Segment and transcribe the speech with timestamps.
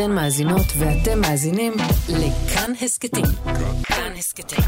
[0.00, 1.72] אתן מאזינות ואתם מאזינים
[2.08, 3.24] לכאן הסכתים.
[3.84, 4.64] כאן הסכתים,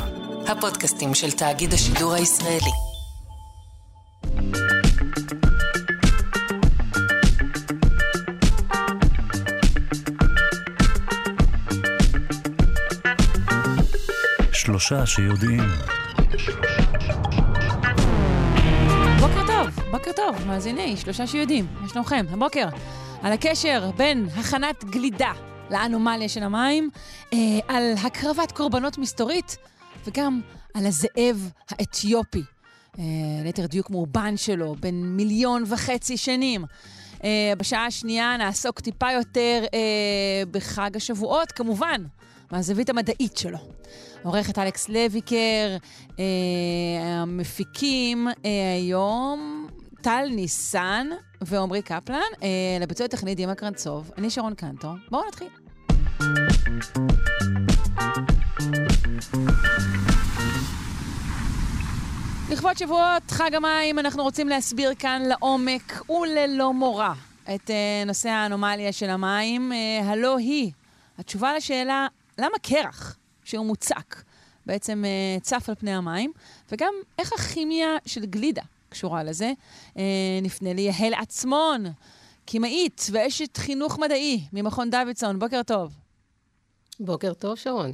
[0.48, 2.70] הפודקאסטים של תאגיד השידור הישראלי.
[14.52, 15.62] שלושה שיודעים.
[19.20, 22.26] בוקר טוב, בוקר טוב, מאזיני, שלושה שיודעים, מה שלומכם?
[22.30, 22.66] הבוקר,
[23.22, 25.32] על הקשר בין הכנת גלידה
[25.70, 26.90] לאנומליה של המים,
[27.32, 27.38] אה,
[27.68, 29.56] על הקרבת קורבנות מסתורית,
[30.06, 30.40] וגם
[30.74, 32.42] על הזאב האתיופי,
[32.98, 33.04] אה,
[33.44, 36.64] ליתר דיוק מאובן שלו, בן מיליון וחצי שנים.
[37.24, 39.64] אה, בשעה השנייה נעסוק טיפה יותר
[40.50, 42.04] בחג השבועות, כמובן,
[42.52, 43.58] מהזווית המדעית שלו.
[44.22, 45.76] עורכת אלכס לויקר,
[47.00, 48.28] המפיקים
[48.76, 49.66] היום,
[50.02, 51.06] טל ניסן
[51.40, 52.48] ועמרי קפלן, אה,
[52.80, 54.92] לביצוע הטכני דימה קרנצוב, אני שרון קנטו.
[55.10, 55.48] בואו נתחיל.
[62.50, 67.12] לכבוד שבועות חג המים, אנחנו רוצים להסביר כאן לעומק וללא מורא
[67.54, 69.72] את אה, נושא האנומליה של המים.
[69.72, 70.72] אה, הלא היא
[71.18, 72.06] התשובה לשאלה,
[72.38, 74.22] למה קרח, שהוא מוצק,
[74.66, 75.04] בעצם
[75.42, 76.32] צף על פני המים,
[76.72, 79.52] וגם איך הכימיה של גלידה קשורה לזה.
[79.96, 81.84] אה, נפנה ליהל עצמון,
[82.46, 85.38] כימאית ואשת חינוך מדעי ממכון דוידסון.
[85.38, 85.92] בוקר טוב.
[87.00, 87.92] בוקר טוב, שרון.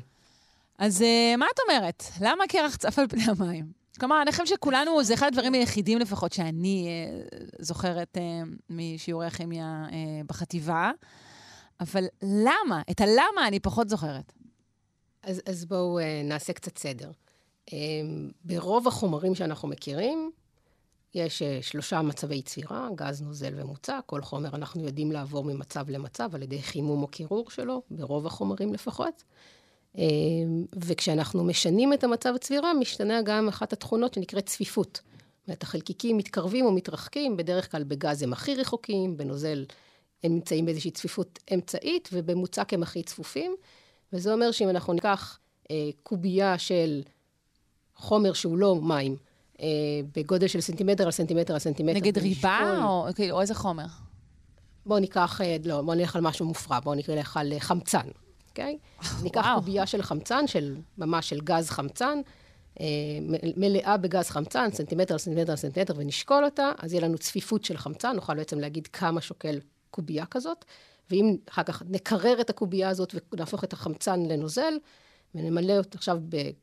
[0.79, 2.05] אז אה, מה את אומרת?
[2.21, 3.87] למה קרח צף על פני המים?
[4.01, 9.87] כלומר, אני חושבת שכולנו, זה אחד הדברים היחידים לפחות שאני אה, זוכרת אה, משיעורי הכימיה
[9.93, 10.91] אה, בחטיבה.
[11.81, 12.83] אבל למה?
[12.91, 14.33] את הלמה אני פחות זוכרת.
[15.23, 17.11] אז, אז בואו uh, נעשה קצת סדר.
[17.71, 17.73] Um,
[18.45, 20.31] ברוב החומרים שאנחנו מכירים,
[21.17, 24.03] יש uh, שלושה מצבי צבירה, גז, נוזל ומוצק.
[24.07, 28.75] כל חומר אנחנו יודעים לעבור ממצב למצב על ידי חימום או קירור שלו, ברוב החומרים
[28.75, 29.23] לפחות.
[29.95, 29.99] Um,
[30.85, 35.01] וכשאנחנו משנים את המצב הצבירה, משתנה גם אחת התכונות שנקראת צפיפות.
[35.05, 39.65] זאת אומרת, החלקיקים מתקרבים או מתרחקים, בדרך כלל בגז הם הכי רחוקים, בנוזל
[40.25, 43.57] הם נמצאים באיזושהי צפיפות אמצעית, ובמוצק הם הכי צפופים.
[44.13, 45.39] וזה אומר שאם אנחנו ניקח
[45.71, 47.03] אה, קובייה של
[47.95, 49.36] חומר שהוא לא מים, אה,
[50.17, 51.99] בגודל של סנטימטר על סנטימטר על סנטימטר.
[51.99, 53.87] נגיד ריבה, או, כאילו, או איזה חומר?
[54.87, 58.09] בואו ניקח, אה, לא, בואו נלך על משהו מופרע, בואו נלך על אה, חמצן,
[58.49, 58.79] אוקיי?
[59.23, 59.55] ניקח וואו.
[59.55, 62.21] קובייה של חמצן, של, ממש של גז חמצן,
[62.81, 62.87] אה,
[63.57, 67.77] מלאה בגז חמצן, סנטימטר על סנטימטר על סנטימטר, ונשקול אותה, אז יהיה לנו צפיפות של
[67.77, 69.59] חמצן, נוכל בעצם להגיד כמה שוקל
[69.91, 70.65] קובייה כזאת,
[71.11, 74.75] ואם אחר כך נקרר את הקובייה הזאת ונהפוך את החמצן לנוזל,
[75.37, 76.19] ונמלא אותה עכשיו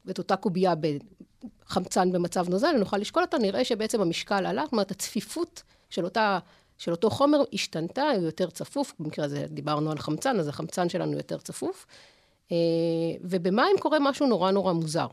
[0.09, 4.91] את אותה קובייה בחמצן במצב נוזל, ונוכל לשקול אותה, נראה שבעצם המשקל עלה, זאת אומרת,
[4.91, 6.39] הצפיפות של אותה...
[6.77, 11.17] של אותו חומר השתנתה, הוא יותר צפוף, במקרה הזה דיברנו על חמצן, אז החמצן שלנו
[11.17, 11.85] יותר צפוף.
[12.51, 12.57] אה,
[13.21, 15.07] ובמים קורה משהו נורא נורא מוזר.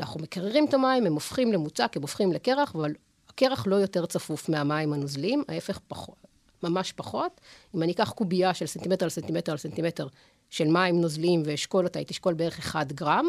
[0.00, 2.92] אנחנו מקררים את המים, הם הופכים למוצק, הם הופכים לקרח, אבל
[3.28, 6.26] הקרח לא יותר צפוף מהמים הנוזליים, ההפך פחות,
[6.62, 7.40] ממש פחות.
[7.74, 10.06] אם אני אקח קובייה של סנטימטר על סנטימטר על סנטימטר
[10.52, 13.28] של מים נוזליים ואשקול אותה, היא תשקול בערך 1 גרם.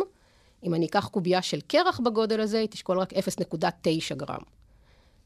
[0.64, 4.42] אם אני אקח קובייה של קרח בגודל הזה, היא תשקול רק 0.9 גרם.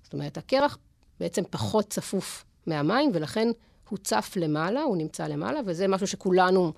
[0.04, 0.78] זאת אומרת, הקרח
[1.20, 3.48] בעצם פחות צפוף מהמים, ולכן
[3.90, 6.74] הוא צף למעלה, הוא נמצא למעלה, וזה משהו שכולנו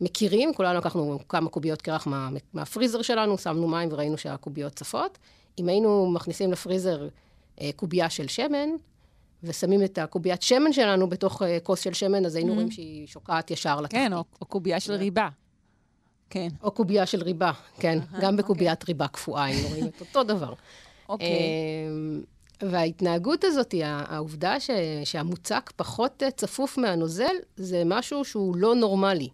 [0.00, 5.18] מכירים, כולנו לקחנו כמה קוביות קרח מה, מהפריזר שלנו, שמנו מים וראינו שהקוביות צפות.
[5.58, 7.08] אם היינו מכניסים לפריזר
[7.60, 8.68] אה, קובייה של שמן,
[9.46, 13.50] ושמים את הקוביית שמן שלנו בתוך אה, כוס של שמן, אז היינו רואים שהיא שוקעת
[13.50, 13.98] ישר לתחתית.
[13.98, 15.28] כן, או, או קובייה של ריבה.
[16.30, 17.98] כן, או קובייה של ריבה, כן.
[18.20, 20.54] גם בקוביית ריבה קפואה היינו רואים את אותו דבר.
[21.08, 21.28] אוקיי.
[21.28, 22.22] אמ,
[22.62, 24.70] וההתנהגות הזאת, העובדה ש,
[25.04, 29.28] שהמוצק פחות אה, צפוף מהנוזל, זה משהו שהוא לא נורמלי.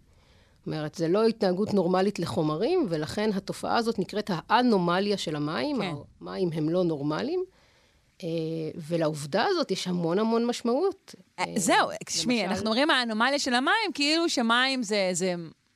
[0.58, 5.76] זאת אומרת, זה לא התנהגות נורמלית לחומרים, ולכן התופעה הזאת נקראת האנומליה של המים.
[5.80, 5.94] כן.
[6.20, 7.44] המים הם לא נורמליים,
[8.88, 11.14] ולעובדה הזאת יש המון המון משמעות.
[11.38, 15.34] אה, אה, זהו, תשמעי, אנחנו אומרים האנומליה של המים, כאילו שמים זה, זה,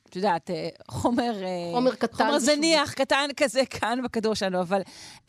[0.08, 1.42] את יודעת, אה, חומר...
[1.44, 2.38] אה, חומר קטן חומר.
[2.38, 4.80] זניח, קטן כזה כאן בכדור שלנו, אבל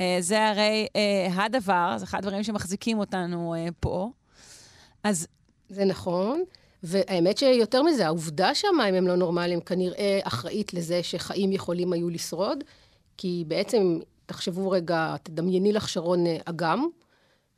[0.02, 4.10] אה, זה הרי אה, הדבר, זה אחד הדברים שמחזיקים אותנו אה, פה.
[5.04, 5.28] אז
[5.70, 6.44] זה נכון,
[6.84, 12.64] והאמת שיותר מזה, העובדה שהמים הם לא נורמליים כנראה אחראית לזה שחיים יכולים היו לשרוד,
[13.18, 16.88] כי בעצם, תחשבו רגע, תדמייני לך שרון אה, אגם,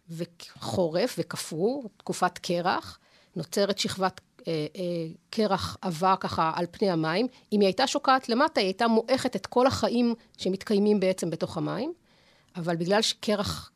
[0.10, 3.00] וחורף וקפוא, תקופת קרח,
[3.36, 7.28] נוצרת שכבת אה, אה, קרח עבה ככה על פני המים.
[7.54, 11.94] אם היא הייתה שוקעת למטה, היא הייתה מועכת את כל החיים שמתקיימים בעצם בתוך המים,
[12.56, 13.72] אבל בגלל שקרח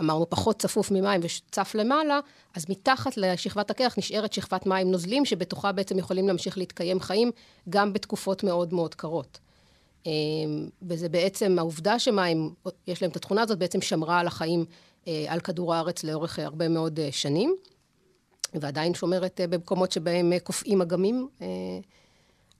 [0.00, 2.20] אמרנו, פחות צפוף ממים וצף למעלה,
[2.54, 7.30] אז מתחת לשכבת הקרח נשארת שכבת מים נוזלים, שבתוכה בעצם יכולים להמשיך להתקיים חיים
[7.68, 9.38] גם בתקופות מאוד מאוד קרות.
[10.06, 10.10] אמ,
[10.82, 12.54] וזה בעצם, העובדה שמים,
[12.86, 14.66] יש להם את התכונה הזאת, בעצם שמרה על החיים אה,
[15.28, 17.56] על כדור הארץ לאורך הרבה מאוד אה, שנים,
[18.54, 21.28] ועדיין שומרת אה, במקומות שבהם קופאים אגמים.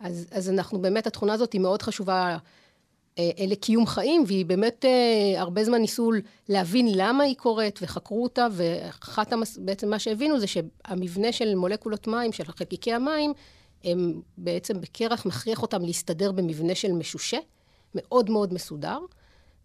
[0.01, 2.37] אז, אז אנחנו באמת, התכונה הזאת היא מאוד חשובה
[3.39, 4.85] לקיום חיים, והיא באמת,
[5.37, 6.11] הרבה זמן ניסו
[6.49, 9.59] להבין למה היא קורית, וחקרו אותה, ואחת, המס...
[9.59, 13.33] בעצם מה שהבינו זה שהמבנה של מולקולות מים, של חלקיקי המים,
[13.85, 17.39] הם בעצם בקרח מכריח אותם להסתדר במבנה של משושה,
[17.95, 18.99] מאוד מאוד מסודר.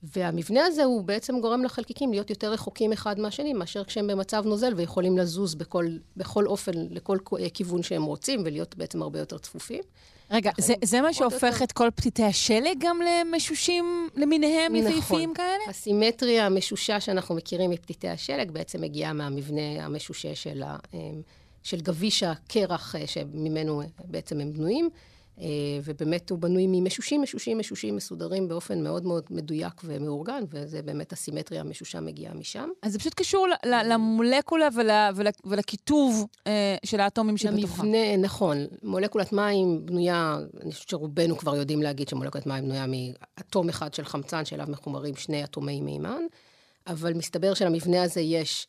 [0.03, 4.74] והמבנה הזה הוא בעצם גורם לחלקיקים להיות יותר רחוקים אחד מהשני, מאשר כשהם במצב נוזל
[4.75, 5.88] ויכולים לזוז בכל,
[6.18, 7.18] בכל אופן, לכל
[7.53, 9.81] כיוון שהם רוצים, ולהיות בעצם הרבה יותר צפופים.
[10.31, 11.63] רגע, זה, זה מה שהופך יותר...
[11.63, 14.92] את כל פתיתי השלג גם למשושים למיניהם, נכון.
[14.92, 15.63] יפהפיים כאלה?
[15.69, 21.21] הסימטריה המשושה שאנחנו מכירים מפתיתי השלג בעצם מגיעה מהמבנה המשושה של, ה, אמ,
[21.63, 24.89] של גביש הקרח אה, שממנו בעצם הם בנויים.
[25.41, 25.47] אה,
[25.83, 31.61] ובאמת הוא בנוי ממשושים, משושים, משושים מסודרים באופן מאוד מאוד מדויק ומאורגן, וזה באמת הסימטריה
[31.61, 32.69] המשושה מגיעה משם.
[32.81, 34.67] אז זה פשוט קשור למולקולה
[35.45, 37.83] ולכיתוב אה, של האטומים שבתוכה.
[37.83, 38.57] למבנה, נכון.
[38.83, 44.05] מולקולת מים בנויה, אני חושבת שרובנו כבר יודעים להגיד שמולקולת מים בנויה מאטום אחד של
[44.05, 46.23] חמצן, שאליו מחומרים שני אטומי מימן,
[46.88, 48.67] אבל מסתבר שלמבנה הזה יש...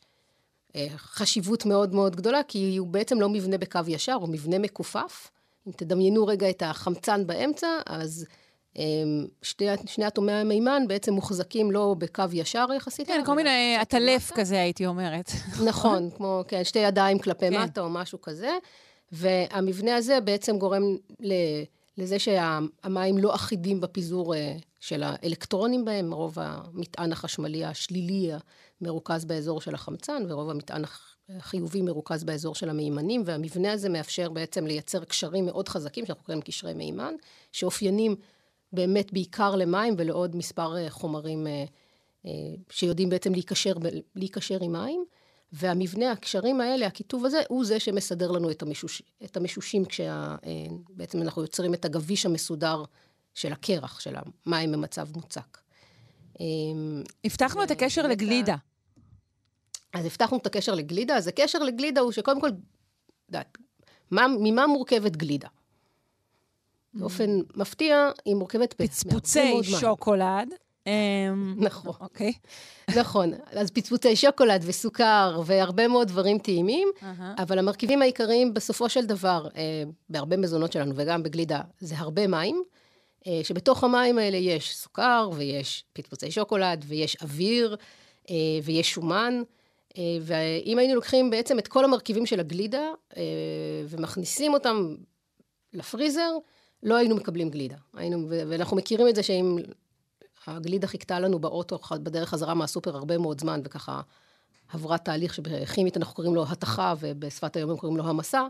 [0.75, 5.31] אה, חשיבות מאוד מאוד גדולה, כי הוא בעצם לא מבנה בקו ישר, הוא מבנה מכופף.
[5.67, 8.25] אם תדמיינו רגע את החמצן באמצע, אז
[8.75, 13.07] אמ, שתי, שני אטומי המימן בעצם מוחזקים לא בקו ישר יחסית.
[13.07, 15.31] כן, כל מיני עטלף כזה, הייתי אומרת.
[15.69, 17.61] נכון, כמו, כן, שתי ידיים כלפי כן.
[17.61, 18.51] מטה או משהו כזה.
[19.11, 20.83] והמבנה הזה בעצם גורם
[21.97, 28.31] לזה שהמים לא אחידים בפיזור אה, של האלקטרונים בהם, רוב המטען החשמלי השלילי
[28.81, 30.83] מרוכז באזור של החמצן, ורוב המטען
[31.39, 36.41] חיובי מרוכז באזור של המימנים, והמבנה הזה מאפשר בעצם לייצר קשרים מאוד חזקים, שאנחנו קוראים
[36.41, 37.13] קשרי מימן,
[37.51, 38.15] שאופיינים
[38.73, 41.65] באמת בעיקר למים ולעוד מספר אה, חומרים אה,
[42.25, 42.31] אה,
[42.69, 43.73] שיודעים בעצם להיקשר,
[44.15, 45.05] להיקשר עם מים.
[45.55, 51.41] והמבנה, הקשרים האלה, הכיתוב הזה, הוא זה שמסדר לנו את, המשוש, את המשושים, כשבעצם אנחנו
[51.41, 52.83] יוצרים את הגביש המסודר
[53.33, 54.15] של הקרח, של
[54.45, 55.57] המים במצב מוצק.
[57.25, 58.55] הבטחנו את הקשר לגלידה.
[59.93, 62.49] אז הבטחנו את הקשר לגלידה, אז הקשר לגלידה הוא שקודם כל,
[63.29, 63.57] יודעת,
[64.11, 65.47] ממה מורכבת גלידה?
[66.93, 70.53] באופן מפתיע, היא מורכבת פצפוצי שוקולד.
[70.87, 71.93] אמ, נכון.
[71.99, 72.33] אוקיי.
[72.95, 73.31] נכון.
[73.51, 76.87] אז פצפוצי שוקולד וסוכר והרבה מאוד דברים טעימים,
[77.37, 82.63] אבל המרכיבים העיקריים בסופו של דבר, אה, בהרבה מזונות שלנו וגם בגלידה, זה הרבה מים,
[83.27, 87.75] אה, שבתוך המים האלה יש סוכר ויש פצפוצי שוקולד ויש אוויר
[88.29, 89.41] אה, ויש שומן.
[89.97, 93.23] אה, ואם היינו לוקחים בעצם את כל המרכיבים של הגלידה אה,
[93.89, 94.95] ומכניסים אותם
[95.73, 96.31] לפריזר,
[96.83, 97.75] לא היינו מקבלים גלידה.
[97.93, 99.57] היינו, ואנחנו מכירים את זה שאם
[100.47, 104.01] הגלידה חיכתה לנו באוטו בדרך חזרה מהסופר הרבה מאוד זמן, וככה
[104.73, 108.47] עברה תהליך שבכימית אנחנו קוראים לו התכה, ובשפת היום קוראים לו המסע.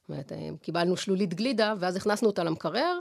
[0.00, 2.98] זאת אומרת, אה, קיבלנו שלולית גלידה, ואז הכנסנו אותה למקרר,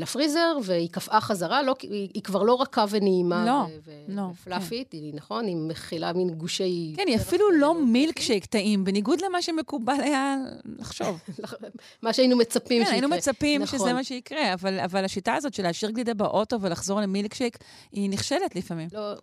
[0.00, 4.90] לפריזר, והיא קפאה חזרה, לא, היא, היא כבר לא רכה ונעימה לא, ו- לא, ופלאפית,
[4.90, 4.98] כן.
[4.98, 6.92] היא, נכון, היא מכילה מין גושי...
[6.96, 10.36] כן, היא אפילו לא מילקשייק טעים, בניגוד למה שמקובל היה
[10.78, 11.18] לחשוב.
[12.02, 12.86] מה שהיינו מצפים כן, שיקרה.
[12.86, 13.78] כן, היינו מצפים נכון.
[13.78, 17.58] שזה מה שיקרה, אבל, אבל השיטה הזאת של להשאיר גלידה באוטו ולחזור למילקשייק,
[17.92, 18.88] היא נכשלת לפעמים.
[18.92, 19.14] לא,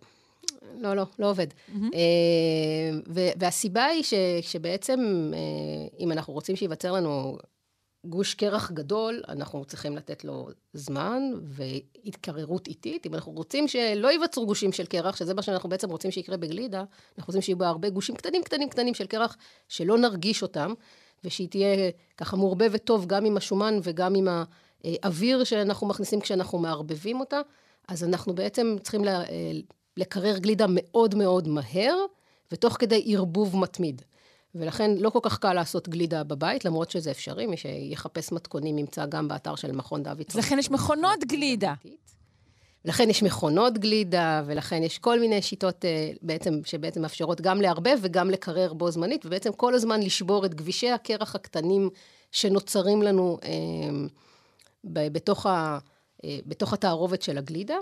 [0.78, 1.46] לא, לא, לא עובד.
[1.46, 1.96] Mm-hmm.
[3.36, 5.38] והסיבה היא ש, שבעצם, אה,
[6.00, 7.38] אם אנחנו רוצים שייווצר לנו
[8.04, 13.06] גוש קרח גדול, אנחנו צריכים לתת לו זמן והתקררות איטית.
[13.06, 16.84] אם אנחנו רוצים שלא ייווצרו גושים של קרח, שזה מה שאנחנו בעצם רוצים שיקרה בגלידה,
[17.18, 19.36] אנחנו רוצים שיהיו בה הרבה גושים קטנים קטנים קטנים של קרח,
[19.68, 20.72] שלא נרגיש אותם,
[21.24, 24.28] ושהיא תהיה ככה מעורבבת טוב גם עם השומן וגם עם
[24.84, 27.40] האוויר שאנחנו מכניסים כשאנחנו מערבבים אותה.
[27.88, 29.04] אז אנחנו בעצם צריכים
[29.96, 31.96] לקרר גלידה מאוד מאוד מהר,
[32.52, 34.02] ותוך כדי ערבוב מתמיד.
[34.54, 39.06] ולכן לא כל כך קל לעשות גלידה בבית, למרות שזה אפשרי, מי שיחפש מתכונים ימצא
[39.06, 40.40] גם באתר של מכון דוידסון.
[40.40, 41.74] לכן יש מכונות גלידה.
[42.84, 47.98] לכן יש מכונות גלידה, ולכן יש כל מיני שיטות אה, בעצם, שבעצם מאפשרות גם לערבב
[48.02, 51.90] וגם לקרר בו זמנית, ובעצם כל הזמן לשבור את גבישי הקרח הקטנים
[52.32, 53.50] שנוצרים לנו אה,
[54.84, 55.78] בתוך, ה,
[56.24, 57.76] אה, בתוך התערובת של הגלידה.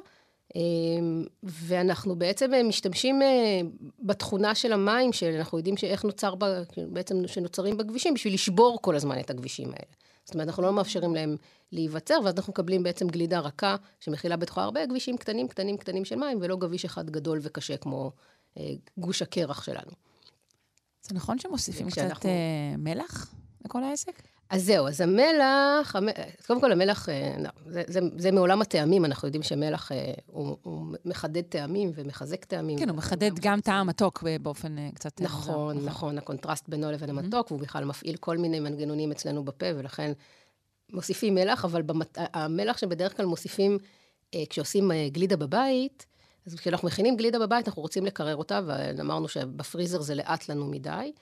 [0.54, 3.60] אמ, ואנחנו בעצם אה, משתמשים אה,
[4.02, 6.34] בתכונה של המים, שאנחנו יודעים שאיך נוצר,
[6.88, 9.92] בעצם שנוצרים בכבישים, בשביל לשבור כל הזמן את הכבישים האלה.
[10.24, 11.36] זאת אומרת, אנחנו לא מאפשרים להם
[11.72, 16.16] להיווצר, ואז אנחנו מקבלים בעצם גלידה רכה, שמכילה בתוכה הרבה כבישים קטנים, קטנים, קטנים של
[16.16, 18.12] מים, ולא גביש אחד גדול וקשה כמו
[18.98, 19.90] גוש הקרח שלנו.
[21.02, 23.34] זה נכון שמוסיפים קצת אה, מלח
[23.64, 24.22] לכל העסק?
[24.50, 26.08] אז זהו, אז המלח, המ-
[26.46, 30.56] קודם כל המלח, אה, לא, זה, זה, זה מעולם הטעמים, אנחנו יודעים שמלח אה, הוא,
[30.62, 32.78] הוא מחדד טעמים ומחזק טעמים.
[32.78, 35.20] כן, הוא מחדד גם טעם מתוק באופן אה, קצת...
[35.20, 35.86] אה, נכון, מוזר.
[35.90, 40.12] נכון, הקונטרסט בינו לבין המתוק, והוא בכלל מפעיל כל מיני מנגנונים אצלנו בפה, ולכן
[40.92, 42.18] מוסיפים מלח, אבל במת...
[42.32, 43.78] המלח שבדרך כלל מוסיפים
[44.34, 46.06] אה, כשעושים אה, גלידה בבית,
[46.46, 51.12] אז כשאנחנו מכינים גלידה בבית, אנחנו רוצים לקרר אותה, ואמרנו שבפריזר זה לאט לנו מדי,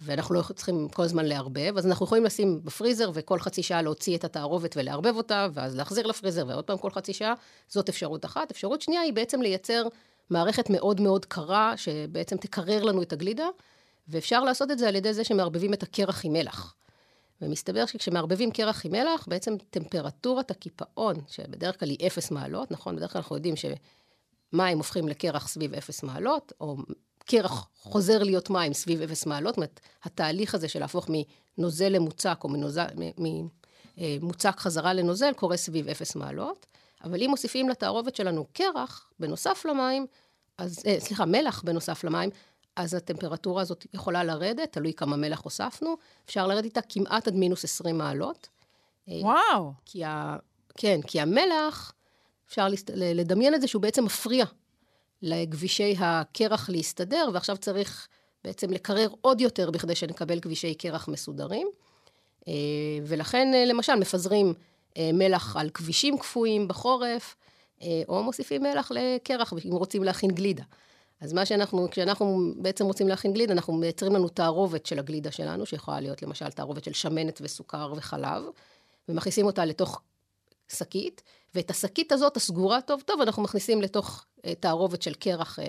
[0.00, 4.16] ואנחנו לא צריכים כל הזמן לערבב, אז אנחנו יכולים לשים בפריזר, וכל חצי שעה להוציא
[4.16, 7.34] את התערובת ולערבב אותה, ואז להחזיר לפריזר, ועוד פעם כל חצי שעה,
[7.68, 8.50] זאת אפשרות אחת.
[8.50, 9.82] אפשרות שנייה היא בעצם לייצר
[10.30, 13.48] מערכת מאוד מאוד קרה, שבעצם תקרר לנו את הגלידה,
[14.08, 16.74] ואפשר לעשות את זה על ידי זה שמערבבים את הקרח עם מלח.
[17.42, 22.96] ומסתבר שכשמערבבים קרח עם מלח, בעצם טמפרטורת הקיפאון, שבדרך כלל היא אפס מעלות, נכון?
[22.96, 26.76] בדרך כלל אנחנו יודעים שמים הופכים לקרח סביב אפס מעלות, או
[27.26, 31.08] קרח חוזר להיות מים סביב אפס מעלות, זאת אומרת, התהליך הזה של להפוך
[31.58, 32.86] מנוזל למוצק, או מנוזל,
[33.98, 36.66] ממוצק חזרה לנוזל, קורה סביב אפס מעלות.
[37.04, 40.06] אבל אם מוסיפים לתערובת שלנו קרח, בנוסף למים,
[40.58, 42.30] אז, אה, סליחה, מלח בנוסף למים,
[42.76, 47.64] אז הטמפרטורה הזאת יכולה לרדת, תלוי כמה מלח הוספנו, אפשר לרדת איתה כמעט עד מינוס
[47.64, 48.48] 20 מעלות.
[49.08, 49.72] וואו.
[49.84, 50.36] כי ה...
[50.76, 51.92] כן, כי המלח,
[52.48, 52.68] אפשר.
[52.94, 54.44] לדמיין את זה שהוא בעצם מפריע
[55.26, 58.08] לגבישי הקרח להסתדר, ועכשיו צריך
[58.44, 61.68] בעצם לקרר עוד יותר בכדי שנקבל גבישי קרח מסודרים.
[62.48, 62.52] אה,
[63.06, 64.54] ולכן, אה, למשל, מפזרים
[64.96, 67.36] אה, מלח על כבישים קפואים בחורף,
[68.08, 70.62] או מוסיפים מלח לקרח, אם רוצים להכין גלידה.
[71.20, 75.66] אז מה שאנחנו, כשאנחנו בעצם רוצים להכין גלידה, אנחנו מייצרים לנו תערובת של הגלידה שלנו,
[75.66, 78.42] שיכולה להיות למשל תערובת של שמנת וסוכר וחלב,
[79.08, 80.00] ומכניסים אותה לתוך
[80.68, 81.22] שקית,
[81.56, 85.62] ואת השקית הזאת, הסגורה טוב טוב, אנחנו מכניסים לתוך uh, תערובת של קרח uh,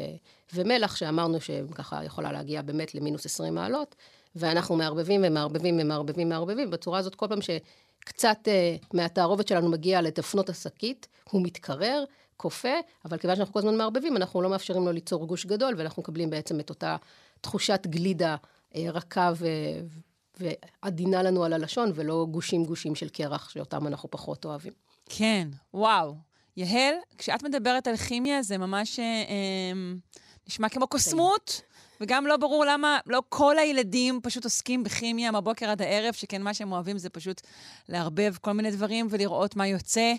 [0.54, 3.96] ומלח, שאמרנו שככה יכולה להגיע באמת למינוס 20 מעלות,
[4.36, 10.50] ואנחנו מערבבים ומערבבים ומערבבים ומערבבים, בצורה הזאת כל פעם שקצת uh, מהתערובת שלנו מגיע לדפנות
[10.50, 12.04] השקית, הוא מתקרר,
[12.38, 12.74] כופה,
[13.06, 16.30] אבל כיוון שאנחנו כל הזמן מערבבים, אנחנו לא מאפשרים לו ליצור גוש גדול, ואנחנו מקבלים
[16.30, 16.96] בעצם את אותה
[17.42, 18.36] תחושת גלידה
[18.76, 19.48] רכה ו...
[20.40, 24.74] ועדינה לנו על הלשון, ולא גושים גושים של קרח, שאותם אנחנו פחות אוהבים.
[25.10, 26.16] כן, וואו.
[26.58, 29.94] יהל, כשאת מדברת על כימיה, זה ממש אה, אה,
[30.48, 31.62] נשמע כמו קוסמות,
[32.02, 36.54] וגם לא ברור למה לא כל הילדים פשוט עוסקים בכימיה מהבוקר עד הערב, שכן מה
[36.54, 37.42] שהם אוהבים זה פשוט
[37.90, 40.14] לערבב כל מיני דברים ולראות מה יוצא,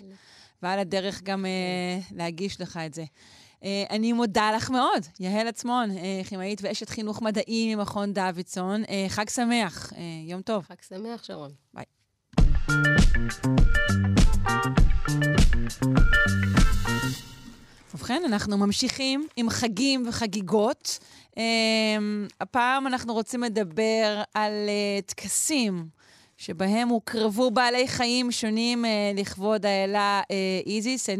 [0.63, 3.03] ועל הדרך גם אה, להגיש לך את זה.
[3.63, 8.83] אה, אני מודה לך מאוד, יהל עצמון, אה, כימאית ואשת חינוך מדעי ממכון דוידסון.
[8.89, 9.93] אה, חג שמח,
[10.27, 10.63] יום טוב.
[10.63, 11.51] חג שמח, שרון.
[11.73, 11.85] ביי.
[17.93, 20.99] ובכן, אנחנו ממשיכים עם חגים וחגיגות.
[21.31, 21.39] Um,
[22.41, 25.87] הפעם אנחנו רוצים לדבר על uh, טקסים
[26.37, 30.25] שבהם הוקרבו בעלי חיים שונים uh, לכבוד האלה uh,
[30.65, 31.09] איזיס.
[31.09, 31.11] Uh,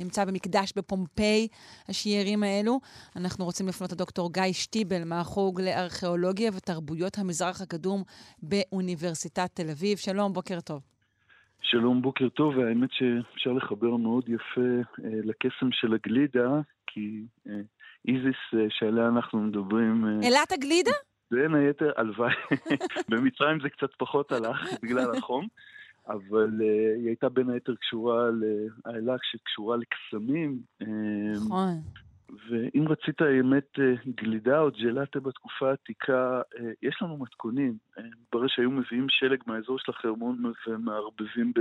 [0.00, 1.48] נמצא במקדש בפומפיי,
[1.88, 2.80] השיערים האלו.
[3.16, 8.02] אנחנו רוצים לפנות לדוקטור גיא שטיבל מהחוג לארכיאולוגיה ותרבויות המזרח הקדום
[8.42, 9.98] באוניברסיטת תל אביב.
[9.98, 10.82] שלום, בוקר טוב.
[11.60, 14.60] שלום, בוקר טוב, והאמת שאפשר לחבר מאוד יפה
[15.04, 17.60] אה, לקסם של הגלידה, כי אה,
[18.08, 20.04] איזיס אה, שעליה אנחנו מדברים...
[20.04, 20.90] אה, אלת הגלידה?
[21.30, 22.34] בין היתר, הלוואי.
[23.08, 25.46] במצרים זה קצת פחות הלך בגלל החום,
[26.08, 28.30] אבל אה, היא הייתה בין היתר קשורה
[28.86, 30.58] לאלה שקשורה לקסמים.
[30.82, 30.86] אה,
[31.36, 31.74] נכון.
[32.48, 36.40] ואם רצית באמת אה, גלידה או ג'לטה בתקופה העתיקה,
[36.82, 37.76] יש לנו מתכונים.
[38.22, 41.52] מתברר שהיו מביאים שלג מהאזור של החרמון ומערבבים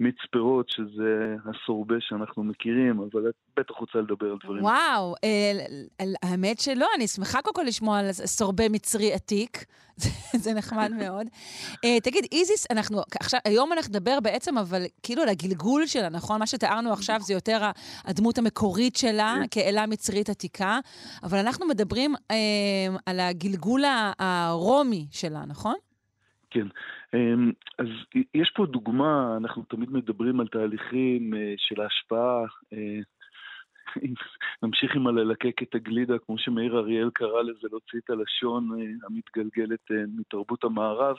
[0.00, 4.64] במיץ פירות, שזה הסורבה שאנחנו מכירים, אבל את בטח רוצה לדבר על דברים.
[4.64, 5.52] וואו, אה,
[6.22, 9.64] האמת שלא, אני שמחה קודם כל לשמוע על סורבה מצרי עתיק,
[10.44, 11.26] זה נחמד מאוד.
[11.84, 16.40] אה, תגיד, איזיס, אנחנו, עכשיו, היום אנחנו נדבר בעצם, אבל כאילו על הגלגול שלה, נכון?
[16.40, 17.70] מה שתיארנו עכשיו זה יותר
[18.04, 20.78] הדמות המקורית שלה כאלה מצרית עתיקה,
[21.22, 22.36] אבל אנחנו מדברים אה,
[23.06, 23.82] על הגלגול
[24.18, 25.74] הרומי שלה, נכון?
[26.50, 26.66] כן,
[27.78, 27.86] אז
[28.34, 32.44] יש פה דוגמה, אנחנו תמיד מדברים על תהליכים של ההשפעה,
[34.62, 38.68] נמשיך עם הללקק את הגלידה, כמו שמאיר אריאל קרא לזה, להוציא את הלשון
[39.06, 41.16] המתגלגלת מתרבות המערב.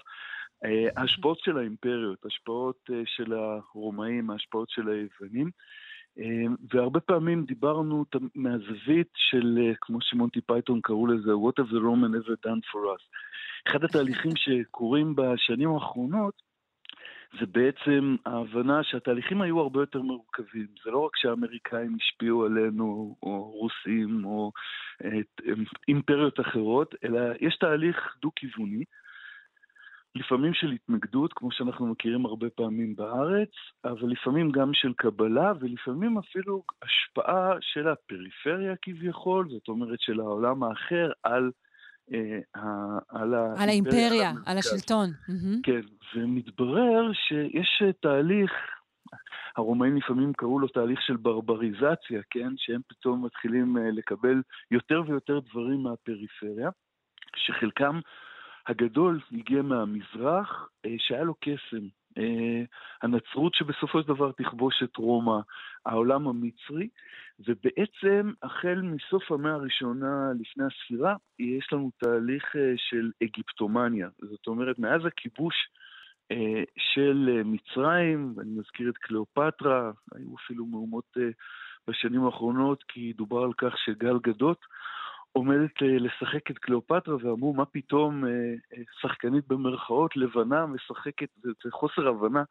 [0.96, 5.52] ההשפעות של האימפריות, ההשפעות של הרומאים, ההשפעות של היוונים.
[6.74, 8.06] והרבה פעמים דיברנו
[8.36, 13.04] מהזווית של, כמו שמונטי פייתון קראו לזה, What have the Romans ever done for us.
[13.68, 16.48] אחד התהליכים שקורים בשנים האחרונות,
[17.40, 20.68] זה בעצם ההבנה שהתהליכים היו הרבה יותר מורכבים.
[20.84, 24.52] זה לא רק שהאמריקאים השפיעו עלינו, או רוסים, או
[25.88, 28.84] אימפריות אחרות, אלא יש תהליך דו-כיווני.
[30.16, 33.50] לפעמים של התנגדות, כמו שאנחנו מכירים הרבה פעמים בארץ,
[33.86, 40.64] אבל לפעמים גם של קבלה, ולפעמים אפילו השפעה של הפריפריה כביכול, זאת אומרת של העולם
[40.64, 41.52] האחר, על,
[42.14, 42.40] אה,
[43.10, 45.10] על, על האימפריה, על השלטון.
[45.64, 45.82] כן,
[46.16, 48.52] ומתברר שיש תהליך,
[49.58, 52.50] הרומאים לפעמים קראו לו תהליך של ברבריזציה, כן?
[52.58, 56.70] שהם פתאום מתחילים אה, לקבל יותר ויותר דברים מהפריפריה,
[57.36, 58.00] שחלקם
[58.68, 61.88] הגדול הגיע מהמזרח, אה, שהיה לו קסם.
[62.18, 62.64] אה,
[63.02, 65.40] הנצרות שבסופו של דבר תכבוש את רומא,
[65.86, 66.88] העולם המצרי,
[67.40, 74.10] ובעצם החל מסוף המאה הראשונה לפני הספירה, יש לנו תהליך אה, של אגיפטומניה.
[74.22, 75.56] זאת אומרת, מאז הכיבוש
[76.78, 81.18] של מצרים, ואני מזכיר את קליאופטרה, היו אפילו מהומות
[81.88, 84.60] בשנים האחרונות, כי דובר על כך שגל גדות
[85.38, 91.72] עומדת אה, לשחק את קליאופטרה, ואמרו, מה פתאום אה, אה, שחקנית במרכאות לבנה משחקת, זה
[91.72, 92.44] חוסר הבנה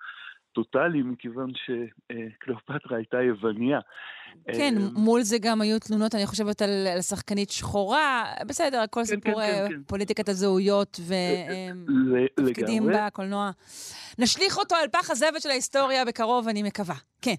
[0.53, 3.79] טוטאלי, מכיוון שקליאופטרה הייתה יווניה.
[4.45, 9.43] כן, מול זה גם היו תלונות, אני חושבת, על, שחקנית שחורה, בסדר, הכל כן, סיפור
[9.43, 11.01] כן, כן, פוליטיקת הזהויות
[12.39, 13.51] ותפקידים בקולנוע.
[14.19, 16.97] נשליך אותו על פח הזבל של ההיסטוריה בקרוב, אני מקווה.
[17.23, 17.35] כן.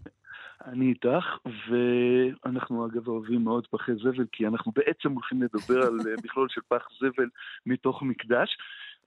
[0.68, 1.26] אני איתך,
[1.70, 6.62] ואנחנו אגב אוהבים מאוד פחי זבל, כי אנחנו בעצם הולכים לדבר על אה, מכלול של
[6.68, 7.30] פח זבל
[7.66, 8.58] מתוך מקדש.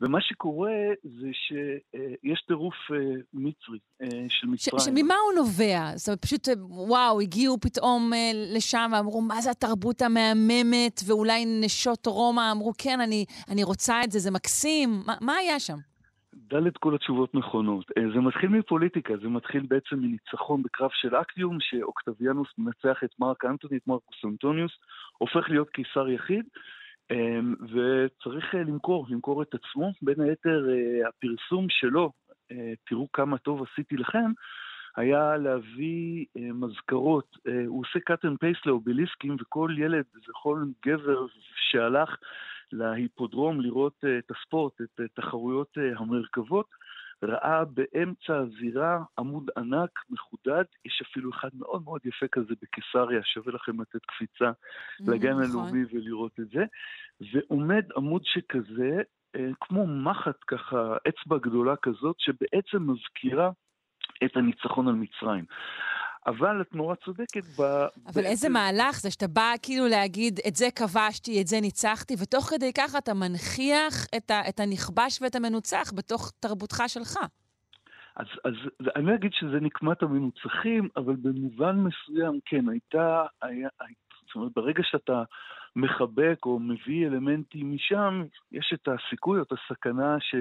[0.00, 0.72] ומה שקורה
[1.04, 2.98] זה שיש טירוף אה,
[3.32, 4.80] מצרי אה, של מצרים.
[4.80, 5.96] שממה הוא נובע?
[5.96, 8.12] זאת אומרת, פשוט, וואו, הגיעו פתאום
[8.54, 14.12] לשם ואמרו, מה זה התרבות המהממת, ואולי נשות רומא אמרו, כן, אני, אני רוצה את
[14.12, 15.02] זה, זה מקסים.
[15.06, 15.89] מה, מה היה שם?
[16.54, 17.90] ד' כל התשובות נכונות.
[17.98, 23.44] אה, זה מתחיל מפוליטיקה, זה מתחיל בעצם מניצחון בקרב של אקטיום, שאוקטביאנוס מנצח את מרק
[23.44, 24.72] אנטוני, את מרקוס אנטוניוס,
[25.18, 26.44] הופך להיות קיסר יחיד,
[27.10, 29.92] אה, וצריך אה, למכור, למכור את עצמו.
[30.02, 30.66] בין היתר,
[31.08, 32.12] הפרסום שלו,
[32.86, 34.32] תראו כמה טוב עשיתי לכם,
[34.96, 37.36] היה להביא מזכרות.
[37.66, 41.26] הוא עושה cut and paste לאובליסקים, וכל ילד וכל גבר
[41.70, 42.16] שהלך
[42.72, 46.66] להיפודרום לראות אה, את הספורט, את תחרויות אה, המרכבות,
[47.22, 53.52] ראה באמצע הזירה עמוד ענק, מחודד, יש אפילו אחד מאוד מאוד יפה כזה בקיסריה, שווה
[53.52, 55.44] לכם לתת קפיצה mm, לגן נכון.
[55.44, 56.64] הלאומי ולראות את זה,
[57.32, 59.02] ועומד עמוד שכזה,
[59.36, 63.50] אה, כמו מחט ככה, אצבע גדולה כזאת, שבעצם מזכירה
[64.24, 65.44] את הניצחון על מצרים.
[66.26, 67.62] אבל את נורא צודקת ב...
[68.06, 72.44] אבל איזה מהלך זה שאתה בא כאילו להגיד, את זה כבשתי, את זה ניצחתי, ותוך
[72.44, 77.16] כדי כך אתה מנכיח את, ה, את הנכבש ואת המנוצח בתוך תרבותך שלך.
[78.16, 78.54] אז, אז
[78.96, 83.68] אני אגיד שזה נקמת המנוצחים, אבל במובן מסוים, כן, הייתה, היה,
[84.26, 85.22] זאת אומרת, ברגע שאתה
[85.76, 90.34] מחבק או מביא אלמנטים משם, יש את הסיכוי או את הסכנה ש...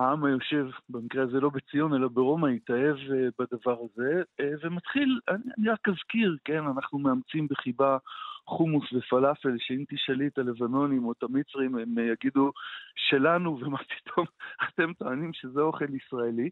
[0.00, 5.68] העם היושב, במקרה הזה לא בציון, אלא ברומא, התאהב אה, בדבר הזה, אה, ומתחיל, אני
[5.68, 7.98] רק אזכיר, כן, אנחנו מאמצים בחיבה
[8.46, 12.52] חומוס ופלאפל, שאם תשאלי את הלבנונים או את המצרים, הם אה, יגידו
[12.96, 14.26] שלנו, ומה פתאום
[14.68, 16.50] אתם טוענים שזה אוכל ישראלי.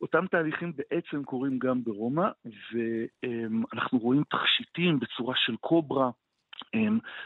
[0.00, 2.28] אותם תהליכים בעצם קורים גם ברומא,
[2.72, 6.10] ואנחנו רואים תכשיטים בצורה של קוברה,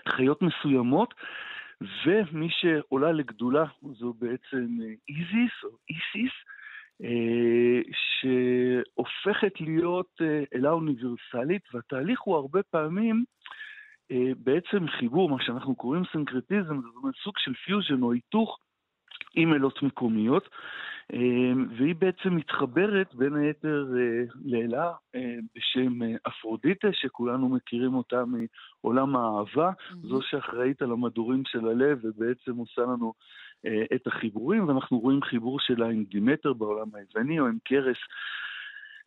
[0.08, 1.14] חיות מסוימות,
[1.80, 6.32] ומי שעולה לגדולה זו בעצם אה, איזיס או איסיס,
[7.02, 7.80] אה,
[8.20, 13.24] שהופכת להיות אה, אלה אוניברסלית, והתהליך הוא הרבה פעמים
[14.36, 18.58] בעצם חיבור, מה שאנחנו קוראים סנקרטיזם, זאת אומרת סוג של פיוז'ן או היתוך
[19.34, 20.48] עם אלות מקומיות.
[21.12, 28.22] אמ, והיא בעצם מתחברת בין היתר אה, לאלה אה, בשם אה, אפרודיטה, שכולנו מכירים אותה
[28.82, 30.08] מעולם האהבה, mm-hmm.
[30.08, 33.12] זו שאחראית על המדורים של הלב ובעצם עושה לנו
[33.94, 37.96] את החיבורים, ואנחנו רואים חיבור שלה עם דימטר בעולם היווני או עם קרס.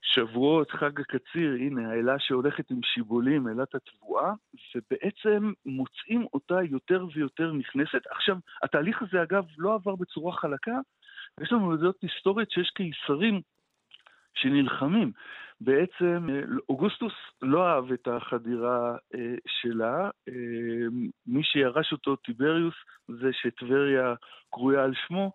[0.02, 4.34] שבועות, חג הקציר, הנה, האלה שהולכת עם שיבולים, אלת התבואה,
[4.76, 8.02] ובעצם מוצאים אותה יותר ויותר נכנסת.
[8.10, 10.78] עכשיו, התהליך הזה, אגב, לא עבר בצורה חלקה,
[11.42, 13.42] יש לנו עדות היסטורית שיש קיסרים
[14.34, 15.12] שנלחמים.
[15.62, 16.28] בעצם
[16.70, 20.88] אוגוסטוס לא אהב את החדירה אה, שלה, אה,
[21.28, 22.74] מי שירש אותו טיבריוס,
[23.08, 24.14] זה שטבריה
[24.52, 25.32] קרויה על שמו,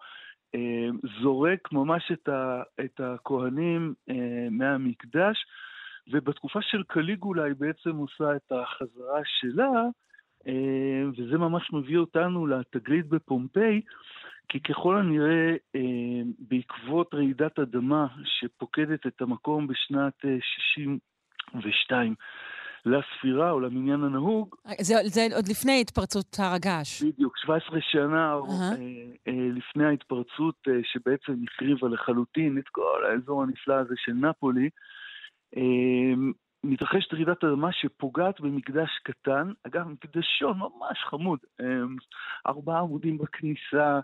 [1.23, 3.95] זורק ממש את, ה, את הכהנים
[4.51, 5.47] מהמקדש,
[6.13, 9.83] ובתקופה של קליגולה היא בעצם עושה את החזרה שלה,
[11.17, 13.81] וזה ממש מביא אותנו לתגלית בפומפיי,
[14.49, 20.25] כי ככל הנראה, אה, בעקבות רעידת אדמה שפוקדת את המקום בשנת
[21.61, 22.15] 62
[22.87, 24.55] לספירה או למניין הנהוג.
[24.81, 27.03] זה, זה עוד לפני התפרצות הר הגעש.
[27.03, 28.63] בדיוק, 17 שנה uh-huh.
[28.63, 28.77] אה,
[29.29, 34.69] אה, לפני ההתפרצות אה, שבעצם החריבה לחלוטין את כל האזור הנפלא הזה של נפולי.
[35.57, 36.31] אה,
[36.65, 41.97] מתרחשת רעידת אדמה שפוגעת במקדש קטן, אגב, מקדשון ממש חמוד, אמ,
[42.47, 44.01] ארבעה עמודים בכניסה.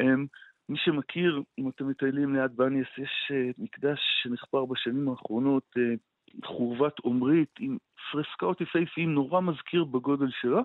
[0.00, 0.26] אמ,
[0.68, 5.94] מי שמכיר, אם אתם מטיילים ליד בניאס, יש אה, מקדש שנחפר בשנים האחרונות, אה,
[6.44, 7.78] חורבת עומרית, עם
[8.12, 10.60] פרסקאות יפהפיים, נורא מזכיר בגודל שלו.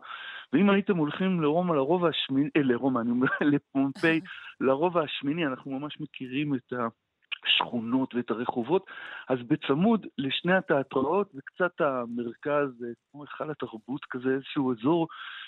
[0.53, 4.21] ואם הייתם הולכים לרומא, לרובע השמיני, אה, לרומא, אני אומר, לפומפיי,
[4.67, 6.87] לרובע השמיני, אנחנו ממש מכירים את ה...
[7.45, 8.85] השכונות ואת הרחובות,
[9.29, 15.07] אז בצמוד לשני התיאטראות זה קצת המרכז, כמו היכל התרבות כזה, איזשהו אזור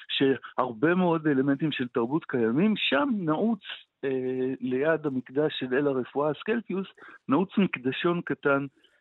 [0.09, 3.59] שהרבה מאוד אלמנטים של תרבות קיימים, שם נעוץ
[4.03, 6.87] אה, ליד המקדש של אל הרפואה אסקלפיוס,
[7.27, 8.92] נעוץ מקדשון קטן אה,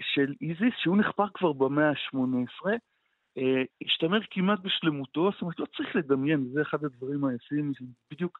[0.00, 2.70] של איזיס, שהוא נחפר כבר במאה ה-18.
[3.38, 7.72] אה, השתמר כמעט בשלמותו, זאת אומרת, לא צריך לדמיין, זה אחד הדברים היפים,
[8.10, 8.38] בדיוק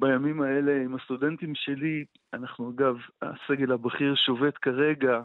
[0.00, 2.04] בימים האלה עם הסטודנטים שלי,
[2.34, 5.20] אנחנו אגב, הסגל הבכיר שובת כרגע,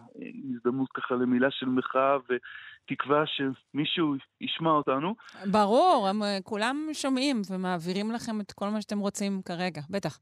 [0.56, 5.16] הזדמנות ככה למילה של מחאה ותקווה שמישהו ישמע אותנו.
[5.52, 10.20] ברור, הם אה, כולם שומעים ומעבירים לכם את כל מה שאתם רוצים כרגע, בטח.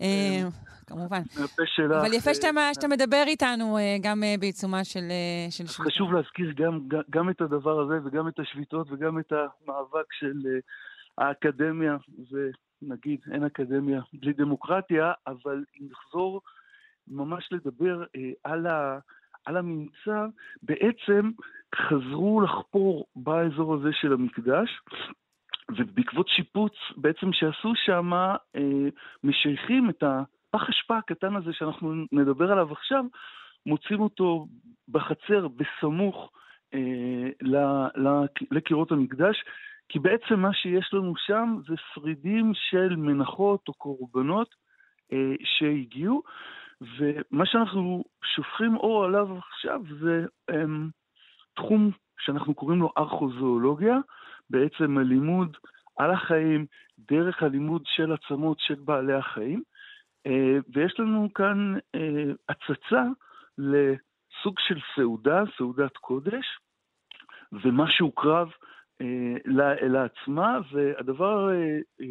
[0.00, 0.48] אה, כן.
[0.86, 1.20] כמובן.
[2.00, 5.08] אבל יפה אה, שאתה מדבר איתנו גם בעיצומה של
[5.50, 5.72] שביתה.
[5.72, 6.52] חשוב להזכיר
[7.10, 10.32] גם את הדבר הזה וגם את השביתות וגם את המאבק של
[11.18, 11.96] האקדמיה.
[12.82, 16.40] נגיד, אין אקדמיה בלי דמוקרטיה, אבל אם נחזור
[17.08, 18.98] ממש לדבר אה, על, ה,
[19.44, 20.26] על הממצא,
[20.62, 21.30] בעצם
[21.74, 24.80] חזרו לחפור באזור הזה של המקדש,
[25.70, 28.88] ובעקבות שיפוץ בעצם שעשו שם, אה,
[29.24, 33.04] משייכים את הפח אשפה הקטן הזה שאנחנו נדבר עליו עכשיו,
[33.66, 34.46] מוצאים אותו
[34.88, 36.32] בחצר בסמוך
[36.74, 37.28] אה,
[38.50, 39.44] לקירות המקדש,
[39.88, 44.54] כי בעצם מה שיש לנו שם זה שרידים של מנחות או קורבנות
[45.12, 46.22] אה, שהגיעו,
[46.80, 50.64] ומה שאנחנו שופכים אור עליו עכשיו זה אה,
[51.56, 53.98] תחום שאנחנו קוראים לו ארכוזואולוגיה,
[54.50, 55.56] בעצם הלימוד
[55.98, 56.66] על החיים
[56.98, 59.62] דרך הלימוד של עצמות של בעלי החיים,
[60.26, 63.02] אה, ויש לנו כאן אה, הצצה
[63.58, 66.46] לסוג של סעודה, סעודת קודש,
[67.52, 68.48] ומה שהוקרב
[69.82, 72.06] לעצמה, והדבר אה, אה,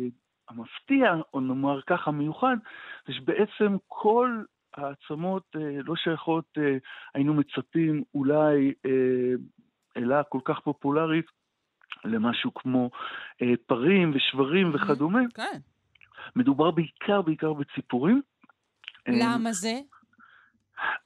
[0.50, 2.56] המפתיע, או נאמר ככה מיוחד,
[3.08, 4.44] זה שבעצם כל
[4.74, 5.44] העצמות
[5.84, 6.58] לא שייכות,
[7.14, 8.74] היינו מצפים אולי
[9.98, 11.26] אלה כל כך פופולרית,
[12.06, 12.90] למשהו כמו
[13.68, 15.22] פרים ושברים וכדומה.
[15.34, 15.60] כן.
[16.36, 18.22] מדובר בעיקר, בעיקר בציפורים.
[19.08, 19.74] למה זה?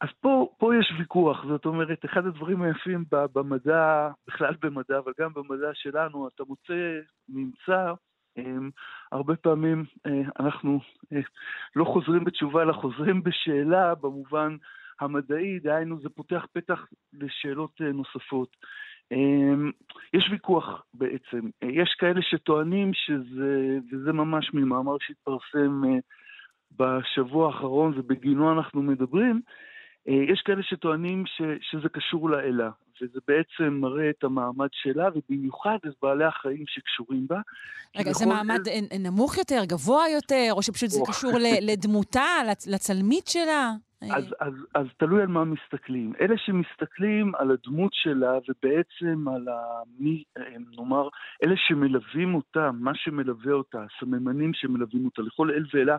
[0.01, 5.33] אז פה, פה יש ויכוח, זאת אומרת, אחד הדברים היפים במדע, בכלל במדע, אבל גם
[5.33, 7.93] במדע שלנו, אתה מוצא ממצא,
[8.37, 8.69] אמ,
[9.11, 10.79] הרבה פעמים אה, אנחנו
[11.13, 11.19] אה,
[11.75, 14.55] לא חוזרים בתשובה, אלא חוזרים בשאלה במובן
[14.99, 18.57] המדעי, דהיינו זה פותח פתח לשאלות אה, נוספות.
[19.11, 19.71] אמ,
[20.13, 25.81] יש ויכוח בעצם, יש כאלה שטוענים שזה, וזה ממש ממאמר שהתפרסם
[26.77, 29.41] בשבוע האחרון ובגינו אנחנו מדברים,
[30.07, 32.69] אה, יש כאלה שטוענים ש, שזה קשור לאלה,
[33.01, 37.41] וזה בעצם מראה את המעמד שלה, ובמיוחד את בעלי החיים שקשורים בה.
[37.95, 38.97] רגע, זה מעמד אל...
[38.99, 42.27] נמוך יותר, גבוה יותר, או שפשוט זה קשור לדמותה,
[42.67, 43.71] לצלמית שלה?
[44.01, 46.13] אז, אז, אז תלוי על מה מסתכלים.
[46.21, 50.23] אלה שמסתכלים על הדמות שלה ובעצם על המי,
[50.77, 51.07] נאמר,
[51.43, 55.97] אלה שמלווים אותה, מה שמלווה אותה, הסממנים שמלווים אותה, לכל אל ואלה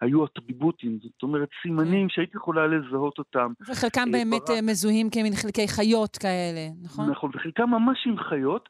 [0.00, 2.14] היו אטריבוטים, זאת אומרת סימנים כן.
[2.14, 3.52] שהייתי יכולה לזהות אותם.
[3.60, 4.50] וחלקם אה, באמת ברק...
[4.50, 7.10] אה, מזוהים כמין חלקי חיות כאלה, נכון?
[7.10, 8.68] נכון, וחלקם ממש עם חיות.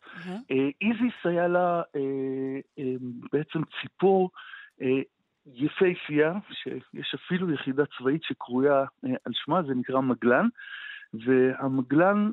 [0.81, 1.83] איזיס היה לה
[3.33, 4.31] בעצם ציפור
[5.47, 10.49] יפהפייה, שיש אפילו יחידה צבאית שקרויה על שמה, זה נקרא מגלן,
[11.15, 12.31] והמגלן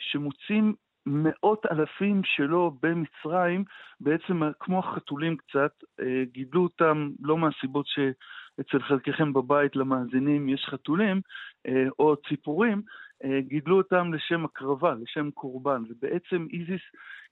[0.00, 0.74] שמוצאים
[1.06, 3.64] מאות אלפים שלו במצרים,
[4.00, 11.20] בעצם כמו החתולים קצת, אה, גידלו אותם לא מהסיבות שאצל חלקכם בבית למאזינים יש חתולים,
[11.66, 12.82] אה, או ציפורים,
[13.24, 16.82] אה, גידלו אותם לשם הקרבה, לשם קורבן, ובעצם איזיס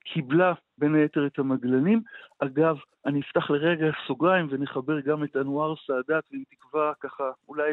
[0.04, 2.02] קיבלה בין היתר את המגלנים.
[2.38, 7.72] אגב, אני אפתח לרגע סוגריים ונחבר גם את אנואר סאדאת, ועם תקווה ככה אולי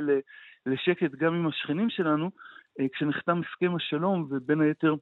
[0.65, 2.31] לשקט גם עם השכנים שלנו,
[2.93, 4.95] כשנחתם הסכם השלום, ובין היתר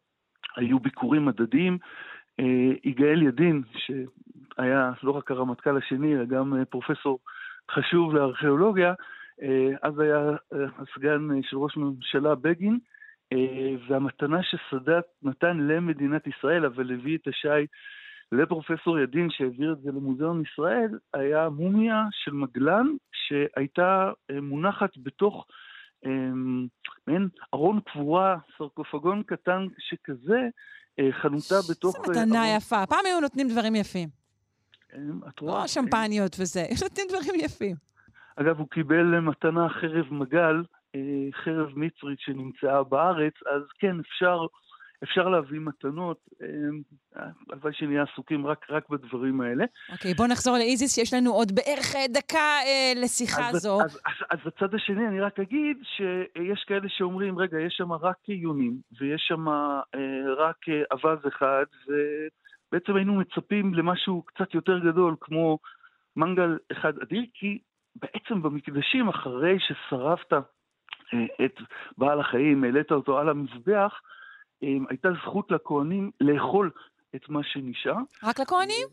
[0.55, 1.77] היו ביקורים הדדיים.
[2.39, 7.19] אה, יגאל ידין, שהיה לא רק הרמטכ"ל השני, אלא גם אה, פרופסור
[7.71, 8.93] חשוב לארכיאולוגיה,
[9.81, 12.79] אז היה הסגן של ראש הממשלה בגין,
[13.87, 17.65] והמתנה שסאדאת נתן למדינת ישראל, אבל הביא את השי
[18.31, 24.11] לפרופסור ידין שהעביר את זה למוזיאון ישראל, היה מומיה של מגלן שהייתה
[24.41, 25.45] מונחת בתוך
[27.07, 30.47] מעין ארון קבורה, סרקופגון קטן שכזה,
[31.11, 31.95] חנותה בתוך...
[32.05, 32.85] זו מתנה יפה.
[32.85, 34.09] פעם היו נותנים דברים יפים.
[35.27, 35.61] את רואה?
[35.61, 37.75] לא שמפניות וזה, נותנים דברים יפים.
[38.35, 40.63] אגב, הוא קיבל מתנה חרב מגל,
[41.43, 44.45] חרב מצרית שנמצאה בארץ, אז כן, אפשר,
[45.03, 46.17] אפשר להביא מתנות,
[47.15, 49.65] הלוואי שנהיה עסוקים רק, רק בדברים האלה.
[49.91, 53.81] אוקיי, בואו נחזור לאיזיס, שיש לנו עוד בערך דקה אה, לשיחה אז, זו.
[53.81, 58.17] אז, אז, אז בצד השני אני רק אגיד שיש כאלה שאומרים, רגע, יש שם רק
[58.27, 59.81] עיונים, ויש שם אה,
[60.37, 60.57] רק
[60.91, 65.57] אווז אחד, ובעצם היינו מצפים למשהו קצת יותר גדול, כמו
[66.15, 67.59] מנגל אחד אדיר, כי
[67.95, 70.33] בעצם במקדשים, אחרי ששרפת
[71.45, 71.61] את
[71.97, 74.01] בעל החיים, העלית אותו על המזבח,
[74.61, 76.71] הייתה זכות לכהנים לאכול
[77.15, 77.97] את מה שנשאר.
[78.23, 78.87] רק לכהנים?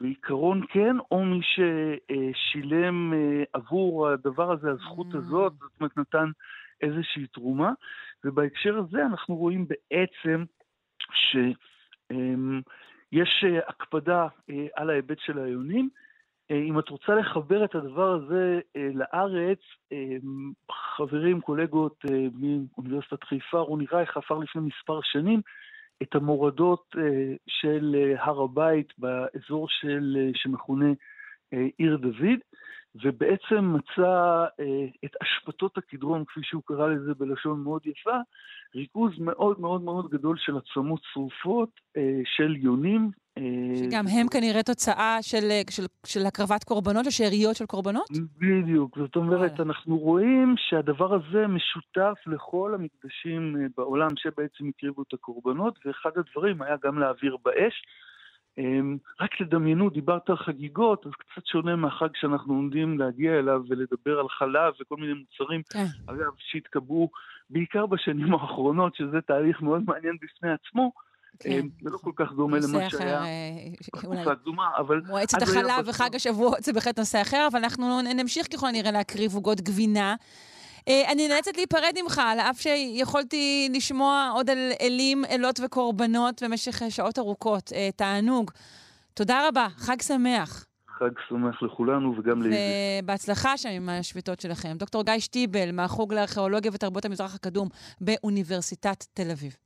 [0.00, 3.12] בעיקרון כן, או מי ששילם
[3.52, 5.14] עבור הדבר הזה, הזכות.
[5.14, 6.30] הזאת, זאת אומרת נתן
[6.82, 7.72] איזושהי תרומה,
[8.24, 10.44] ובהקשר הזה אנחנו רואים בעצם
[11.12, 14.26] שיש הקפדה
[14.74, 15.88] על ההיבט של העיונים.
[16.50, 18.60] אם את רוצה לחבר את הדבר הזה
[18.94, 19.58] לארץ,
[20.72, 25.40] חברים, קולגות מאוניברסיטת חיפה, רוני רייך חפר לפני מספר שנים
[26.02, 26.96] את המורדות
[27.46, 30.92] של הר הבית באזור של, שמכונה
[31.78, 32.38] עיר דוד,
[32.94, 34.44] ובעצם מצא
[35.04, 38.16] את אשפתות הקדרון, כפי שהוא קרא לזה בלשון מאוד יפה,
[38.74, 41.80] ריכוז מאוד מאוד מאוד גדול של עצמות שרופות,
[42.24, 43.10] של יונים.
[43.74, 48.08] שגם הם כנראה תוצאה של, של, של הקרבת קורבנות, או שאריות של קורבנות?
[48.38, 48.98] בדיוק.
[48.98, 49.64] זאת אומרת, וואלה.
[49.64, 56.76] אנחנו רואים שהדבר הזה משותף לכל המקדשים בעולם שבעצם הקריבו את הקורבנות, ואחד הדברים היה
[56.84, 57.82] גם להעביר באש.
[59.20, 64.28] רק תדמיינו, דיברת על חגיגות, אז קצת שונה מהחג שאנחנו עומדים להגיע אליו ולדבר על
[64.28, 65.84] חלב וכל מיני מוצרים, כן.
[66.06, 67.10] אגב, שהתקבעו
[67.50, 70.92] בעיקר בשנים האחרונות, שזה תהליך מאוד מעניין בפני עצמו.
[71.38, 71.66] כן.
[71.82, 73.22] זה לא כל כך דומה למה שהיה
[73.80, 75.00] בתקופה הקדומה, אבל...
[75.06, 79.60] מועצת החלב וחג השבועות זה בהחלט נושא אחר, אבל אנחנו נמשיך ככל הנראה להקריב עוגות
[79.60, 80.14] גבינה.
[80.88, 87.18] אני נאלצת להיפרד ממך, על אף שיכולתי לשמוע עוד על אלים, אלות וקורבנות במשך שעות
[87.18, 87.72] ארוכות.
[87.96, 88.50] תענוג.
[89.14, 90.66] תודה רבה, חג שמח.
[90.98, 92.56] חג שמח לכולנו וגם לאיזה.
[93.02, 94.76] ובהצלחה שם עם השביתות שלכם.
[94.76, 97.68] דוקטור גיא שטיבל, מהחוג לארכיאולוגיה ותרבות המזרח הקדום
[98.00, 99.56] באוניברסיטת תל אביב.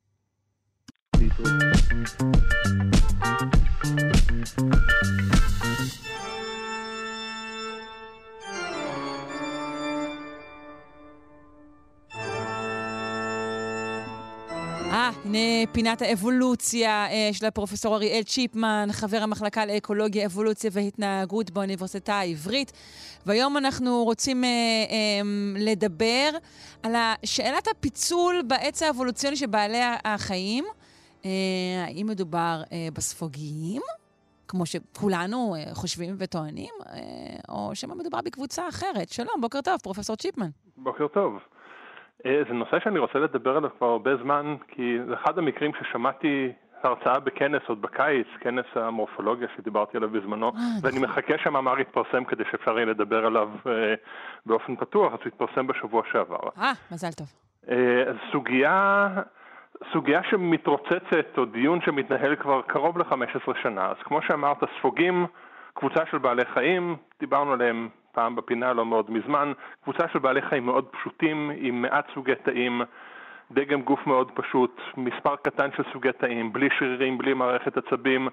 [14.94, 15.38] אה, הנה
[15.72, 22.72] פינת האבולוציה של הפרופסור אריאל צ'יפמן, חבר המחלקה לאקולוגיה, אבולוציה והתנהגות באוניברסיטה העברית.
[23.26, 25.22] והיום אנחנו רוצים אה, אה,
[25.58, 26.30] לדבר
[26.82, 30.64] על שאלת הפיצול בעץ האבולוציוני של בעלי החיים.
[31.24, 31.30] אה,
[31.86, 33.82] האם מדובר אה, בספוגיים,
[34.48, 36.96] כמו שכולנו אה, חושבים וטוענים, אה,
[37.48, 39.08] או שמא מדובר בקבוצה אחרת.
[39.08, 40.50] שלום, בוקר טוב, פרופסור צ'יפמן.
[40.76, 41.32] בוקר טוב.
[42.24, 47.20] זה נושא שאני רוצה לדבר עליו כבר הרבה זמן, כי זה אחד המקרים ששמעתי הרצאה
[47.20, 52.86] בכנס עוד בקיץ, כנס המורפולוגיה שדיברתי עליו בזמנו, ואני מחכה שהמאמר יתפרסם כדי שאפשר יהיה
[52.86, 53.50] לדבר עליו
[54.46, 56.38] באופן פתוח, אז הוא יתפרסם בשבוע שעבר.
[56.58, 57.26] אה, מזל טוב.
[58.32, 59.08] סוגיה,
[59.92, 65.26] סוגיה שמתרוצצת, או דיון שמתנהל כבר קרוב ל-15 שנה, אז כמו שאמרת, ספוגים,
[65.74, 70.66] קבוצה של בעלי חיים, דיברנו עליהם פעם בפינה לא מאוד מזמן, קבוצה של בעלי חיים
[70.66, 72.82] מאוד פשוטים, עם מעט סוגי תאים,
[73.52, 78.28] דגם גוף מאוד פשוט, מספר קטן של סוגי תאים, בלי שרירים, בלי מערכת עצבים,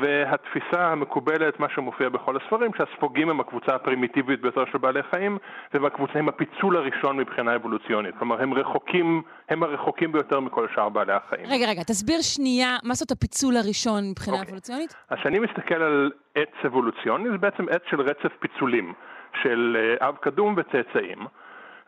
[0.00, 5.38] והתפיסה המקובלת, מה שמופיע בכל הספרים, שהספוגים הם הקבוצה הפרימיטיבית ביותר של בעלי חיים,
[5.74, 8.14] והם הקבוצה עם הפיצול הראשון מבחינה אבולוציונית.
[8.18, 11.46] כלומר, הם רחוקים, הם הרחוקים ביותר מכל שאר בעלי החיים.
[11.46, 14.42] רגע, רגע, תסביר שנייה, מה זאת הפיצול הראשון מבחינה okay.
[14.46, 14.94] אבולוציונית?
[15.10, 18.92] אז כשאני מסתכל על עץ אבולוציוני, זה בעצם עץ של רצף פיצולים,
[19.42, 21.18] של אב קדום וצאצאים.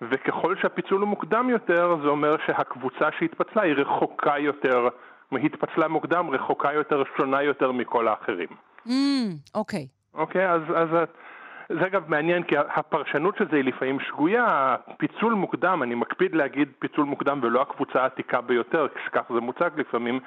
[0.03, 4.89] וככל שהפיצול הוא מוקדם יותר, זה אומר שהקבוצה שהתפצלה היא רחוקה יותר
[5.33, 8.49] התפצלה מוקדם, רחוקה יותר, שונה יותר מכל האחרים.
[9.55, 9.87] אוקיי.
[10.15, 10.89] אוקיי, אז, אז
[11.69, 14.77] זה אגב מעניין, כי הפרשנות של זה היא לפעמים שגויה.
[14.99, 20.21] פיצול מוקדם, אני מקפיד להגיד פיצול מוקדם ולא הקבוצה העתיקה ביותר, כך זה מוצג לפעמים,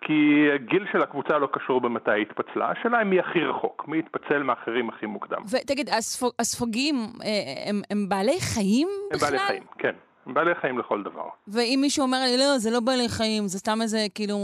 [0.00, 3.98] כי הגיל של הקבוצה לא קשור במתי היא התפצלה, השאלה היא מי הכי רחוק, מי
[3.98, 5.42] יתפצל מהאחרים הכי מוקדם.
[5.52, 9.30] ותגיד, הספוג, הספוגים אה, הם, הם בעלי חיים הם בכלל?
[9.30, 9.94] בעלי חיים, כן.
[10.34, 11.28] בעלי חיים לכל דבר.
[11.48, 14.36] ואם מישהו אומר לי, לא, זה לא בעלי חיים, זה סתם איזה כאילו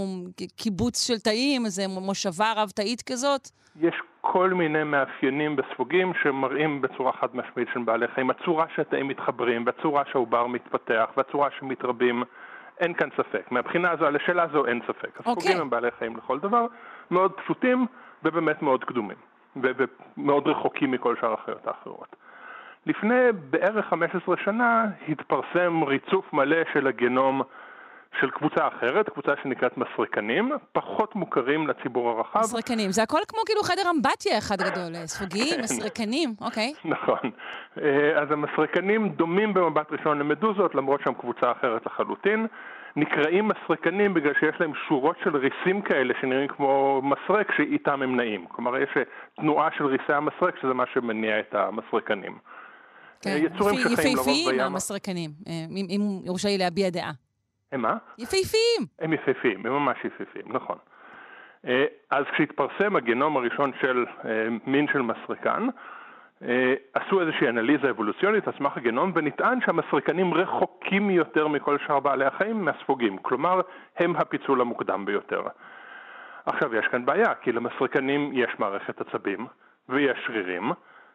[0.57, 3.49] קיבוץ של תאים, איזה מושבה רב-תאית כזאת?
[3.81, 8.31] יש כל מיני מאפיינים בספוגים שמראים בצורה חד משמעית של בעלי חיים.
[8.31, 12.23] הצורה שהתאים מתחברים, והצורה שהעובר מתפתח, והצורה שמתרבים.
[12.81, 13.47] אין כאן ספק.
[13.51, 15.19] מהבחינה הזו, על השאלה הזו אין ספק.
[15.19, 15.33] אוקיי.
[15.33, 16.67] הספוגים הם בעלי חיים לכל דבר,
[17.11, 17.87] מאוד פשוטים
[18.25, 19.17] ובאמת מאוד קדומים,
[19.57, 22.17] ומאוד רחוקים מכל שאר החיות האחרות.
[22.87, 27.43] לפני בערך 15 שנה התפרסם ריצוף מלא של הגנום
[28.21, 32.41] של קבוצה אחרת, קבוצה שנקראת מסרקנים, פחות מוכרים לציבור הרחב.
[32.41, 36.73] מסרקנים, זה הכל כמו כאילו חדר אמבטיה אחד גדול, ספוגיים, מסרקנים, אוקיי.
[36.85, 37.31] נכון.
[37.83, 42.47] אה, אז המסרקנים דומים במבט ראשון למדוזות, למרות שהם קבוצה אחרת לחלוטין.
[42.97, 48.47] נקראים מסרקנים בגלל שיש להם שורות של ריסים כאלה שנראים כמו מסרק שאיתם הם נעים.
[48.49, 48.91] כלומר, יש
[49.37, 52.39] תנועה של ריסי המסרק שזה מה שמניע את המסרקנים.
[53.25, 54.61] כן, יצורים שחיים לרוב יפהפיים בים.
[54.61, 57.11] המסרקנים, אה, אם אם יורשה לי להביע דעה.
[57.73, 57.97] הם מה?
[58.19, 58.81] יפהפיים!
[58.99, 60.77] הם יפהפיים, הם ממש יפהפיים, נכון.
[61.67, 65.67] אה, אז כשהתפרסם הגנום הראשון של אה, מין של מסרקן,
[66.95, 72.65] עשו איזושהי אנליזה אבולוציונית על סמך הגנום ונטען שהמסרקנים רחוקים יותר מכל שאר בעלי החיים
[72.65, 73.61] מהספוגים, כלומר
[73.97, 75.43] הם הפיצול המוקדם ביותר.
[76.47, 79.47] עכשיו יש כאן בעיה, כי למסרקנים יש מערכת עצבים
[79.89, 80.73] ויש שרירים,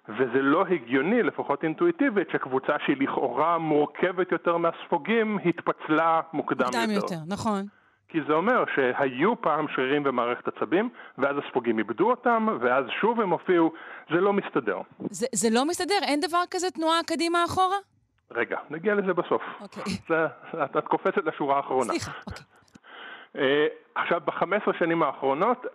[0.09, 7.15] וזה לא הגיוני, לפחות אינטואיטיבית, שקבוצה שהיא לכאורה מורכבת יותר מהספוגים התפצלה מוקדם, מוקדם יותר,
[7.27, 7.65] נכון.
[8.09, 13.29] כי זה אומר שהיו פעם שרירים במערכת עצבים, ואז הספוגים איבדו אותם, ואז שוב הם
[13.29, 13.71] הופיעו,
[14.09, 14.81] זה לא מסתדר.
[14.99, 15.99] זה, זה לא מסתדר?
[16.01, 17.77] אין דבר כזה תנועה קדימה-אחורה?
[18.31, 19.41] רגע, נגיע לזה בסוף.
[19.61, 19.83] אוקיי.
[20.09, 20.25] זה,
[20.63, 21.93] את, את קופצת לשורה האחרונה.
[21.93, 22.43] סליחה, אוקיי.
[23.35, 25.65] אה, עכשיו, ב-15 שנים האחרונות,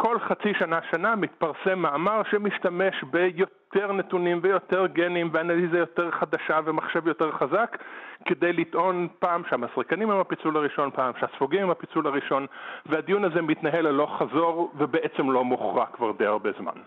[0.00, 7.32] כל חצי שנה-שנה מתפרסם מאמר שמשתמש ביותר נתונים ויותר גנים ואנליזה יותר חדשה ומחשב יותר
[7.32, 7.78] חזק
[8.24, 12.46] כדי לטעון פעם שהמסרקנים הם הפיצול הראשון, פעם שהספוגים הם הפיצול הראשון
[12.86, 16.80] והדיון הזה מתנהל ללא חזור ובעצם לא מוכרע כבר די הרבה זמן.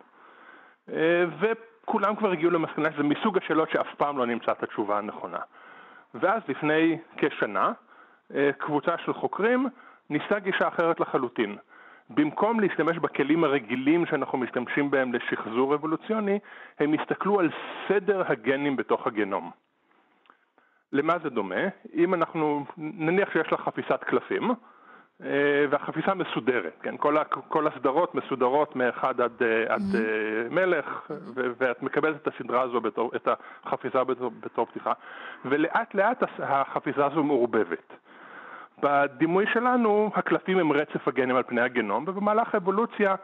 [0.91, 5.39] אה, וכולם כבר הגיעו למסקנה שזה מסוג השאלות שאף פעם לא נמצא את התשובה הנכונה.
[6.13, 7.71] ואז לפני כשנה,
[8.35, 9.69] אה, קבוצה של חוקרים
[10.09, 11.57] ניסתה גישה אחרת לחלוטין.
[12.13, 16.39] במקום להשתמש בכלים הרגילים שאנחנו משתמשים בהם לשחזור אבולוציוני,
[16.79, 17.49] הם הסתכלו על
[17.87, 19.51] סדר הגנים בתוך הגנום.
[20.93, 21.65] למה זה דומה?
[21.93, 24.51] אם אנחנו, נניח שיש לך חפיסת קלפים,
[25.23, 26.97] אה, והחפיסה מסודרת, כן?
[26.97, 27.15] כל,
[27.47, 29.71] כל הסדרות מסודרות מאחד עד, mm-hmm.
[29.73, 33.27] עד אה, מלך, ו, ואת מקבלת את הסדרה הזו, בתור, את
[33.63, 34.93] החפיסה בתור, בתור פתיחה,
[35.45, 37.93] ולאט לאט החפיסה הזו מעורבבת.
[38.81, 43.15] בדימוי שלנו הקלפים הם רצף הגנים על פני הגנום, ובמהלך האבולוציה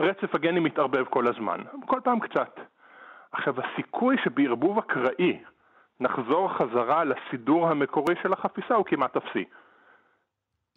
[0.00, 2.60] רצף הגנים מתערבב כל הזמן, כל פעם קצת.
[3.32, 5.38] עכשיו, הסיכוי שבערבוב אקראי
[6.00, 9.44] נחזור חזרה לסידור המקורי של החפיסה הוא כמעט אפסי.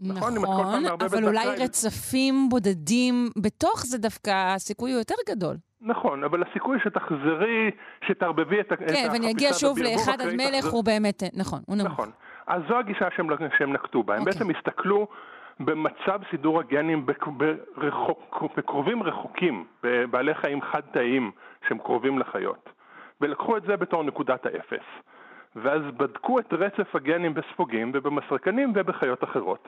[0.01, 1.63] נכון, נכון אבל אולי אקראי...
[1.63, 5.55] רצפים בודדים בתוך זה דווקא הסיכוי הוא יותר גדול.
[5.81, 7.71] נכון, אבל הסיכוי שתחזרי,
[8.07, 10.69] שתערבבי את, כן, את החפיסה כן, ואני אגיע שוב לאחד עד מלך תחזר...
[10.69, 11.87] הוא באמת, נכון, הוא נמוך.
[11.87, 12.11] נכון.
[12.49, 14.13] אז זו הגישה שהם, שהם נקטו בה.
[14.13, 14.21] הם okay.
[14.21, 14.33] אוקיי.
[14.33, 15.07] בעצם הסתכלו
[15.59, 17.05] במצב סידור הגנים
[17.77, 21.31] ברחוק, בקרובים רחוקים, בבעלי חיים חד-תאיים
[21.67, 22.69] שהם קרובים לחיות,
[23.21, 24.85] ולקחו את זה בתור נקודת האפס.
[25.55, 29.67] ואז בדקו את רצף הגנים בספוגים ובמסרקנים ובחיות אחרות.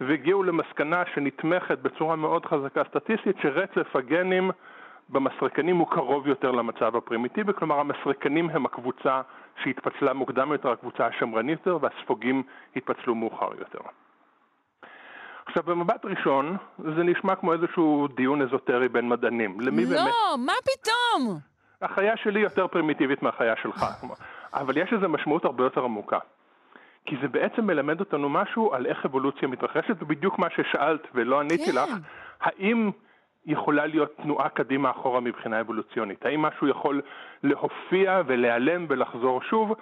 [0.00, 4.50] והגיעו למסקנה שנתמכת בצורה מאוד חזקה סטטיסטית שרצף הגנים
[5.08, 9.20] במסרקנים הוא קרוב יותר למצב הפרימיטיבי, כלומר המסרקנים הם הקבוצה
[9.64, 12.42] שהתפצלה מוקדם יותר, הקבוצה השמרנית יותר, והספוגים
[12.76, 13.78] התפצלו מאוחר יותר.
[15.46, 19.60] עכשיו, במבט ראשון, זה נשמע כמו איזשהו דיון אזוטרי בין מדענים.
[19.60, 20.06] למי לא, באמת...
[20.06, 21.38] לא, מה פתאום?
[21.82, 23.84] החיה שלי יותר פרימיטיבית מהחיה שלך.
[24.54, 26.18] אבל יש לזה משמעות הרבה יותר עמוקה.
[27.06, 31.72] כי זה בעצם מלמד אותנו משהו על איך אבולוציה מתרחשת, ובדיוק מה ששאלת ולא עניתי
[31.72, 31.74] כן.
[31.74, 31.90] לך,
[32.40, 32.90] האם
[33.46, 36.26] יכולה להיות תנועה קדימה-אחורה מבחינה אבולוציונית?
[36.26, 37.00] האם משהו יכול
[37.42, 39.74] להופיע ולהיעלם ולחזור שוב?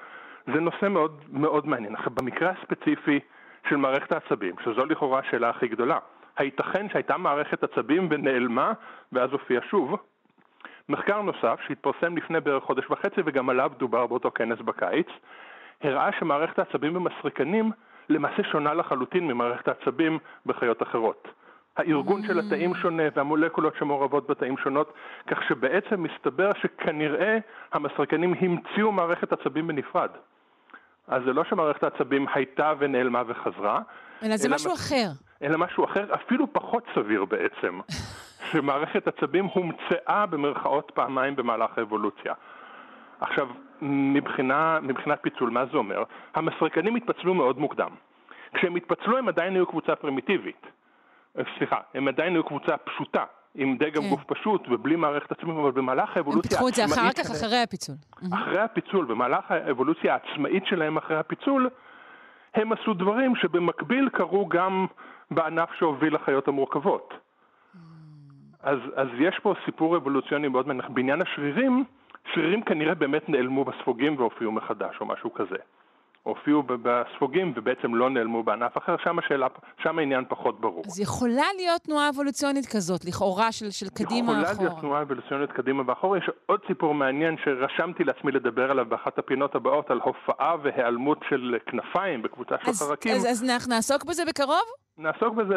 [0.47, 1.95] זה נושא מאוד מאוד מעניין.
[1.95, 3.21] עכשיו, במקרה הספציפי
[3.69, 5.99] של מערכת העצבים, שזו לכאורה השאלה הכי גדולה,
[6.37, 8.73] הייתכן שהייתה מערכת עצבים ונעלמה
[9.13, 9.97] ואז הופיעה שוב?
[10.89, 15.07] מחקר נוסף שהתפרסם לפני בערך חודש וחצי וגם עליו דובר באותו כנס בקיץ,
[15.83, 17.71] הראה שמערכת העצבים במסרקנים
[18.09, 21.29] למעשה שונה לחלוטין ממערכת העצבים בחיות אחרות.
[21.79, 24.93] הארגון של התאים שונה והמולקולות שמעורבות בתאים שונות,
[25.27, 27.39] כך שבעצם מסתבר שכנראה
[27.73, 30.11] המסרקנים המציאו מערכת עצבים בנפרד.
[31.09, 33.81] אז זה לא שמערכת העצבים הייתה ונעלמה וחזרה.
[34.23, 35.09] אלא זה משהו אחר.
[35.43, 37.81] אלא משהו אחר, אפילו פחות סביר בעצם,
[38.53, 42.35] שמערכת עצבים הומצאה במרכאות פעמיים במהלך האבולוציה.
[43.21, 43.49] עכשיו,
[43.83, 46.03] מבחינה, מבחינת פיצול, מה זה אומר?
[46.35, 47.91] המסרקנים התפצלו מאוד מוקדם.
[48.55, 50.67] כשהם התפצלו הם עדיין היו קבוצה פרימיטיבית.
[51.39, 53.25] אה, סליחה, הם עדיין היו קבוצה פשוטה,
[53.55, 54.09] עם דגם כן.
[54.09, 56.63] גוף פשוט ובלי מערכת עצמית, אבל במהלך האבולוציה העצמאית...
[56.63, 57.95] הם פיתחו את זה אחר כך, אחרי הפיצול.
[58.35, 61.69] אחרי הפיצול, במהלך האבולוציה העצמאית שלהם אחרי הפיצול,
[62.55, 64.87] הם עשו דברים שבמקביל קרו גם
[65.31, 67.15] בענף שהוביל לחיות המורכבות.
[68.63, 70.89] אז, אז יש פה סיפור אבולוציוני מאוד מנח.
[70.89, 71.85] בעניין השרירים,
[72.35, 75.57] שרירים כנראה באמת נעלמו בספוגים והופיעו מחדש או משהו כזה.
[76.29, 79.47] הופיעו בספוגים ובעצם לא נעלמו בענף אחר, שם השאלה,
[79.83, 80.83] שם העניין פחות ברור.
[80.87, 84.53] אז יכולה להיות תנועה אבולוציונית כזאת, לכאורה של, של קדימה אחורה.
[84.53, 86.19] יכולה להיות תנועה אבולוציונית קדימה ואחורה.
[86.19, 91.59] יש עוד סיפור מעניין שרשמתי לעצמי לדבר עליו באחת הפינות הבאות, על הופעה והיעלמות של
[91.67, 93.17] כנפיים בקבוצה של אז, חרקים.
[93.17, 94.65] אז, אז אנחנו נעסוק בזה בקרוב?
[94.99, 95.55] נעסוק בזה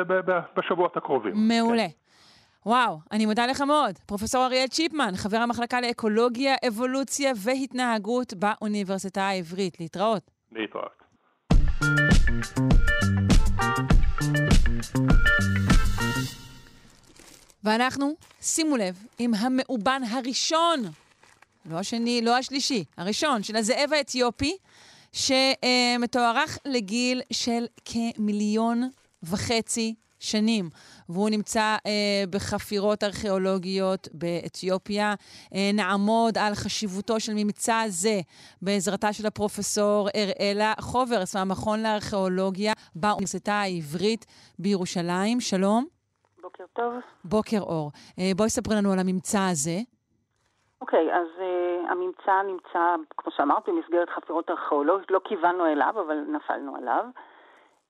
[0.58, 1.34] בשבועות הקרובים.
[1.36, 1.88] מעולה.
[1.88, 2.02] כן.
[2.66, 3.98] וואו, אני מודה לך מאוד.
[4.06, 9.80] פרופסור אריאל צ'יפמן, חבר המחלקה לאקולוגיה, אבולוציה והתנהגות באוניברסיטה העברית.
[9.80, 10.31] להתראות.
[10.52, 11.02] להתראות.
[17.64, 20.80] ואנחנו, שימו לב, עם המאובן הראשון,
[21.66, 24.58] לא השני, לא השלישי, הראשון, של הזאב האתיופי,
[25.14, 28.90] שמתוארך לגיל של כמיליון
[29.24, 30.70] וחצי שנים.
[31.14, 35.14] והוא נמצא אה, בחפירות ארכיאולוגיות באתיופיה.
[35.56, 38.16] אה, נעמוד על חשיבותו של ממצא זה
[38.62, 44.26] בעזרתה של הפרופסור אראלה חוברס מהמכון לארכיאולוגיה באוניברסיטה העברית
[44.60, 45.40] בירושלים.
[45.40, 45.86] שלום.
[46.42, 46.94] בוקר טוב.
[47.26, 47.92] בוקר אור.
[48.20, 49.78] אה, בואי ספרי לנו על הממצא הזה.
[50.82, 55.12] אוקיי, okay, אז uh, הממצא נמצא, כמו שאמרת, במסגרת חפירות ארכיאולוגיות.
[55.12, 57.06] לא כיוונו אליו, אבל נפלנו עליו.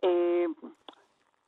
[0.01, 0.05] Uh,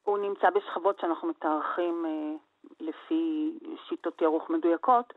[0.03, 2.35] הוא נמצא בשכבות שאנחנו מתארחים אה,
[2.79, 3.53] לפי
[3.87, 5.13] שיטות תיארוך מדויקות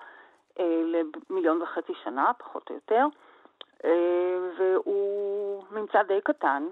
[0.58, 3.06] אה, למיליון וחצי שנה, פחות או יותר,
[3.84, 6.68] אה, והוא ממצא די קטן,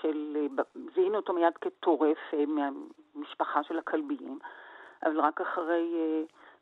[0.00, 0.46] של,
[0.94, 4.38] זיהינו אותו מיד כטורף מהמשפחה של הכלביים,
[5.02, 5.94] אבל רק אחרי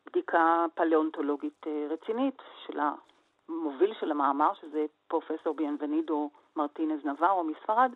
[0.05, 7.91] בדיקה פלאונטולוגית רצינית של המוביל של המאמר, שזה פרופסור ביאנבנידו מרטינז נברו מספרד,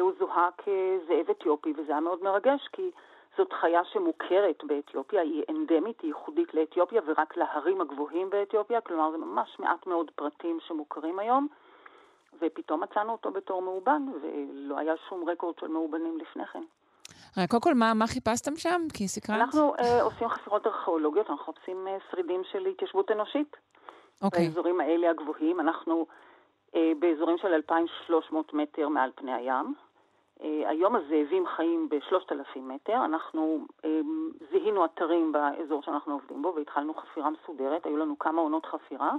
[0.00, 2.90] הוא זוהה כזאב אתיופי, וזה היה מאוד מרגש, כי
[3.38, 9.16] זאת חיה שמוכרת באתיופיה, היא אנדמית, היא ייחודית לאתיופיה ורק להרים הגבוהים באתיופיה, כלומר זה
[9.16, 11.48] ממש מעט מאוד פרטים שמוכרים היום,
[12.40, 16.62] ופתאום מצאנו אותו בתור מאובן, ולא היה שום רקורד של מאובנים לפני כן.
[17.48, 18.82] קודם כל, מה, מה חיפשתם שם?
[18.94, 19.40] כי סקרנת?
[19.40, 23.56] אנחנו אה, עושים חפירות ארכיאולוגיות, אנחנו מחפשים אה, שרידים של התיישבות אנושית.
[24.22, 24.48] אוקיי.
[24.48, 26.14] באזורים האלה הגבוהים, אנחנו אה,
[26.74, 29.74] באזורים של 2,300 מטר מעל פני הים.
[30.42, 33.04] אה, היום הזאבים חיים ב-3,000 מטר.
[33.04, 34.00] אנחנו אה,
[34.50, 37.86] זיהינו אתרים באזור שאנחנו עובדים בו והתחלנו חפירה מסודרת.
[37.86, 39.12] היו לנו כמה עונות חפירה.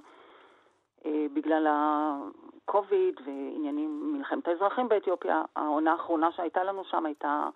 [1.33, 7.49] בגלל ה-COVID ועניינים, מלחמת האזרחים באתיופיה, העונה האחרונה שהייתה לנו שם הייתה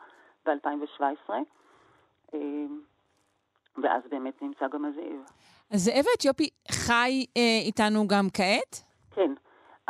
[0.46, 1.30] ב-2017.
[3.84, 5.32] ואז באמת נמצא גם הזאב.
[5.72, 8.84] הזאב האתיופי חי אה, איתנו גם כעת?
[9.12, 9.34] כן.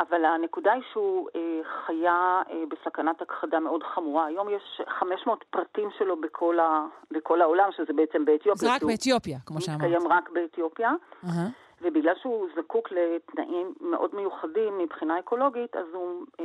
[0.00, 1.40] אבל הנקודה היא שהוא אה,
[1.86, 4.26] חיה אה, בסכנת הכחדה מאוד חמורה.
[4.26, 8.68] היום יש 500 פרטים שלו בכל, ה, בכל העולם, שזה בעצם באתיופיה.
[8.68, 9.80] זה רק באתיופיה, כמו שאמרת.
[9.80, 10.92] מתקיים רק באתיופיה.
[11.24, 11.28] Uh-huh.
[11.82, 16.44] ובגלל שהוא זקוק לתנאים מאוד מיוחדים מבחינה אקולוגית, אז הוא אה,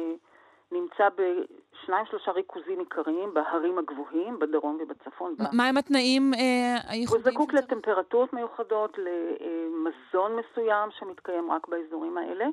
[0.72, 5.36] נמצא בשניים שלושה ריכוזים עיקריים בהרים הגבוהים, בדרום ובצפון.
[5.51, 7.26] מה הם התנאים אה, הייחודיים?
[7.26, 12.45] הוא זקוק לטמפרטורות מיוחדות, למזון מסוים שמתקיים רק באזורים האלה.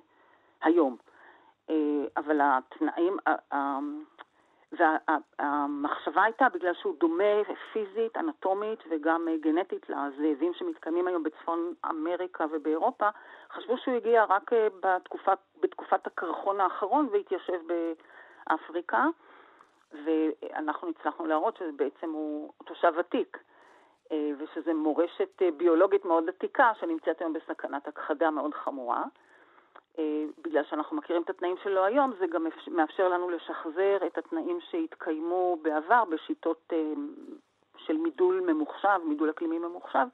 [0.63, 0.97] היום.
[1.71, 3.17] אה, אבל התנאים,
[4.73, 12.45] והמחשבה הייתה, בגלל שהוא דומה פיזית, אנטומית וגם אה, גנטית לזאבים שמתקיימים היום בצפון אמריקה
[12.51, 13.09] ובאירופה,
[13.53, 17.61] חשבו שהוא הגיע רק אה, בתקופה, בתקופת הקרחון האחרון והתיישב
[18.47, 19.07] באפריקה,
[20.05, 23.39] ואנחנו הצלחנו להראות שבעצם הוא תושב ותיק.
[24.39, 29.05] ושזו מורשת ביולוגית מאוד עתיקה שנמצאת היום בסכנת הכחדה מאוד חמורה.
[29.99, 34.59] אה, בגלל שאנחנו מכירים את התנאים שלו היום, זה גם מאפשר לנו לשחזר את התנאים
[34.71, 36.93] שהתקיימו בעבר בשיטות אה,
[37.77, 40.07] של מידול ממוחשב, מידול אקלימי ממוחשב.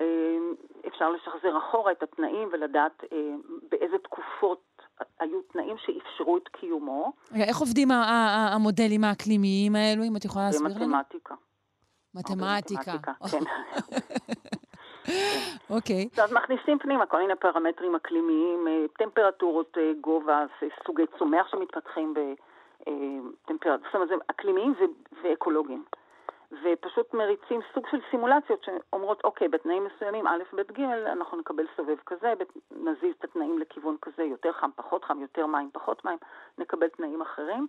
[0.00, 0.36] אה,
[0.88, 3.04] אפשר לשחזר אחורה את התנאים ולדעת
[3.70, 4.62] באיזה תקופות
[5.20, 7.12] היו תנאים שאפשרו את קיומו.
[7.34, 10.86] איך עובדים המודלים האקלימיים האלו, אם את יכולה להסביר לנו?
[10.86, 11.34] מתמטיקה.
[12.14, 12.92] מתמטיקה.
[12.92, 13.44] מתמטיקה, כן.
[15.70, 16.08] אוקיי.
[16.22, 20.44] אז מכניסים פנימה כל מיני פרמטרים אקלימיים, אה, טמפרטורות אה, גובה,
[20.86, 24.74] סוגי צומח שמתפתחים בטמפרטורות, זאת אומרת, אקלימיים
[25.22, 25.84] ואקולוגיים.
[26.52, 31.96] ופשוט מריצים סוג של סימולציות שאומרות, אוקיי, בתנאים מסוימים, א', ב', ג', אנחנו נקבל סובב
[32.06, 32.32] כזה,
[32.70, 36.18] נזיז את התנאים לכיוון כזה, יותר חם, פחות חם, יותר מים, פחות מים,
[36.58, 37.66] נקבל תנאים אחרים.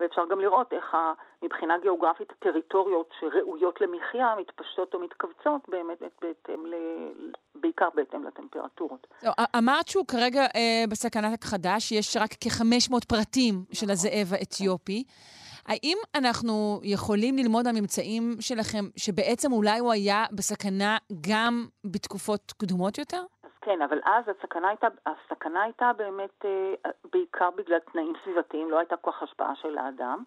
[0.00, 0.96] ואפשר גם לראות איך
[1.42, 6.74] מבחינה גיאוגרפית הטריטוריות שראויות למחיה מתפשטות או מתכווצות באמת בהתאם ל...
[7.54, 9.06] בעיקר בהתאם לטמפרטורות.
[9.22, 13.74] לא, אמרת שהוא כרגע אה, בסכנת הכחדה, שיש רק כ-500 פרטים נכון.
[13.74, 15.04] של הזאב האתיופי.
[15.68, 20.96] האם אנחנו יכולים ללמוד מהממצאים שלכם שבעצם אולי הוא היה בסכנה
[21.30, 23.22] גם בתקופות קדומות יותר?
[23.60, 28.96] כן, אבל אז הסכנה הייתה, הסכנה הייתה באמת אה, בעיקר בגלל תנאים סביבתיים, לא הייתה
[28.96, 30.22] כל כך השפעה של האדם.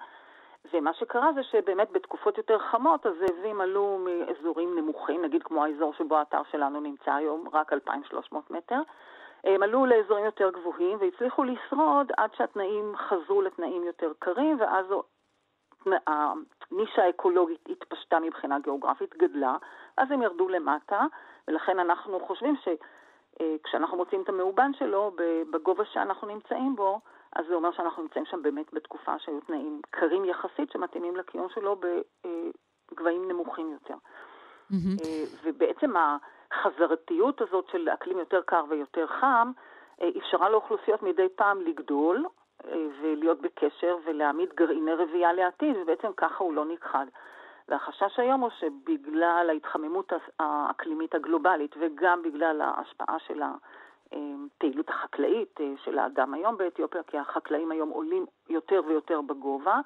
[0.73, 6.17] ומה שקרה זה שבאמת בתקופות יותר חמות הזאבים עלו מאזורים נמוכים, נגיד כמו האזור שבו
[6.17, 8.81] האתר שלנו נמצא היום, רק 2,300 מטר.
[9.43, 14.85] הם עלו לאזורים יותר גבוהים והצליחו לשרוד עד שהתנאים חזרו לתנאים יותר קרים, ואז
[16.07, 19.57] הנישה האקולוגית התפשטה מבחינה גיאוגרפית, גדלה,
[19.97, 21.05] אז הם ירדו למטה,
[21.47, 22.67] ולכן אנחנו חושבים ש...
[23.41, 25.11] אה, כשאנחנו מוצאים את המאובן שלו
[25.51, 26.99] בגובה שאנחנו נמצאים בו,
[27.35, 31.79] אז זה אומר שאנחנו נמצאים שם באמת בתקופה שהיו תנאים קרים יחסית שמתאימים לקיום שלו
[32.91, 33.93] בגבהים נמוכים יותר.
[33.93, 35.03] Mm-hmm.
[35.43, 35.93] ובעצם
[36.51, 39.51] החזרתיות הזאת של אקלים יותר קר ויותר חם,
[40.01, 42.25] אה, אפשרה לאוכלוסיות מדי פעם לגדול
[43.01, 47.05] ולהיות בקשר ולהעמיד גרעיני רבייה לעתיד, ובעצם ככה הוא לא נכחד.
[47.69, 55.99] והחשש היום הוא שבגלל ההתחממות האקלימית הגלובלית וגם בגלל ההשפעה של הפעילות החקלאית אה, של
[55.99, 59.79] האדם היום באתיופיה, כי החקלאים היום עולים יותר ויותר בגובה,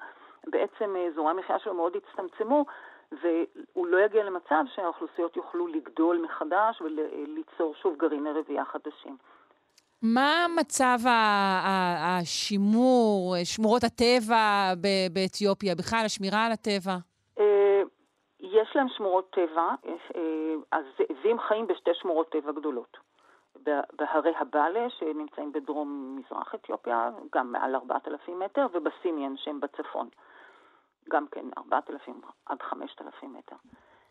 [0.46, 2.64] בעצם אזורי המחיה שלו מאוד הצטמצמו,
[3.12, 9.16] והוא לא יגיע למצב שהאוכלוסיות יוכלו לגדול מחדש וליצור שוב גרעיני רבייה חדשים.
[10.02, 10.98] מה מצב
[11.98, 14.72] השימור, שמורות הטבע
[15.12, 16.96] באתיופיה, בכלל השמירה על הטבע?
[18.56, 19.74] יש להם שמורות טבע,
[20.72, 22.96] הזאבים חיים בשתי שמורות טבע גדולות.
[23.98, 30.08] בהרי הבאלה, שנמצאים בדרום-מזרח אתיופיה, גם מעל 4,000 מטר, ובסימיאן, שהם בצפון.
[31.08, 33.56] גם כן 4,000 עד 5,000 מטר.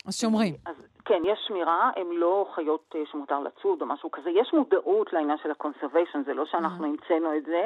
[0.08, 0.54] אז שומרים.
[0.66, 0.76] אז
[1.06, 4.30] כן, יש שמירה, הם לא חיות אה, שמותר לצוד או משהו כזה.
[4.30, 7.66] יש מודעות לעניין של ה-conservation, זה לא שאנחנו המצאנו את זה.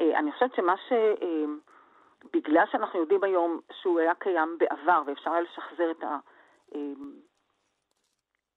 [0.00, 0.92] אה, אני חושבת שמה ש...
[2.24, 6.04] אה, בגלל שאנחנו יודעים היום שהוא היה קיים בעבר ואפשר היה לשחזר את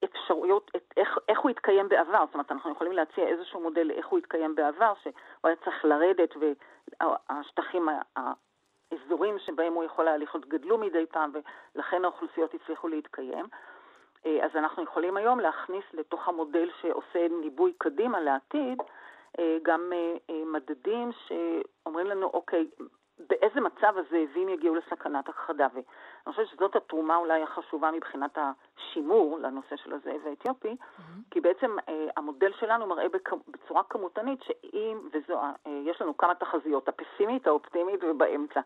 [0.04, 4.08] האפשרויות, את איך, איך הוא התקיים בעבר, זאת אומרת, אנחנו יכולים להציע איזשהו מודל איך
[4.08, 6.30] הוא התקיים בעבר, שהוא היה צריך לרדת
[7.00, 11.32] והשטחים, האזורים שבהם הוא יכול היה לחיות גדלו מדי פעם
[11.76, 13.46] ולכן האוכלוסיות הצליחו להתקיים.
[14.26, 18.82] אז אנחנו יכולים היום להכניס לתוך המודל שעושה ניבוי קדימה לעתיד,
[19.64, 19.92] גם
[20.46, 22.68] מדדים שאומרים לנו, אוקיי,
[23.30, 25.68] באיזה מצב הזאבים יגיעו לסכנת הכחדה.
[25.74, 25.84] ואני
[26.26, 31.02] חושבת שזאת התרומה אולי החשובה מבחינת השימור לנושא של הזאב האתיופי, mm-hmm.
[31.32, 33.34] כי בעצם אה, המודל שלנו מראה בכ...
[33.48, 35.52] בצורה כמותנית שאם, וזו, אה,
[35.86, 38.62] יש לנו כמה תחזיות, הפסימית, האופטימית ובאמצע.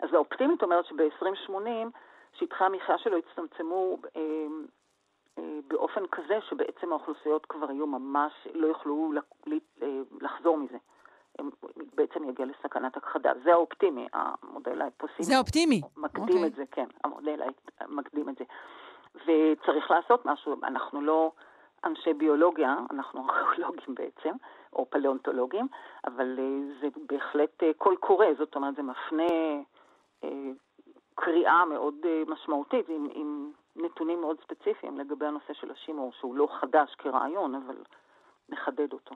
[0.00, 1.88] אז האופטימית אומרת שב-2080
[2.32, 4.20] שטחי המחיה שלו יצטמצמו אה,
[5.38, 9.12] אה, באופן כזה שבעצם האוכלוסיות כבר יהיו ממש, לא יוכלו
[9.82, 9.86] אה,
[10.20, 10.78] לחזור מזה.
[11.94, 13.32] בעצם יגיע לסכנת הכחדה.
[13.44, 15.24] זה האופטימי, המודל הפוסימי.
[15.24, 15.80] זה אופטימי.
[15.96, 16.32] מקדים okay.
[16.32, 16.46] אוקיי.
[16.46, 17.40] את זה, כן, המודל
[17.88, 18.44] מקדים את זה.
[19.14, 21.32] וצריך לעשות משהו, אנחנו לא
[21.84, 24.34] אנשי ביולוגיה, אנחנו ארכיאולוגים בעצם,
[24.72, 25.68] או פלאונטולוגים,
[26.06, 29.62] אבל אה, זה בהחלט אה, קול קורא, זאת אומרת, זה מפנה
[30.24, 30.50] אה,
[31.14, 31.94] קריאה מאוד
[32.26, 37.76] משמעותית עם, עם נתונים מאוד ספציפיים לגבי הנושא של השימור, שהוא לא חדש כרעיון, אבל
[38.48, 39.14] מחדד אותו.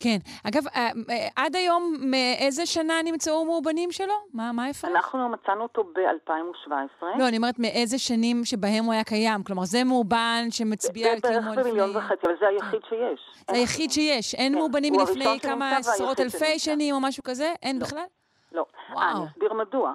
[0.00, 0.16] כן.
[0.48, 4.14] אגב, אה, אה, עד היום, מאיזה שנה נמצאו מאובנים שלו?
[4.34, 4.90] מה, מה ההפרש?
[4.90, 7.04] אנחנו מצאנו אותו ב-2017.
[7.18, 9.42] לא, אני אומרת מאיזה שנים שבהם הוא היה קיים.
[9.42, 11.54] כלומר, זה מאובן שמצביע על קיומו לפני...
[11.54, 13.44] בערך במיליון וחצי, אבל זה היחיד שיש.
[13.50, 14.34] זה היחיד שיש.
[14.34, 14.58] אין כן.
[14.58, 17.52] מאובנים מלפני כמה עשרות אלפי שנים או משהו כזה?
[17.62, 17.86] אין לא.
[17.86, 18.04] בכלל?
[18.52, 18.64] לא.
[18.92, 19.16] וואו.
[19.16, 19.92] אני אסביר מדוע.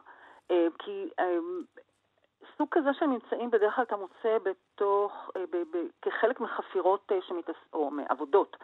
[0.52, 1.10] אה, כי
[2.58, 5.12] סוג כזה של ממצאים בדרך כלל אתה מוצא בתוך,
[6.02, 7.12] כחלק מחפירות
[7.74, 8.58] או מעבודות.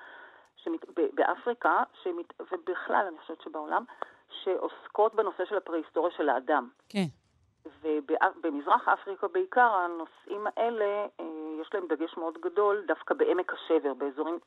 [0.66, 3.84] שמת, באפריקה, שמת, ובכלל, אני חושבת שבעולם,
[4.30, 6.70] שעוסקות בנושא של הפרה-היסטוריה של האדם.
[6.90, 7.06] כן.
[7.82, 11.26] ובמזרח אפריקה בעיקר, הנושאים האלה, אה,
[11.62, 14.40] יש להם דגש מאוד גדול דווקא בעמק השבר, באזורים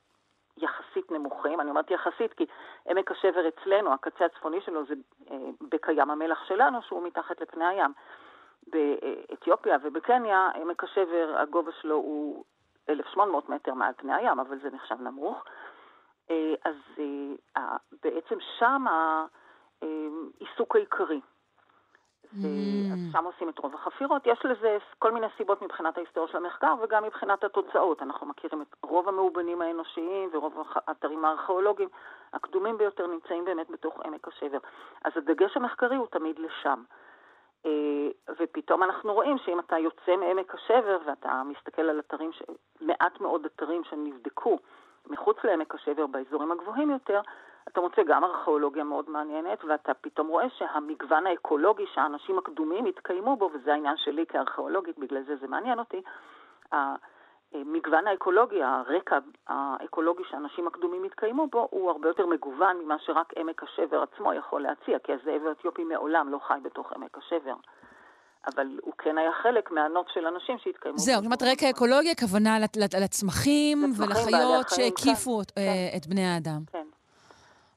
[0.57, 1.61] יחסית נמוכים.
[1.61, 2.47] אני אומרת יחסית כי
[2.89, 4.95] עמק השבר אצלנו, הקצה הצפוני שלו זה
[5.31, 7.93] אה, בקיים המלח שלנו, שהוא מתחת לפני הים.
[8.67, 12.45] באתיופיה ובקניה, עמק השבר, הגובה שלו הוא
[12.89, 15.45] 1,800 מטר מעל פני הים, אבל זה נחשב נמוך.
[16.65, 16.75] אז
[18.03, 18.85] בעצם שם
[19.83, 21.21] העיסוק העיקרי.
[22.33, 22.93] Mm.
[22.93, 24.27] אז שם עושים את רוב החפירות.
[24.27, 28.03] יש לזה כל מיני סיבות מבחינת ההיסטוריה של המחקר וגם מבחינת התוצאות.
[28.03, 31.89] אנחנו מכירים את רוב המאובנים האנושיים ורוב האתרים הארכיאולוגיים
[32.33, 34.59] הקדומים ביותר נמצאים באמת בתוך עמק השבר.
[35.05, 36.83] אז הדגש המחקרי הוא תמיד לשם.
[37.67, 38.09] אה,
[38.39, 42.31] ופתאום אנחנו רואים שאם אתה יוצא מעמק השבר ואתה מסתכל על אתרים.
[42.81, 44.59] מעט מאוד אתרים שנבדקו
[45.11, 47.21] מחוץ לעמק השבר באזורים הגבוהים יותר,
[47.69, 53.51] אתה מוצא גם ארכיאולוגיה מאוד מעניינת, ואתה פתאום רואה שהמגוון האקולוגי שהאנשים הקדומים התקיימו בו,
[53.55, 56.03] וזה העניין שלי כארכיאולוגית, בגלל זה זה מעניין אותי,
[57.53, 63.63] המגוון האקולוגי, הרקע האקולוגי שהאנשים הקדומים התקיימו בו, הוא הרבה יותר מגוון ממה שרק עמק
[63.63, 67.55] השבר עצמו יכול להציע, כי הזאב האתיופי מעולם לא חי בתוך עמק השבר.
[68.47, 70.99] אבל הוא כן היה חלק מהנוף של אנשים שהתקיימו.
[70.99, 72.59] זהו, זאת אומרת, רקע אקולוגי, הכוונה
[73.01, 75.97] לצמחים ולחיות שהקיפו כן, כן.
[75.97, 76.61] את בני האדם.
[76.73, 76.87] כן.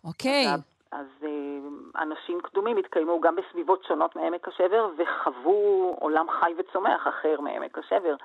[0.04, 0.54] אוקיי.
[0.54, 0.60] אז,
[0.92, 7.42] אז אה, אנשים קדומים התקיימו גם בסביבות שונות מעמק השבר וחוו עולם חי וצומח אחר
[7.42, 8.16] מעמק השבר.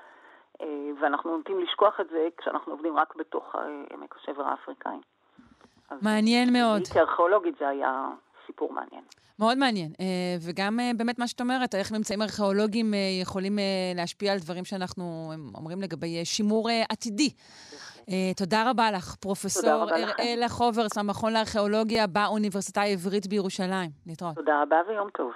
[0.61, 0.67] אה,
[1.01, 3.61] ואנחנו נוטים לשכוח את זה כשאנחנו עובדים רק בתוך אה,
[3.93, 4.97] עמק השבר האפריקאי.
[6.01, 6.81] מעניין מאוד.
[6.93, 8.09] כארכיאולוגית זה היה
[8.47, 9.01] סיפור מעניין.
[9.39, 9.91] מאוד מעניין,
[10.41, 13.59] וגם באמת מה שאת אומרת, איך ממצאים ארכיאולוגיים יכולים
[13.95, 17.29] להשפיע על דברים שאנחנו אומרים לגבי שימור עתידי.
[18.35, 19.89] תודה רבה לך, פרופסור
[20.19, 23.89] אראלה חוברס, המכון לארכיאולוגיה באוניברסיטה העברית בירושלים.
[24.05, 24.35] להתראות.
[24.35, 25.31] תודה רבה ויום טוב.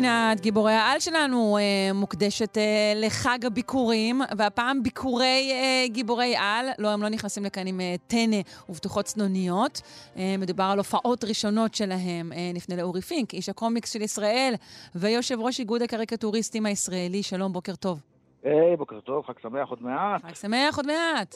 [0.00, 6.66] פינת גיבורי העל שלנו אה, מוקדשת אה, לחג הביקורים, והפעם ביקורי אה, גיבורי על.
[6.78, 9.80] לא, הם לא נכנסים לכאן עם אה, טנא ובטוחות צנוניות.
[10.16, 12.32] אה, מדובר על הופעות ראשונות שלהם.
[12.32, 14.54] אה, נפנה לאורי פינק, איש הקומיקס של ישראל,
[14.94, 17.22] ויושב ראש איגוד הקריקטוריסטים הישראלי.
[17.22, 18.00] שלום, בוקר טוב.
[18.42, 20.24] היי, hey, בוקר טוב, חג שמח עוד מעט.
[20.24, 21.34] חג שמח עוד מעט.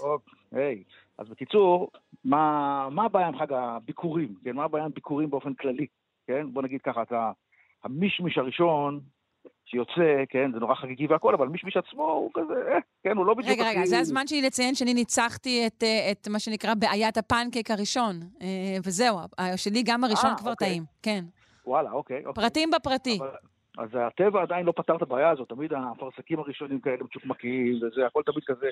[0.53, 0.93] היי, hey.
[1.19, 1.91] אז בקיצור,
[2.25, 4.35] מה, מה הבעיה עם חג הביקורים?
[4.45, 5.87] כן, מה הבעיה עם ביקורים באופן כללי?
[6.27, 7.31] כן, בוא נגיד ככה, אתה...
[7.85, 9.01] המישמיש הראשון
[9.64, 13.35] שיוצא, כן, זה נורא חגיגי והכל, אבל מישמיש עצמו הוא כזה, אה, כן, הוא לא
[13.35, 13.59] בדיוק...
[13.59, 17.70] רגע, רגע, זה הזמן שלי לציין שאני ניצחתי את, אה, את מה שנקרא בעיית הפנקק
[17.70, 19.18] הראשון, אה, וזהו,
[19.57, 20.68] שלי גם הראשון 아, כבר אוקיי.
[20.68, 21.24] טעים, כן.
[21.66, 22.26] וואלה, אוקיי.
[22.26, 22.45] אוקיי.
[22.45, 23.18] פרטים בפרטי.
[23.18, 23.28] אבל,
[23.78, 28.22] אז הטבע עדיין לא פתר את הבעיה הזאת, תמיד האפרסקים הראשונים כאלה מצ'וקמקים וזה, הכל
[28.26, 28.66] תמיד כזה.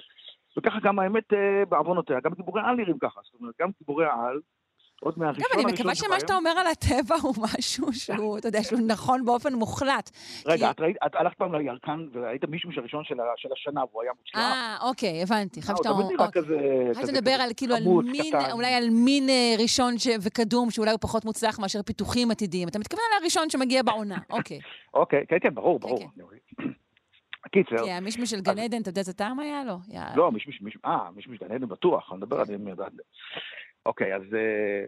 [0.57, 1.25] וככה גם האמת
[1.69, 4.41] בעוונותיה, גם גיבורי על נראים ככה, זאת אומרת, גם גיבורי על,
[5.01, 8.63] עוד מהראשון הראשון אני מקווה שמה שאתה אומר על הטבע הוא משהו שהוא, אתה יודע,
[8.63, 10.11] שהוא נכון באופן מוחלט.
[10.47, 10.71] רגע,
[11.07, 13.05] את הלכת פעם לירקן וראית מישהו הראשון
[13.37, 14.41] של השנה והוא היה מוצלח?
[14.41, 15.63] אה, אוקיי, הבנתי.
[15.63, 16.27] חשבתי שאתה אומר...
[16.95, 21.25] חשבתי לדבר על כאילו על מין, אולי על מין אה, ראשון וקדום, שאולי הוא פחות
[21.25, 22.69] מוצלח מאשר פיתוחים עתידיים.
[22.69, 24.59] אתה מתכוון על הראשון שמגיע בעונה, אוקיי.
[24.95, 25.99] אוקיי, כן, כן, ברור, ברור.
[25.99, 26.07] כן,
[26.59, 26.69] כן.
[27.53, 27.85] קיצר.
[27.85, 29.77] כי המישמיש של גן עדן, אתה יודע איזה טעם היה לו?
[30.17, 33.03] לא, מישמיש, אה, מישמיש גן עדן בטוח, אני מדבר על זה.
[33.87, 34.85] אוקיי, אז אה,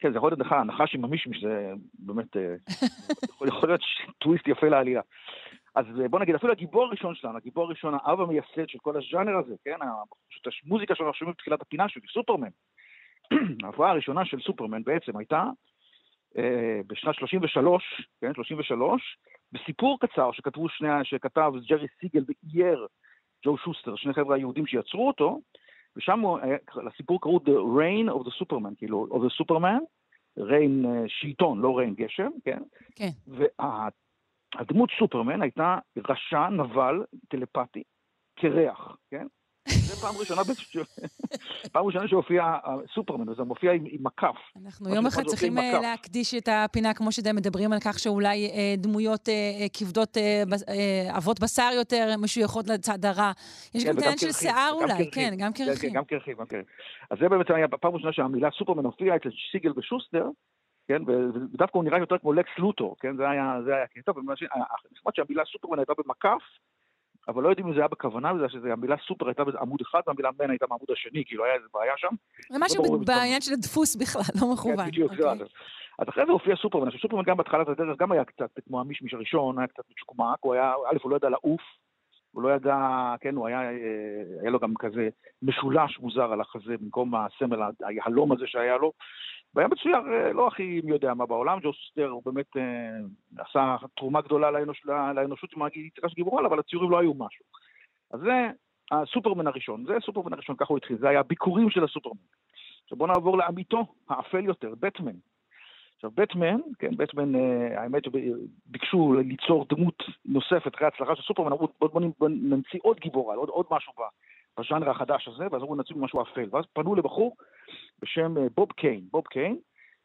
[0.00, 2.54] כן, זה יכול להיות הנחה, הנחש עם המישמיש זה באמת, אה,
[3.48, 3.80] יכול להיות
[4.18, 5.00] טוויסט יפה לעלילה.
[5.74, 9.36] אז אה, בוא נגיד, אפילו הגיבור הראשון שלנו, הגיבור הראשון, האב המייסד של כל הז'אנר
[9.38, 9.76] הזה, כן,
[10.28, 12.48] פשוט המוזיקה שאנחנו שומעים בתחילת הפינה שלו, סופרמן.
[13.64, 15.44] ההפרעה הראשונה של סופרמן בעצם הייתה
[16.38, 19.18] אה, בשנת 33, כן, 33,
[19.52, 22.86] בסיפור קצר שכתבו שני, שכתב ג'רי סיגל ואייר
[23.44, 25.40] ג'ו שוסטר, שני חבר'ה היהודים שיצרו אותו,
[25.98, 29.82] ושם אה, לסיפור קראו The Rain of the Superman, כאילו, of the Superman,
[30.38, 32.62] ריין אה, שלטון, לא ריין גשם, כן?
[32.96, 33.08] כן.
[33.26, 35.78] והדמות סופרמן הייתה
[36.08, 37.82] רשע, נבל, טלפתי,
[38.36, 39.26] קרח, כן?
[39.68, 40.42] זה פעם ראשונה,
[41.72, 42.56] פעם ראשונה שהופיע
[42.94, 44.36] סופרמן, זה מופיע עם, עם מקף.
[44.64, 48.74] אנחנו יום אחד צריכים אה, להקדיש את הפינה, כמו שאתם מדברים על כך שאולי אה,
[48.78, 53.32] דמויות אה, כבדות, אה, אה, אבות בשר יותר משויכות לצד הרע.
[53.74, 55.90] יש כן, גם עניין של שיער אולי, כן, גם קרחים.
[55.90, 56.64] כן, גם קרחים, גם קרחים.
[57.10, 60.28] אז זה באמת היה פעם ראשונה שהמילה סופרמן הופיעה אצל סיגל ושוסטר,
[60.88, 65.78] כן, ודווקא הוא נראה יותר כמו לקס לוטור, כן, זה היה הקטע, ונחמד שהמילה סופרמן
[65.78, 66.42] הייתה במקף,
[67.28, 70.50] אבל לא יודעים אם זה היה בכוונה, בגלל שהמילה סופר הייתה בעמוד אחד, והמילה מן
[70.50, 72.14] הייתה בעמוד השני, כאילו היה איזה בעיה שם.
[72.50, 74.76] זה משהו לא בעניין של הדפוס בכלל, לא מכוון.
[74.76, 75.46] כן, בדיוק, זה אוקיי.
[75.98, 79.14] אז אחרי זה הופיע סופרמן, עכשיו סופרמן גם בהתחלת הדרך גם היה קצת כמו המישמיש
[79.14, 81.60] הראשון, היה קצת מצ'וקמק, הוא היה, א', הוא לא ידע לעוף,
[82.32, 82.76] הוא לא ידע,
[83.20, 85.08] כן, הוא היה, אה, היה לו גם כזה
[85.42, 88.92] משולש מוזר על החזה, במקום הסמל היהלום הזה שהיה לו.
[89.54, 93.76] והיה מצויר אה, לא הכי מי יודע מה בעולם, ג'ו סוסטר הוא באמת אה, עשה
[93.96, 97.44] תרומה גדולה לאנוש, לאנושות עם היצירה של גיבורל, אבל הציורים לא היו משהו.
[98.10, 98.50] אז זה
[98.90, 102.20] הסופרמן הראשון, זה הסופרמן הראשון, ככה הוא התחיל, זה היה הביקורים של הסופרמן.
[102.82, 105.16] עכשיו בואו נעבור לעמיתו, האפל יותר, בטמן.
[105.94, 111.68] עכשיו, בטמן, כן, בטמן, אה, האמת שביקשו ליצור דמות נוספת אחרי ההצלחה של סופרמן, אמרו,
[111.80, 113.92] בואו בוא, בוא נמציא עוד גיבור עוד, עוד משהו
[114.58, 116.48] בז'אנר החדש הזה, ואז אמרו, נמציא משהו אפל.
[116.52, 117.36] ואז פנו לבחור
[118.02, 119.58] בשם אה, בוב קיין, בוב קיין,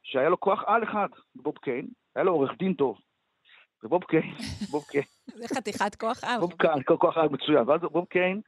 [0.04, 2.98] שהיה לו כוח על אחד, בוב קיין, היה לו עורך דין טוב.
[3.84, 4.34] ובוב קיין,
[4.72, 5.04] בוב קיין.
[5.26, 6.40] זה חתיכת כוח על.
[6.40, 7.70] בוב קיין, כוח על מצוין.
[7.70, 8.42] ואז בוב קיין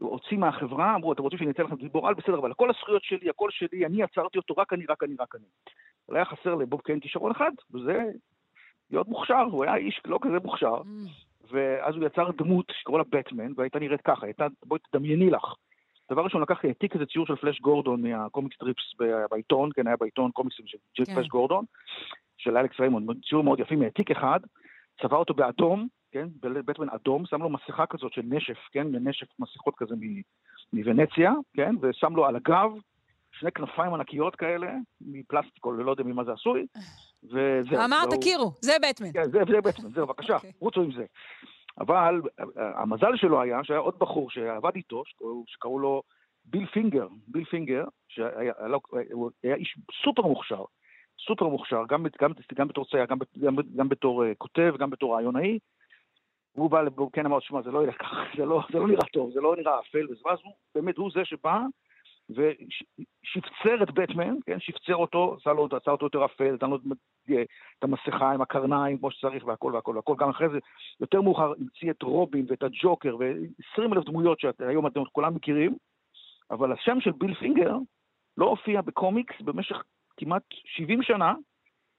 [0.00, 2.14] הוציא מהחברה, אמרו, אתם רוצים שאני אתן לכם גיבור על?
[2.14, 5.34] בסדר, אבל כל הזכויות שלי, הכל שלי, אני עצרתי אותו, רק אני, רק אני, רק
[5.34, 5.44] אני.
[6.08, 8.04] אבל היה חסר לבוב קיין כישרון אחד, וזה
[8.90, 10.82] להיות מוכשר, הוא היה איש לא כזה מוכשר.
[11.50, 15.54] ואז הוא יצר דמות שקראו לה בטמן, והייתה נראית ככה, הייתה, בואי תדמייני לך.
[16.10, 18.94] דבר ראשון, לקחתי, העתיק איזה ציור של פלאש גורדון מה comic strips
[19.30, 21.14] בעיתון, כן, היה בעיתון קומיקסים של כן.
[21.14, 21.64] פלאש גורדון,
[22.36, 24.40] של אלכס ריימונד, ציור מאוד יפה, העתיק אחד,
[25.02, 29.74] צבע אותו באדום, כן, בטמן אדום, שם לו מסכה כזאת של נשף, כן, נשף מסכות
[29.76, 29.94] כזה
[30.72, 32.70] מוונציה, כן, ושם לו על הגב
[33.38, 36.66] שני כנפיים ענקיות כאלה, מפלסטיק או לא יודע ממה זה עשוי,
[37.24, 37.84] וזהו.
[37.84, 39.12] אמרת, תכירו, זה בטמן.
[39.12, 40.36] כן, זה, זה בטמן, זהו, בבקשה, okay.
[40.36, 40.52] אוקיי.
[40.60, 41.04] רוצו עם זה.
[41.80, 42.20] אבל
[42.56, 45.02] המזל שלו היה שהיה עוד בחור שעבד איתו,
[45.46, 46.02] שקראו לו
[46.44, 48.52] ביל פינגר, ביל פינגר, שהיה
[49.12, 50.64] הוא היה איש סופר מוכשר,
[51.26, 55.14] סופר מוכשר, גם, גם, גם בתור צייר, גם, גם, גם בתור uh, כותב, גם בתור
[55.14, 55.58] רעיונאי.
[56.52, 56.82] הוא בא,
[57.12, 59.56] כן אמר, שמע, זה לא ילך ככה, זה לא, זה לא נראה טוב, זה לא
[59.56, 61.58] נראה אפל, ואז הוא, באמת, הוא זה שבא
[62.30, 66.78] ושפצר את בטמן, כן, שפצר אותו, עשה לו, עשה אותו יותר אפל, נתן לו
[67.78, 70.58] את המסכה עם הקרניים כמו שצריך והכל והכל והכל, גם אחרי זה,
[71.00, 75.76] יותר מאוחר המציא את רובין ואת הג'וקר ו-20 אלף דמויות שהיום אתם כולם מכירים,
[76.50, 77.76] אבל השם של ביל פינגר
[78.36, 79.82] לא הופיע בקומיקס במשך
[80.16, 81.34] כמעט 70 שנה,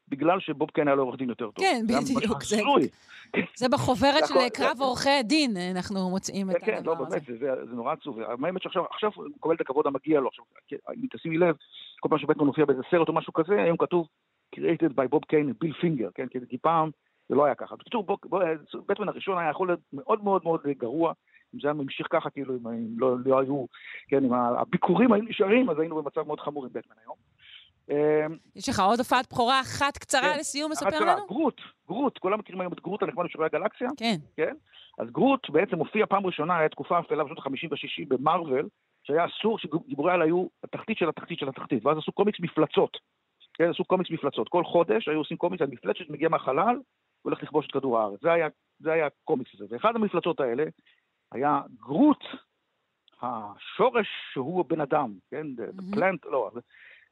[0.08, 1.66] בגלל שבוב קיין היה לו עורך דין יותר טוב.
[1.66, 2.44] כן, בדיוק.
[2.44, 2.62] זה,
[3.56, 6.80] זה בחוברת של קרב עורכי הדין, אנחנו מוצאים את הדבר הזה.
[6.80, 7.22] כן, לא, באמת,
[7.70, 8.20] זה נורא עצוב.
[8.20, 10.28] האמת שעכשיו הוא מקבל את הכבוד המגיע לו.
[10.28, 10.46] עכשיו,
[10.96, 11.56] אם תשימי לב,
[12.00, 14.08] כל פעם שבטמן מופיע באיזה סרט או משהו כזה, היום כתוב
[14.56, 16.28] created by בוב קיין ביל פינגר, כן?
[16.50, 16.90] כי פעם
[17.30, 17.76] זה לא היה ככה.
[17.76, 18.18] בקיצור,
[18.88, 21.14] בטמן הראשון היה יכול להיות מאוד מאוד מאוד גרוע.
[21.56, 23.66] אם זה היה ממשיך ככה, כאילו, אם לא, לא היו,
[24.08, 27.16] כן, אם הביקורים היו נשארים, אז היינו במצב מאוד חמור עם בטמן היום.
[27.90, 31.28] אמ, יש לך עוד הופעת בכורה אחת קצרה כן, לסיום, מספר לנו?
[31.28, 33.90] גרוט, גרוט, כולם מכירים היום את גרוט הנחמד בשיעורי הגלקסיה?
[33.98, 34.16] כן.
[34.36, 34.56] כן?
[34.98, 38.66] אז גרוט בעצם הופיע פעם ראשונה, הייתה תקופה אפלה בשנות ה-50 וה-60 במרוויל,
[39.04, 42.98] שהיה אסור שגיבורי על היו התחתית של התחתית של התחתית, ואז עשו קומיקס מפלצות.
[43.54, 44.50] כן, עשו קומיקס מפלצות.
[44.50, 46.80] כל חודש היו עושים קומיקס על מפלצת שמגיע מהחלל,
[47.26, 48.22] והולך לכבוש את כדור הארץ.
[48.22, 48.48] זה היה,
[48.80, 49.66] זה היה הקומיקס הזה.
[49.70, 50.64] ואחד המפלצות האלה
[51.32, 52.24] היה גרוט,
[53.22, 55.48] השורש שהוא בן אדם, כן?
[55.58, 55.96] Mm-hmm.
[55.96, 56.52] פלנט, לא,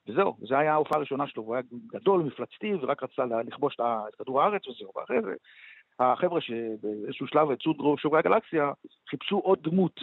[0.07, 4.41] וזהו, זו הייתה ההופעה הראשונה שלו, הוא היה גדול, מפלצתי, ורק רצה לכבוש את כדור
[4.41, 4.91] הארץ וזהו.
[4.95, 5.33] ואחרי זה,
[5.99, 8.71] החבר'ה שבאיזשהו שלב יצאו שוברי הגלקסיה,
[9.09, 9.99] חיפשו עוד דמות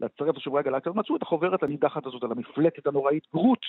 [0.00, 3.62] לצרף לשוברי הגלקסיה, ומצאו את החוברת הנידחת הזאת על המפלצת הנוראית, גרוט.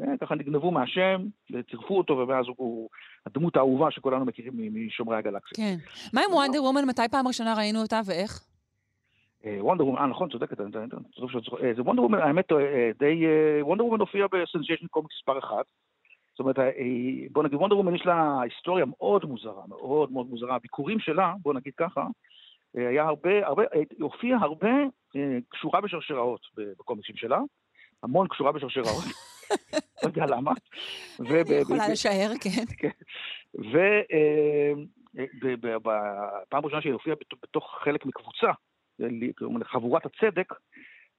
[0.00, 1.20] אה, ככה נגנבו מהשם,
[1.50, 2.88] וצירפו אותו, ומאז הוא
[3.26, 4.52] הדמות האהובה שכולנו מכירים
[4.86, 5.64] משומרי הגלקסיה.
[5.64, 5.76] כן.
[6.12, 6.84] מה עם וונדר וומן?
[6.84, 8.49] מתי פעם ראשונה ראינו אותה ואיך?
[9.44, 10.66] וונדר וומן, אה נכון, צודקת, אה,
[11.76, 13.24] זה וונדר וומן, האמת, אה, די,
[13.60, 15.62] וונדר וומן הופיע בסנסיישן קומיקס מספר אחד.
[16.30, 16.56] זאת אומרת,
[17.32, 20.56] בוא נגיד, וונדר וומן יש לה היסטוריה מאוד מוזרה, מאוד מאוד מוזרה.
[20.56, 22.06] הביקורים שלה, בוא נגיד ככה,
[22.74, 24.68] היה הרבה, הרבה, היא הופיעה הרבה
[25.48, 27.38] קשורה בשרשראות בקומיקסים שלה,
[28.02, 29.04] המון קשורה בשרשראות,
[30.02, 30.52] לא יודע למה.
[31.20, 32.64] אני יכולה לשער, כן.
[32.78, 32.88] כן.
[35.52, 38.50] ובפעם ראשונה שהיא הופיעה בתוך חלק מקבוצה,
[39.64, 40.52] חבורת הצדק,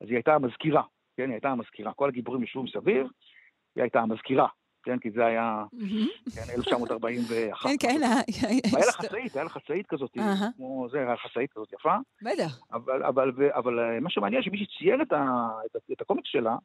[0.01, 0.83] אז היא הייתה המזכירה,
[1.17, 1.93] כן, היא הייתה המזכירה.
[1.93, 3.07] כל הגיבורים ישבו מסביב,
[3.75, 4.47] היא הייתה המזכירה,
[4.83, 5.63] כן, כי זה היה,
[6.35, 7.69] כן, 1941.
[7.79, 8.01] כן, כן.
[8.77, 10.11] היה לה חצאית, היה לה חצאית כזאת,
[10.57, 11.95] כמו זה, היה חצאית כזאת יפה.
[12.21, 12.59] בטח.
[13.53, 15.01] אבל אה, מה שמעניין, שמי שצייר
[15.91, 16.55] את הקומיקס שלה,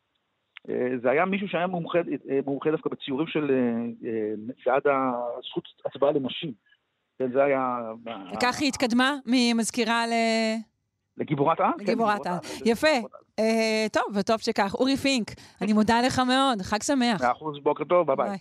[0.69, 3.51] אה, זה היה מישהו שהיה מומחה אה, דווקא בציורים של
[4.67, 6.53] בעד הזכות הצבעה לנשים.
[7.19, 7.79] כן, זה היה...
[8.33, 10.13] וכך היא התקדמה ממזכירה ל...
[11.19, 11.67] לגיבורת על?
[11.79, 12.35] כן, לגיבורת על.
[12.65, 12.89] יפה.
[13.39, 14.75] אה, טוב, וטוב שכך.
[14.75, 17.21] אורי פינק, אני מודה לך מאוד, חג שמח.
[17.23, 18.39] מאה אחוז, בוקר טוב, ביי ביי.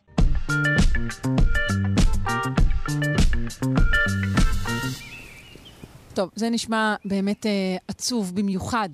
[6.13, 7.51] טוב, זה נשמע באמת אה,
[7.88, 8.89] עצוב במיוחד.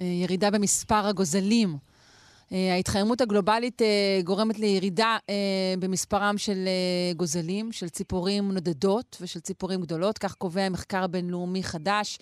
[0.00, 1.76] אה, ירידה במספר הגוזלים.
[2.52, 5.34] אה, ההתחממות הגלובלית אה, גורמת לירידה אה,
[5.80, 6.56] במספרם של
[7.16, 10.18] גוזלים, של ציפורים נודדות ושל ציפורים גדולות.
[10.18, 12.18] כך קובע מחקר בינלאומי חדש.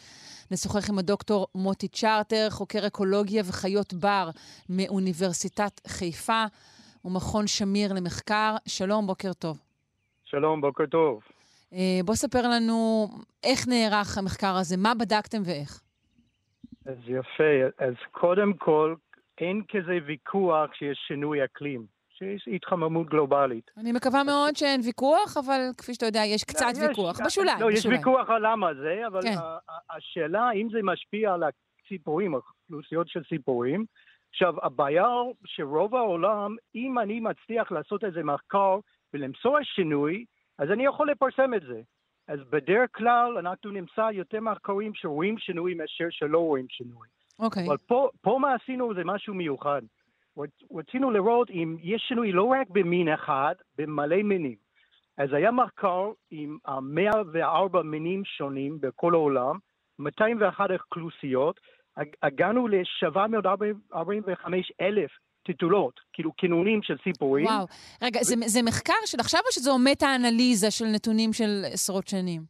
[0.51, 4.31] נשוחח עם הדוקטור מוטי צ'רטר, חוקר אקולוגיה וחיות בר
[4.69, 6.45] מאוניברסיטת חיפה
[7.05, 8.55] ומכון שמיר למחקר.
[8.67, 9.59] שלום, בוקר טוב.
[10.25, 11.21] שלום, בוקר טוב.
[12.05, 13.09] בוא ספר לנו
[13.45, 15.81] איך נערך המחקר הזה, מה בדקתם ואיך.
[16.87, 17.85] אז יפה.
[17.87, 18.95] אז קודם כל,
[19.43, 23.71] אין כזה ויכוח שיש שינוי אקלים, שיש התחממות גלובלית.
[23.77, 27.21] אני מקווה מאוד שאין ויכוח, אבל כפי שאתה יודע, יש קצת יש, ויכוח.
[27.27, 27.99] בשוליים, לא, יש בשוליים.
[28.01, 29.35] ויכוח על למה זה, אבל כן.
[29.91, 33.85] השאלה אם זה משפיע על הציפורים, אוכלוסיות של ציפורים.
[34.31, 35.07] עכשיו, הבעיה
[35.45, 38.79] שרוב העולם, אם אני מצליח לעשות איזה מחקר
[39.15, 40.25] ולמצוא שינוי,
[40.59, 41.81] אז אני יכול לפרסם את זה.
[42.29, 47.09] אז בדרך כלל אנחנו נמצא יותר מחקרים שרואים שינוי מאשר שלא רואים שינוי.
[47.43, 47.67] אוקיי.
[47.67, 49.83] אבל פה, פה מה עשינו זה משהו מיוחד.
[50.39, 54.57] רצ- רצינו לראות אם יש שינוי לא רק במין אחד, במלא מינים.
[55.19, 59.59] אז היה מחקר עם אה, 104 מינים שונים בכל העולם,
[59.99, 61.61] 201 אוכלוסיות,
[61.97, 64.47] הג- הגענו ל-745
[64.81, 65.11] אלף
[65.47, 67.47] טיטולות, כאילו כינונים של ציפורים.
[67.47, 67.67] וואו.
[68.03, 72.43] רגע, זה, זה מחקר של עכשיו או שזו מטה-אנליזה של נתונים של עשרות שנים?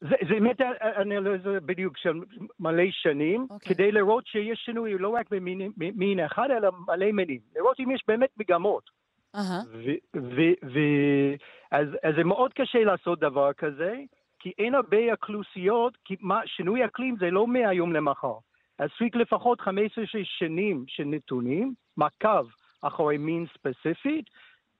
[0.00, 2.20] זה, זה מטה אנליזה בדיוק של
[2.60, 3.56] מלא שנים, אוקיי.
[3.56, 3.74] okay.
[3.74, 7.40] כדי לראות שיש שינוי לא רק במין מין אחד, אלא מלא מינים.
[7.56, 8.90] לראות אם יש באמת מגמות.
[9.34, 9.60] אהה.
[9.72, 11.34] ו- ו- ו-
[11.70, 13.96] אז, אז זה מאוד קשה לעשות דבר כזה,
[14.38, 18.34] כי אין הרבה אוכלוסיות, כי מה, שינוי אקלים זה לא מהיום למחר.
[18.78, 22.46] אז צריך לפחות 15 שנים של נתונים, מעקב
[22.82, 24.30] אחרי מין ספציפית,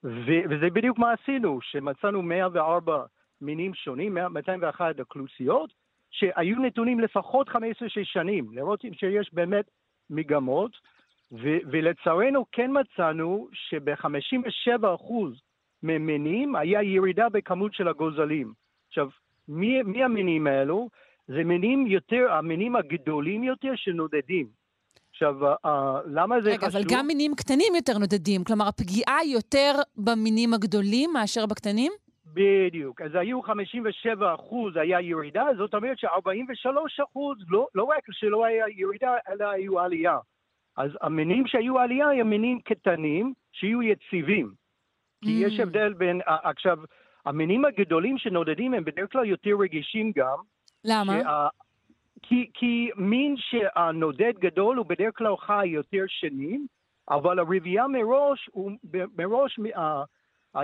[0.05, 3.05] ו- וזה בדיוק מה עשינו, שמצאנו 104
[3.41, 5.73] מינים שונים, 100 201 אוכלוסיות,
[6.11, 9.65] שהיו נתונים לפחות 15 שנים, לראות אם שיש באמת
[10.11, 10.73] מגמות,
[11.33, 15.13] ו- ולצערנו כן מצאנו שב-57%
[15.83, 18.53] ממינים היה ירידה בכמות של הגוזלים.
[18.89, 19.09] עכשיו,
[19.49, 20.89] מי, מי המינים האלו?
[21.29, 24.47] זה מינים יותר, המינים הגדולים יותר שנודדים.
[25.11, 25.69] עכשיו, uh,
[26.07, 26.77] למה זה רגע, חשוב?
[26.77, 28.45] אבל גם מינים קטנים יותר נודדים.
[28.45, 31.93] כלומר, הפגיעה יותר במינים הגדולים מאשר בקטנים?
[32.39, 33.01] בדיוק.
[33.01, 36.71] אז היו 57 אחוז היה ירידה, זאת אומרת ש-43
[37.05, 40.19] אחוז, לא, לא רק שלא היה ירידה, אלא היו עלייה.
[40.77, 44.53] אז המינים שהיו עלייה הם מינים קטנים, שיהיו יציבים.
[45.25, 45.47] כי Mm.
[45.47, 46.79] יש הבדל בין, עכשיו,
[47.27, 50.37] המינים הגדולים שנודדים הם בדרך כלל יותר רגישים גם.
[50.85, 51.21] למה?
[51.23, 51.49] שה-
[52.23, 56.67] כי, כי מין שהנודד גדול הוא בדרך כלל חי יותר שנים,
[57.11, 58.73] אבל הרבייה מראש, הוא,
[59.19, 59.59] מראש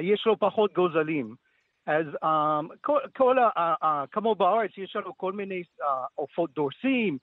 [0.01, 1.35] יש לו פחות גוזלים.
[1.87, 7.19] אז um, כל, כל ה, ה, כמו בארץ, יש לנו כל מיני uh, עופות דורסים,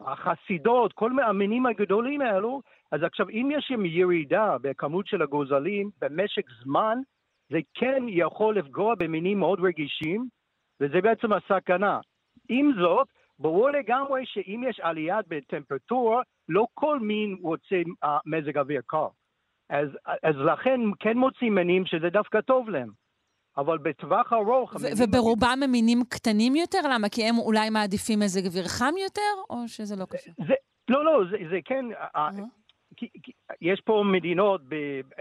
[0.00, 2.60] החסידות, כל מיני המינים הגדולים האלו,
[2.92, 6.98] אז עכשיו אם יש שם ירידה בכמות של הגוזלים במשך זמן,
[7.50, 10.28] זה כן יכול לפגוע במינים מאוד רגישים,
[10.80, 12.00] וזה בעצם הסכנה.
[12.48, 13.08] עם זאת,
[13.38, 19.08] ברור לגמרי שאם יש עלייה בטמפרטורה, לא כל מין רוצה uh, מזג אוויר קר.
[19.70, 19.88] אז,
[20.22, 23.03] אז לכן כן מוצאים מינים שזה דווקא טוב להם.
[23.56, 24.74] אבל בטווח ארוך...
[24.74, 26.78] ו- וברובם הם מינים קטנים יותר?
[26.94, 27.08] למה?
[27.08, 30.34] כי הם אולי מעדיפים מזג אוויר חם יותר, או שזה לא קשור?
[30.46, 30.54] זה,
[30.88, 31.84] לא, לא, זה, זה כן,
[32.96, 34.74] כי, כי, יש פה מדינות ב,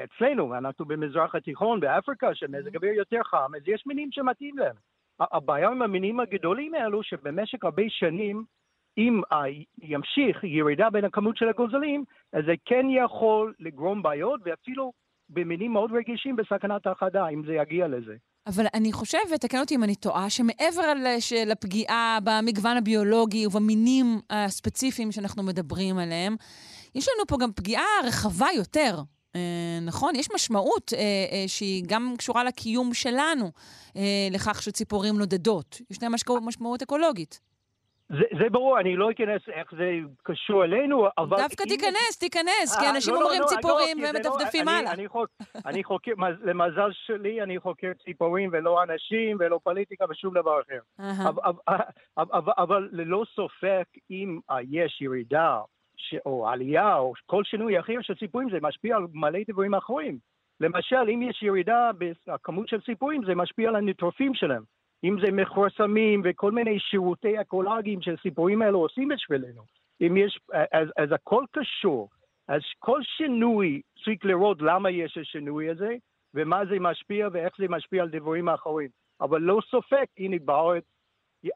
[0.03, 4.75] אצלנו, אנחנו במזרח התיכון, באפריקה, שמזג אוויר יותר חם, אז יש מינים שמתאים להם.
[5.19, 8.45] הבעיה עם המינים הגדולים האלו, שבמשך הרבה שנים,
[8.97, 9.21] אם
[9.81, 12.03] ימשיך ירידה בין הכמות של הגוזלים,
[12.34, 14.93] אז זה כן יכול לגרום בעיות, ואפילו
[15.34, 18.13] במינים מאוד רגישים בסכנת הכחדה, אם זה יגיע לזה.
[18.47, 20.93] אבל אני חושבת, תקן אותי אם אני טועה, שמעבר
[21.45, 26.36] לפגיעה במגוון הביולוגי ובמינים הספציפיים שאנחנו מדברים עליהם,
[26.95, 28.95] יש לנו פה גם פגיעה רחבה יותר.
[29.36, 30.15] אה, נכון?
[30.15, 33.51] יש משמעות אה, אה, שהיא גם קשורה לקיום שלנו,
[33.95, 35.81] אה, לכך שציפורים נודדות.
[35.89, 37.39] יש להם משמעות אקולוגית.
[38.18, 39.91] זה, זה ברור, אני לא אכנס איך זה
[40.24, 41.38] קשור אלינו, אבל...
[41.38, 44.30] דווקא אם- תיכנס, תיכנס, כי אה, אנשים לא, לא, אומרים לא, ציפורים לא, זה לא-
[44.32, 44.91] ומדפדפים אני- הלאה.
[44.93, 45.30] אני חוק-
[45.66, 50.80] אני חוקר, מז- למזל שלי, אני חוקר ציפורים ולא אנשים ולא פוליטיקה ושום דבר אחר.
[51.28, 51.41] אבל-
[52.18, 54.39] אבל- אבל- ללא ספק, אם
[54.72, 55.59] יש ירידה
[55.97, 60.18] ש- או עלייה או כל שינוי אחר של ציפורים, זה משפיע על מלא דברים אחרים.
[60.59, 64.64] למשל, אם יש ירידה בכמות של ציפורים, זה משפיע על הנטרופים שלהם.
[65.04, 69.62] אם זה מכורסמים וכל מיני שירותי אקולוגיים שהסיפורים האלו עושים בשבילנו.
[70.01, 70.39] אם יש,
[70.72, 72.10] אז, אז הכל קשור.
[72.47, 75.95] אז כל שינוי צריך לראות למה יש השינוי הזה,
[76.34, 78.89] ומה זה משפיע ואיך זה משפיע על דברים אחרים.
[79.22, 80.84] אבל לא ספק, הנה בארץ,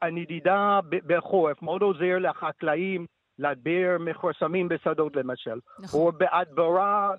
[0.02, 3.06] הנדידה בחורף מאוד עוזר לחקלאים
[3.38, 5.58] להדביר מכורסמים בשדות למשל.
[5.82, 6.00] נכון.
[6.00, 7.10] או בהדברה,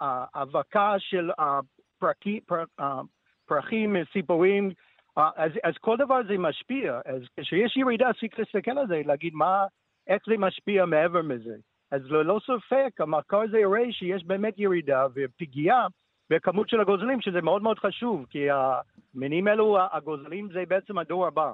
[0.00, 1.30] האבקה של
[1.98, 3.00] פרקי- פר- אה,
[3.46, 4.72] פרחים, ציפורים, אה,
[5.16, 7.00] אז, אז כל דבר זה משפיע.
[7.04, 9.66] אז כשיש ירידה צריך להסתכל על זה, להגיד מה,
[10.06, 11.54] איך זה משפיע מעבר מזה.
[11.90, 15.86] אז ללא ספק, המחקר הזה יראה שיש באמת ירידה ופגיעה
[16.30, 21.52] בכמות של הגוזלים, שזה מאוד מאוד חשוב, כי המינים האלו, הגוזלים זה בעצם הדור הבא.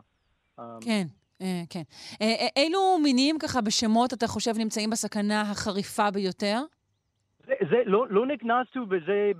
[0.59, 1.05] אה, כן.
[1.43, 1.83] אה, כן.
[2.23, 6.63] אה, אה, אילו מינים ככה בשמות אתה חושב נמצאים בסכנה החריפה ביותר?
[7.49, 9.31] זה, זה לא, לא נכנסנו בזה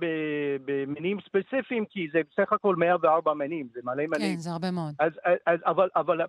[0.65, 4.35] במינים ספציפיים, כי זה בסך הכל 104 מינים, זה מלא מינים.
[4.35, 4.93] כן, זה הרבה מאוד.
[4.99, 5.11] אז,
[5.45, 6.21] אז, אבל, אבל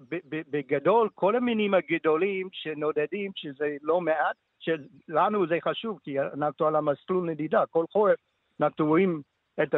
[0.50, 7.30] בגדול, כל המינים הגדולים שנודדים, שזה לא מעט, שלנו זה חשוב, כי אנחנו על המסלול
[7.30, 8.18] נדידה, כל חורף
[8.60, 9.22] אנחנו רואים
[9.62, 9.74] את,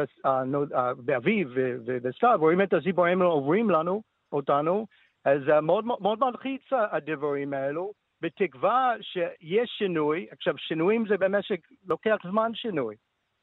[0.97, 4.01] באביב ובסתיו, רואים את הזיבורים עוברים לנו,
[4.31, 4.87] אותנו,
[5.25, 8.02] אז מאוד, מאוד מלחיץ הדברים האלו.
[8.23, 12.95] בתקווה שיש שינוי, עכשיו שינויים זה במשק, לוקח זמן שינוי.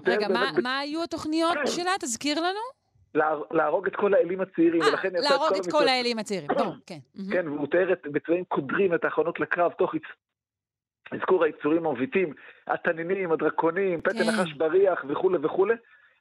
[0.08, 0.62] רגע, מה, ב...
[0.62, 1.58] מה היו התוכניות.
[1.66, 1.92] שלה?
[2.00, 2.60] תזכיר לנו.
[3.52, 6.98] להרוג את כל האלים הצעירים, 아, ולכן להרוג את כל האלים הצעירים, ברור, כן.
[7.32, 9.96] כן, והוא תיאר בצבעים קודרים את ההכנות לקרב, תוך
[11.12, 12.34] אזכור היצורים המביטים,
[12.68, 14.30] התנינים, הדרקונים, פטן כן.
[14.30, 15.74] נחש בריח וכולי וכולי.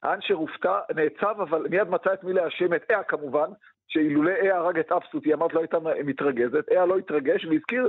[0.02, 3.50] האנשר הופתע, נעצב, אבל מיד מצא את מי להאשים, את אה כמובן,
[3.88, 7.88] שאילולא אה הרג את אפסו, תיאמת לא הייתה מתרגזת, אה לא התרגש, והזכיר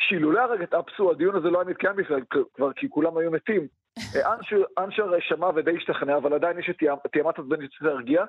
[0.00, 2.20] שאילולא הרג את אפסו, הדיון הזה לא היה מתקיים בכלל,
[2.54, 3.66] כבר כי כולם היו מתים.
[4.16, 6.76] אה, אנשר, אנשר שמע ודי השתכנע, אבל עדיין יש את
[7.12, 8.24] תיאמת הזמן שצריך להרגיע.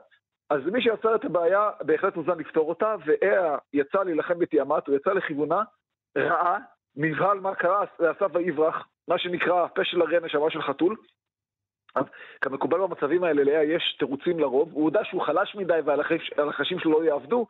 [0.49, 5.09] אז מי שיצר את הבעיה, בהחלט מוזמן לפתור אותה, ואה יצא להילחם בתיאמת, הוא יצא
[5.09, 5.63] לכיוונה,
[6.17, 6.57] ראה,
[6.95, 10.95] נבהל מה קרה, עשה ויברח, מה שנקרא הפה של הרי נשמה של חתול.
[12.41, 17.05] כמקובל במצבים האלה, לאה יש תירוצים לרוב, הוא הודה שהוא חלש מדי והלחשים שלו לא
[17.05, 17.47] יעבדו,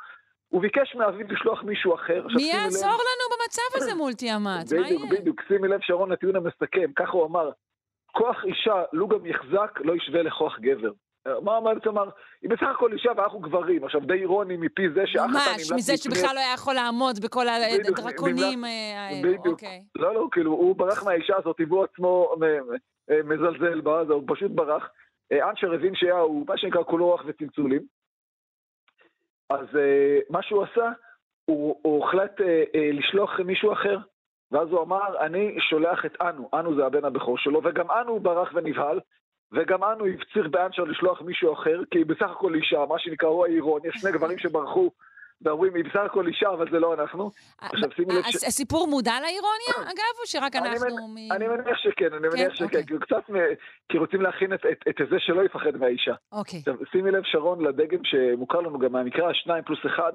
[0.50, 2.28] הוא ביקש מאביו לשלוח מישהו אחר.
[2.36, 3.00] מי יעזור לב...
[3.00, 4.74] לנו במצב הזה מול תיאמת?
[4.74, 5.00] מה יהיה?
[5.12, 5.42] בדיוק.
[5.48, 7.52] שימי לב, שרון, לטיעון המסכם, ככה הוא אמר,
[8.12, 10.92] כוח אישה, לו גם יחזק, לא ישווה לכוח גבר.
[11.42, 11.88] מה אמרת?
[11.88, 12.10] אמר,
[12.42, 13.84] היא בסך הכל אישה ואנחנו גברים.
[13.84, 17.20] עכשיו, די אירוני מפי זה שאח אתה נמלט ממש, מזה שבכלל לא היה יכול לעמוד
[17.24, 19.22] בכל הדרקונים האלה.
[19.24, 19.48] בדיוק.
[19.48, 19.84] אוקיי.
[19.96, 22.48] לא, לא, כאילו, הוא ברח מהאישה הזאת, והוא עצמו אה,
[23.10, 24.90] מזלזל בה, הוא פשוט ברח.
[25.32, 27.82] אה, אנשר הבין שהוא מה שנקרא כולו רוח וצלצולים.
[29.50, 30.92] אז אה, מה שהוא עשה,
[31.46, 32.42] הוא, הוא החלט
[32.94, 33.98] לשלוח מישהו אחר,
[34.52, 38.52] ואז הוא אמר, אני שולח את אנו, אנו זה הבן הבכור שלו, וגם אנו ברח
[38.54, 39.00] ונבהל,
[39.52, 43.82] וגם אנו הפציר באנשר לשלוח מישהו אחר, כי בסך הכל אישה, מה שנקרא הוא האירון,
[43.84, 44.92] יש שני גברים שברחו
[45.42, 47.32] ואומרים, היא בסך הכל אישה, אבל זה לא אנחנו.
[47.62, 48.36] עכשיו שימי לב ש...
[48.36, 50.98] הסיפור מודע לאירוניה, אגב, או שרק אנחנו...
[51.32, 52.56] אני מניח שכן, אני מניח כן?
[52.56, 52.86] שכן, אוקיי.
[52.86, 53.24] כי הוא קצת...
[53.90, 56.14] כי רוצים להכין את זה שלא יפחד מהאישה.
[56.32, 56.60] אוקיי.
[56.60, 60.12] עכשיו, שימי לב, שרון, לדגם שמוכר לנו גם מהמקרא, שניים פלוס אחד,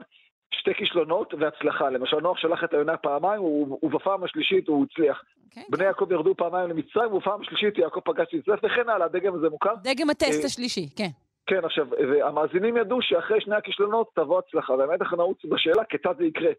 [0.55, 1.91] שתי כישלונות והצלחה.
[1.91, 3.43] למשל, נוח שלח את היונה פעמיים,
[3.83, 5.23] ובפעם השלישית הוא הצליח.
[5.51, 5.87] Okay, בני okay.
[5.87, 9.75] יעקב ירדו פעמיים למצרים, ובפעם השלישית יעקב פגש את וכן הלאה, הדגם הזה מוכר.
[9.83, 11.09] דגם הטסט אה, השלישי, כן.
[11.47, 11.87] כן, עכשיו,
[12.23, 16.51] המאזינים ידעו שאחרי שני הכישלונות תבוא הצלחה, והאמת אנחנו בשאלה כיצד זה יקרה.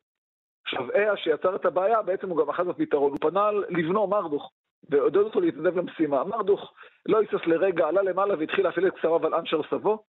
[0.66, 4.52] עכשיו, אה שיצר את הבעיה, בעצם הוא גם אחז בפתרון, הוא פנה לבנו מרדוך,
[4.90, 6.24] ועודד אותו להתנדב למשימה.
[6.24, 6.74] מרדוך
[7.06, 10.04] לא היסס לרגע, עלה למעלה והתחיל להפעיל את קצריו על אנשר סבו.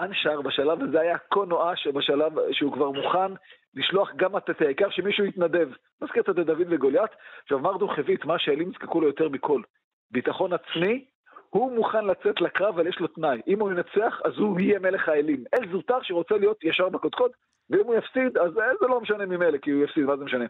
[0.00, 3.32] אנשר בשלב הזה היה כה נואש שבשלב שהוא כבר מוכן
[3.74, 5.68] לשלוח גם את העיקר שמישהו יתנדב.
[6.02, 7.10] מזכיר קצת את דוד וגוליית.
[7.42, 9.62] עכשיו מרדוך הביא את מה שהאלים נזקקו לו יותר מכל.
[10.10, 11.04] ביטחון עצמי
[11.50, 13.40] הוא מוכן לצאת לקרב, אבל יש לו תנאי.
[13.46, 15.44] אם הוא ינצח, אז הוא יהיה מלך האלים.
[15.54, 17.30] אל זוטר שרוצה להיות ישר בקודקוד,
[17.70, 20.44] ואם הוא יפסיד, אז זה לא משנה ממילא, כי הוא יפסיד, מה זה משנה?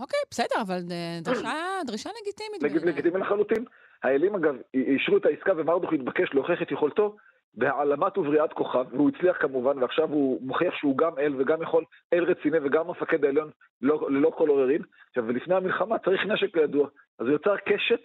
[0.00, 1.52] אוקיי, בסדר, אבל אה, דרישה,
[1.86, 2.62] דרישה לגיטימית.
[2.62, 3.64] לג, לגיטימי לחלוטין.
[4.02, 7.16] האלים, אגב, אישרו את העסקה ומרדוך התבקש להוכיח את יכולתו
[7.54, 12.24] בהעלמת ובריאת כוכב, והוא הצליח כמובן, ועכשיו הוא מוכיח שהוא גם אל וגם יכול, אל
[12.24, 13.50] רציני וגם מפקד העליון
[13.82, 14.82] לא, ללא כל עוררין.
[15.08, 16.88] עכשיו, ולפני המלחמה צריך נשק לידוע.
[17.18, 18.00] אז הוא יוצר קשת,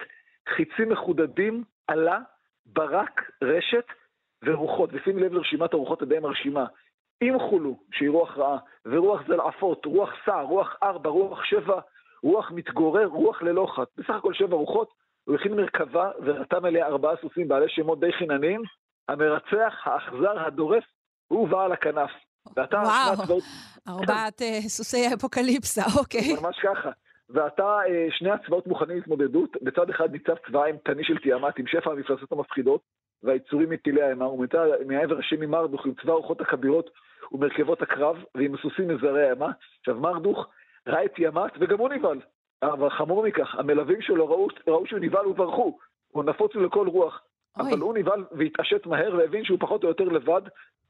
[0.55, 2.19] חיצים מחודדים, עלה,
[2.73, 3.85] ברק, רשת
[4.45, 4.89] ורוחות.
[4.93, 6.65] ושימי לב לרשימת הרוחות הדי מרשימה.
[7.21, 11.79] עם חולו, שהיא רוח רעה, ורוח זלעפות, רוח סע, רוח ארבע, רוח שבע,
[12.23, 13.87] רוח מתגורר, רוח ללא חת.
[13.97, 14.93] בסך הכל שבע רוחות,
[15.23, 18.61] הוא הכין מרכבה ורתם אליה ארבעה סוסים בעלי שמות די חינניים,
[19.09, 20.83] המרצח, האכזר, הדורס,
[21.27, 22.11] הוא בעל הכנף.
[22.55, 22.77] ואתה...
[22.77, 23.39] וואו.
[23.87, 26.33] ארבעת uh, סוסי האפוקליפסה, אוקיי.
[26.41, 26.89] ממש ככה.
[27.29, 31.91] ועתה uh, שני הצבאות מוכנים להתמודדות, בצד אחד ניצב צבא אימתני של תיאמת עם שפע
[31.91, 32.81] המפלסות המפחידות,
[33.23, 36.89] והיצורים מטילי האימה, ומהעבר השני מרדוך עם צבא הרוחות הכבירות
[37.31, 39.51] ומרכבות הקרב, ועם הסוסים מזרעי האימה.
[39.79, 40.47] עכשיו מרדוך
[40.87, 42.19] ראה את תיאמת וגם הוא נבהל.
[42.63, 45.77] אבל חמור מכך, המלווים שלו ראו, ראו שהוא נבהל וברחו,
[46.11, 47.21] הוא נפוץ לכל רוח.
[47.59, 47.71] אוי.
[47.71, 50.41] אבל הוא נבהל והתעשת מהר והבין שהוא פחות או יותר לבד,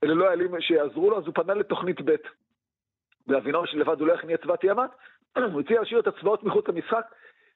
[0.04, 2.16] ללא האלים שיעזרו לו, אז הוא פנה לתוכנית ב'.
[3.28, 4.90] בהבינו שלבד הוא לא יכניע צבא תיאמת,
[5.38, 7.06] הוא הציע להשאיר את הצבאות מחוץ למשחק,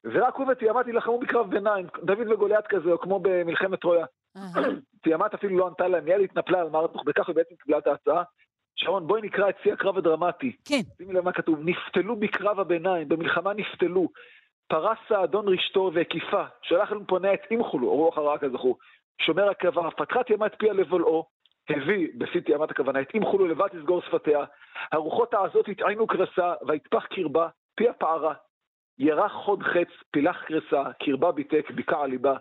[0.03, 4.05] ורק הוא ותיאמת יילחמו בקרב ביניים, דוד וגוליית כזה, או כמו במלחמת טרויה.
[5.03, 8.24] תיאמת אפילו לא ענתה להם, מיד התנפלה על מרתוך, בכך היא בעצם קיבלה את ההצעה.
[8.76, 10.55] שרון, בואי נקרא את שיא הקרב הדרמטי.
[10.65, 10.82] כן.
[10.97, 14.07] שימי לב מה כתוב, נפתלו בקרב הביניים, במלחמה נפתלו.
[14.67, 18.78] פרס האדון רשתו והקיפה, שלח לנו פוניה את אימחולו, או רוח הרעה כזכור,
[19.21, 21.26] שומר הקרבה, פתחה תיאמת פיה לבולעו,
[21.69, 24.45] הביא, בשיא תיאמת הכוונה, את אימחולו לבד לסגור שפתיה,
[24.91, 28.34] הרוחות העזות התעיינו קרסה, ויטפח קרבה, פיה פערה,
[28.97, 32.36] ירח חוד חץ, פילח קרסה, קרבה ביתק, בקע ליבה,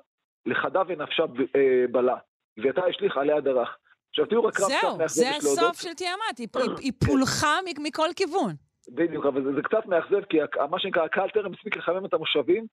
[0.46, 1.22] לחדה ונפשה
[1.56, 2.16] אה, בלה,
[2.62, 3.76] ואתה השליך עליה דרך.
[4.10, 6.48] עכשיו תראו רק קרב קצת מאכזב, זהו, זה הסוף של תיאמת, היא,
[6.80, 8.52] היא פולחה מכל כיוון.
[8.88, 10.38] בדיוק, אבל זה, זה קצת מאכזב, כי
[10.70, 12.66] מה שנקרא, הקהל טרם הספיק לחמם את המושבים,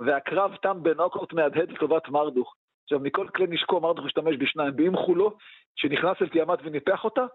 [0.00, 2.54] והקרב תם בנוקאוט מהדהד לטובת מרדוך.
[2.84, 5.36] עכשיו, מכל כלי נשקו מרדוך השתמש בשניים, באם חולו,
[5.76, 7.26] שנכנס אל תיאמת וניפח אותה,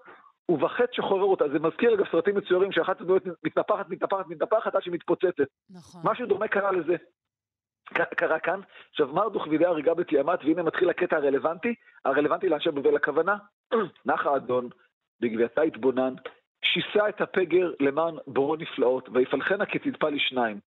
[0.50, 1.50] ובחטא שחורר אותה.
[1.50, 5.47] זה מזכיר אגב סרטים מצוירים שאחת הדמויות מתנפחת, מתנפחת, מתנפחת עד שהיא מתפוצצת.
[5.70, 6.02] נכון.
[6.04, 6.95] משהו דומה קרה לזה.
[7.93, 8.60] קרה כאן.
[8.89, 11.76] עכשיו, מרדוך וידי הריגה בתיאמת, והנה מתחיל הקטע הרלוונטי,
[12.06, 13.38] הרלוונטי לאנשי בבל הכוונה,
[14.06, 14.70] נח האדון,
[15.20, 16.14] בגבייתה התבונן,
[16.66, 20.60] שיסה את הפגר למען בורו נפלאות, ויפלחנה כתדפה לשניים.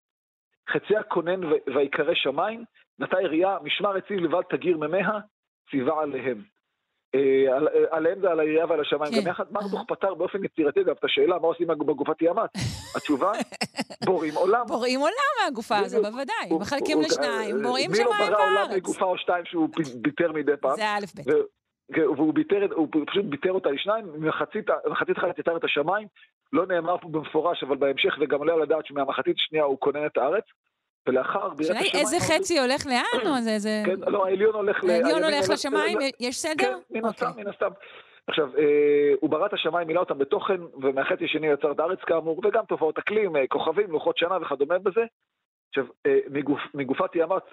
[0.70, 1.42] חציה כונן
[1.76, 2.66] ויקרא שמיים,
[3.00, 5.10] נטע ירייה, משמר הציב לבד תגיר ממיה,
[5.72, 6.44] ציווה עליהם.
[7.16, 7.20] אה,
[7.54, 9.14] אה, עליהם זה על העירייה ועל השמיים.
[9.14, 9.30] גם כן.
[9.30, 12.50] יחד מרדוך פתר באופן יצירתי אגב את השאלה מה עושים בגופת ימת.
[12.96, 13.32] התשובה,
[14.06, 14.66] בורים עולם.
[14.68, 16.50] בורים עולם מהגופה הזו, בוודאי.
[16.60, 18.22] מחלקים לשניים, בורים שמיים וארץ.
[18.22, 19.70] מי לא ברא עולם מגופה או שתיים שהוא
[20.02, 20.76] ביטר מדי פעם.
[20.76, 21.32] זה א' ב'.
[22.18, 24.70] והוא ביטר, הוא פשוט ביטר אותה לשניים, מחצית
[25.18, 26.08] אחת יתר את השמיים,
[26.54, 30.18] לא נאמר פה במפורש, אבל בהמשך, וגם עולה על הדעת שמהמחצית השנייה הוא כונן את
[30.18, 30.44] הארץ.
[31.08, 31.94] ולאחר בירת השמיים...
[31.94, 33.60] איזה חצי הולך לאן, או זה...
[33.60, 33.84] זה...
[33.86, 34.84] כן, לא, העליון הולך...
[34.84, 35.98] העליון הולך לשמיים?
[36.20, 36.54] יש סדר?
[36.58, 37.44] כן, מן הסתם, אוקיי.
[37.44, 37.70] מן הסתם.
[38.28, 42.42] עכשיו, אה, הוא ברא את השמיים, מילא אותם בתוכן, ומהחצי השני יצר את הארץ כאמור,
[42.46, 45.02] וגם תופעות אקלים, אה, כוכבים, לוחות שנה וכדומה בזה.
[45.70, 47.44] עכשיו, אה, מגופ, מגופת ימת,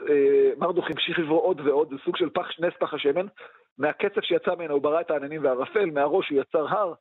[0.59, 3.26] מרדוך המשיך לברוא עוד ועוד, זה סוג של פח, נס פח השמן.
[3.78, 6.92] מהקצף שיצא ממנו הוא ברא את העננים והערפל, מהראש הוא יצר הר,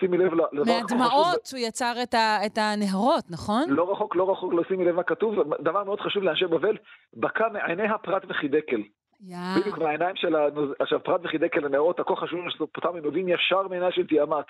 [0.00, 3.64] שימי לב מהדמעות הוא יצר את, ה, את הנהרות, נכון?
[3.68, 5.34] לא רחוק, לא רחוק, לא שימי לב מה כתוב.
[5.60, 6.76] דבר מאוד חשוב לאנשי בבל,
[7.14, 8.82] בקע מעיניה פרת וחידקל.
[9.22, 9.60] Yeah.
[9.60, 10.70] בדיוק מהעיניים של הנוז...
[10.78, 14.44] עכשיו, פרת וחידקל הנהרות, הכה חשוב שפותם מנובים ישר מעינה של תיאמת.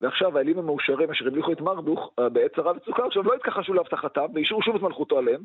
[0.00, 4.26] ועכשיו האלים המאושרים אשר המליכו את מרדוך אה, בעת צרה וצוקה, עכשיו לא התכחשו להבטחתם,
[4.34, 5.40] ואישרו שוב את מלכותו עליהם.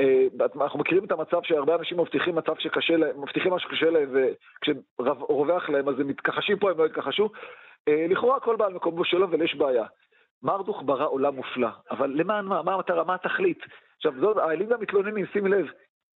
[0.00, 0.26] אה,
[0.60, 5.68] אנחנו מכירים את המצב שהרבה אנשים מבטיחים מצב שקשה להם, מבטיחים משהו שקשה להם, וכשרווח
[5.68, 7.28] להם אז הם מתכחשים פה, הם לא התכחשו.
[7.88, 9.84] אה, לכאורה הכל בא על מקומו שלו, אבל יש בעיה.
[10.42, 12.62] מרדוך ברא עולם מופלא, אבל למען מה?
[12.62, 13.04] מה המטרה?
[13.04, 13.58] מה התכלית?
[13.96, 15.66] עכשיו, האלים והמתלוננים, שימי לב,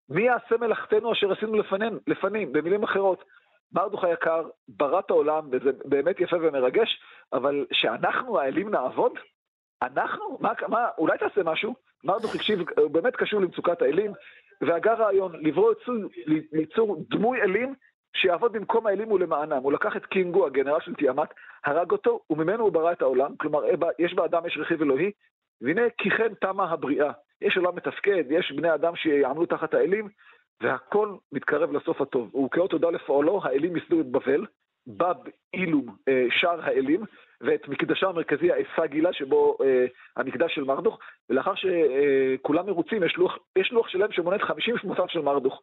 [0.10, 2.54] מי יעשה מלאכתנו אשר עשינו לפנים, לפנים?
[2.54, 3.24] במילים אחרות,
[3.74, 7.00] מרדוך היקר ברא את העולם, וזה באמת יפה ומרגש,
[7.34, 9.12] אבל שאנחנו האלים נעבוד?
[9.82, 10.38] אנחנו?
[10.42, 11.76] מה, מה, אולי תעשה משהו?
[12.04, 14.12] מרדוך הקשיב, הוא באמת קשור למצוקת האלים,
[14.62, 15.96] והגה רעיון, לברוא יצור,
[16.52, 17.74] ליצור דמוי אלים
[18.16, 19.64] שיעבוד במקום האלים ולמענם.
[19.64, 21.30] הוא לקח את קינגו, הגנרל של תיאמת,
[21.66, 23.36] הרג אותו, וממנו הוא ברא את העולם.
[23.38, 25.12] כלומר, אה, יש באדם, יש רכיב אלוהי,
[25.62, 27.12] והנה כי כן תמה הבריאה.
[27.42, 30.10] יש עולם מתפקד, יש בני אדם שיעמלו תחת האלים,
[30.62, 32.30] והכל מתקרב לסוף הטוב.
[32.32, 34.46] הוא כאות תודה לפועלו, האלים ייסדו את בבל,
[34.88, 35.16] בב
[35.54, 37.02] אילום אה, שער האלים,
[37.42, 39.86] ואת מקדשה המרכזי האפה גילה, שבו אה,
[40.18, 45.06] המקדש של מרדוך, ולאחר שכולם מרוצים, יש לוח, יש לוח שלם שמונה את 50 שמותיו
[45.10, 45.62] של מרדוך.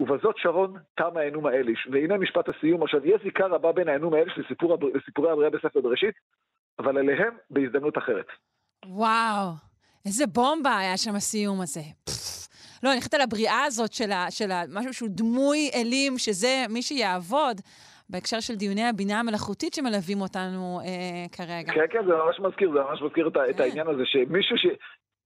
[0.00, 1.88] ובזאת שרון תם האנום האליש.
[1.92, 2.82] והנה משפט הסיום.
[2.82, 6.14] עכשיו, יש זיקה רבה בין האנום האליש לסיפור, לסיפורי הבריאה בספר בראשית,
[6.78, 8.26] אבל עליהם בהזדמנות אחרת.
[8.86, 9.50] וואו,
[10.06, 11.80] איזה בומבה היה שם הסיום הזה.
[12.82, 16.64] לא, אני חושבת על הבריאה הזאת של, ה, של ה, משהו שהוא דמוי אלים, שזה
[16.68, 17.60] מי שיעבוד.
[18.10, 21.72] בהקשר של דיוני הבינה המלאכותית שמלווים אותנו אה, כרגע.
[21.72, 23.62] כן, כן, זה ממש מזכיר, זה ממש מזכיר את, את כן.
[23.62, 24.66] העניין הזה, שמישהו ש...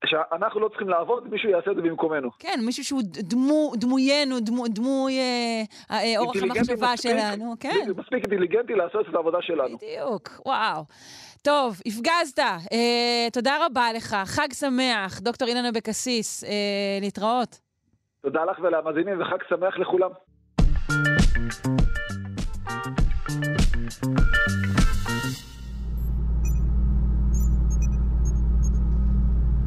[0.06, 2.30] שאנחנו לא צריכים לעבוד, מישהו יעשה את זה במקומנו.
[2.38, 7.86] כן, מישהו שהוא דמו, דמוינו, דמו, דמוי אה, אה, אורח המחשבה מספיק, שלנו, כן.
[7.96, 9.76] מספיק אינטליגנטי לעשות את העבודה שלנו.
[9.76, 10.84] בדיוק, וואו.
[11.42, 12.38] טוב, הפגזת.
[12.38, 14.16] אה, תודה רבה לך.
[14.24, 16.44] חג שמח, דוקטור אילן אבקסיס.
[16.44, 16.50] אה,
[17.00, 17.60] להתראות.
[18.22, 20.10] תודה לך ולמאזינים, וחג שמח לכולם.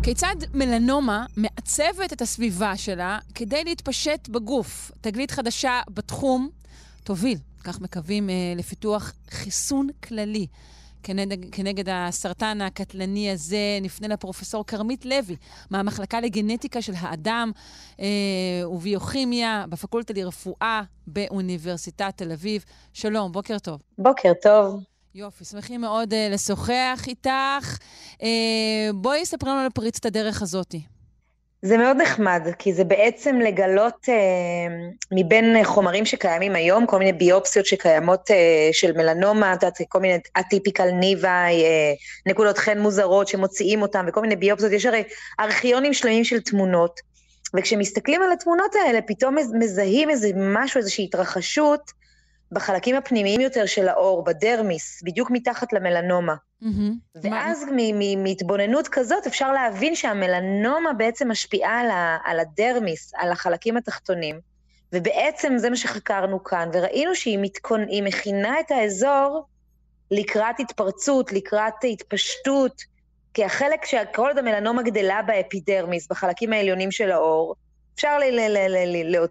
[0.08, 4.92] כיצד מלנומה מעצבת את הסביבה שלה כדי להתפשט בגוף?
[5.02, 6.50] תגלית חדשה בתחום
[7.04, 10.48] תוביל, כך מקווים, אה, לפיתוח חיסון כללי.
[11.04, 15.36] כנגד, כנגד הסרטן הקטלני הזה נפנה לפרופסור כרמית לוי
[15.70, 17.52] מהמחלקה לגנטיקה של האדם
[18.00, 18.06] אה,
[18.70, 22.66] וביוכימיה בפקולטה לרפואה באוניברסיטת תל אביב.
[22.94, 23.82] שלום, בוקר טוב.
[23.98, 24.84] בוקר טוב.
[25.18, 27.78] יופי, שמחים מאוד uh, לשוחח איתך.
[28.14, 28.24] Uh,
[28.94, 30.82] בואי ספרי לנו על פריצת הדרך הזאתי.
[31.62, 34.16] זה מאוד נחמד, כי זה בעצם לגלות אה,
[35.12, 40.20] מבין חומרים שקיימים היום, כל מיני ביופסיות שקיימות אה, של מלנומה, את יודעת, כל מיני
[40.40, 41.94] אטיפיקל ניוואי, אה,
[42.26, 45.04] נקודות חן מוזרות שמוציאים אותן, וכל מיני ביופסיות, יש הרי
[45.40, 47.00] ארכיונים שלמים של תמונות,
[47.56, 51.92] וכשמסתכלים על התמונות האלה, פתאום מזהים איזה משהו, איזושהי התרחשות,
[52.52, 56.36] בחלקים הפנימיים יותר של העור, בדרמיס, בדיוק מתחת למלנומה.
[56.64, 57.20] Mm-hmm.
[57.24, 57.66] ואז
[58.18, 64.40] מהתבוננות כזאת אפשר להבין שהמלנומה בעצם משפיעה על, ה, על הדרמיס, על החלקים התחתונים,
[64.94, 67.86] ובעצם זה מה שחקרנו כאן, וראינו שהיא מתכונ...
[68.04, 69.46] מכינה את האזור
[70.12, 72.82] לקראת התפרצות, לקראת התפשטות,
[73.34, 77.56] כי החלק שכל עוד המלנומה גדלה באפידרמיס, בחלקים העליונים של העור,
[77.98, 78.18] אפשר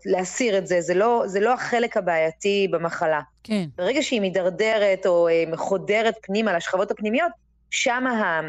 [0.04, 3.20] להסיר את זה, זה לא, זה לא החלק הבעייתי במחלה.
[3.42, 3.64] כן.
[3.76, 7.32] ברגע שהיא מידרדרת או אה, חודרת פנימה לשכבות הפנימיות,
[7.70, 8.40] שם ה...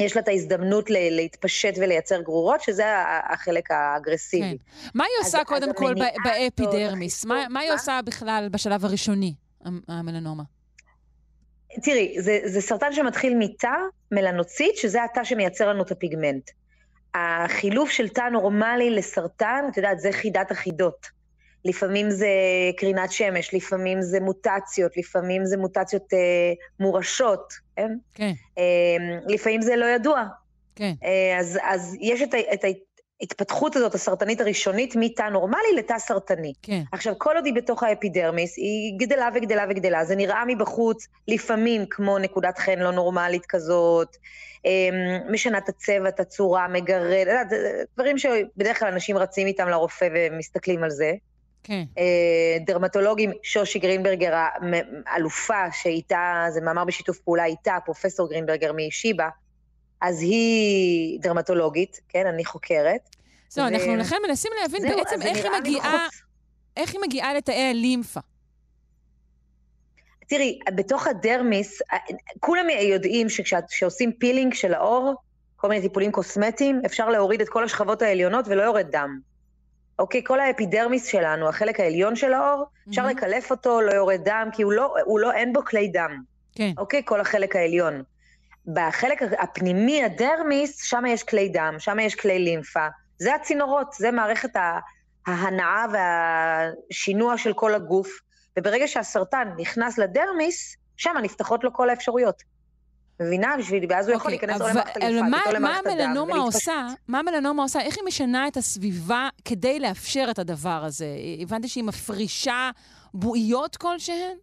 [0.00, 2.84] יש לה את ההזדמנות להתפשט ולייצר גרורות, שזה
[3.30, 4.58] החלק האגרסיבי.
[4.58, 4.88] כן.
[4.94, 5.94] מה היא עושה אז, קודם אז כל
[6.24, 7.24] באפידרמיס?
[7.24, 9.34] מה, מה היא עושה בכלל בשלב הראשוני,
[9.88, 10.42] המלנומה?
[11.82, 13.76] תראי, זה, זה סרטן שמתחיל מתא
[14.12, 16.50] מלנוצית, שזה התא שמייצר לנו את הפיגמנט.
[17.14, 21.06] החילוף של תא נורמלי לסרטן, את יודעת, זה חידת החידות.
[21.64, 22.28] לפעמים זה
[22.76, 27.92] קרינת שמש, לפעמים זה מוטציות, לפעמים זה מוטציות אה, מורשות, כן?
[28.14, 28.32] כן.
[28.58, 30.24] אה, לפעמים זה לא ידוע.
[30.76, 30.92] כן.
[31.04, 32.64] אה, אז, אז יש את, את
[33.20, 36.52] ההתפתחות הזאת, הסרטנית הראשונית, מתא נורמלי לתא סרטני.
[36.62, 36.82] כן.
[36.92, 40.04] עכשיו, כל עוד היא בתוך האפידרמיס, היא גדלה וגדלה וגדלה.
[40.04, 44.16] זה נראה מבחוץ לפעמים כמו נקודת חן לא נורמלית כזאת,
[44.64, 47.46] אמ, משנה את הצבע, את הצורה, מגרד,
[47.94, 51.12] דברים שבדרך כלל אנשים רצים איתם לרופא ומסתכלים על זה.
[51.64, 51.82] כן.
[51.98, 54.34] אה, דרמטולוגים, שושי גרינברגר,
[55.06, 59.28] האלופה שאיתה, זה מאמר בשיתוף פעולה איתה, פרופסור גרינברגר משיבא,
[60.04, 63.00] אז היא דרמטולוגית, כן, אני חוקרת.
[63.48, 66.06] זהו, אנחנו לכן מנסים להבין בעצם איך היא מגיעה,
[66.76, 68.20] איך היא מגיעה לתאי הלימפה.
[70.26, 71.82] תראי, בתוך הדרמיס,
[72.40, 75.14] כולם יודעים שכשעושים פילינג של העור,
[75.56, 79.18] כל מיני טיפולים קוסמטיים, אפשר להוריד את כל השכבות העליונות ולא יורד דם.
[79.98, 82.90] אוקיי, כל האפידרמיס שלנו, החלק העליון של העור, mm-hmm.
[82.90, 86.22] אפשר לקלף אותו, לא יורד דם, כי הוא לא, הוא לא, אין בו כלי דם.
[86.54, 86.70] כן.
[86.78, 88.02] אוקיי, כל החלק העליון.
[88.66, 92.86] בחלק הפנימי, הדרמיס, שם יש כלי דם, שם יש כלי לימפה.
[93.18, 94.50] זה הצינורות, זה מערכת
[95.26, 98.20] ההנאה והשינוע של כל הגוף.
[98.58, 102.42] וברגע שהסרטן נכנס לדרמיס, שם נפתחות לו כל האפשרויות.
[103.20, 103.56] מבינה?
[103.58, 107.62] בשביל, ואז הוא יכול אוקיי, להיכנס או למערכת הלימפה, מה, מה המלנומה עושה, מה המלנומה
[107.62, 107.80] עושה?
[107.80, 111.06] איך היא משנה את הסביבה כדי לאפשר את הדבר הזה?
[111.42, 112.70] הבנתי שהיא מפרישה
[113.14, 114.36] בועיות כלשהן?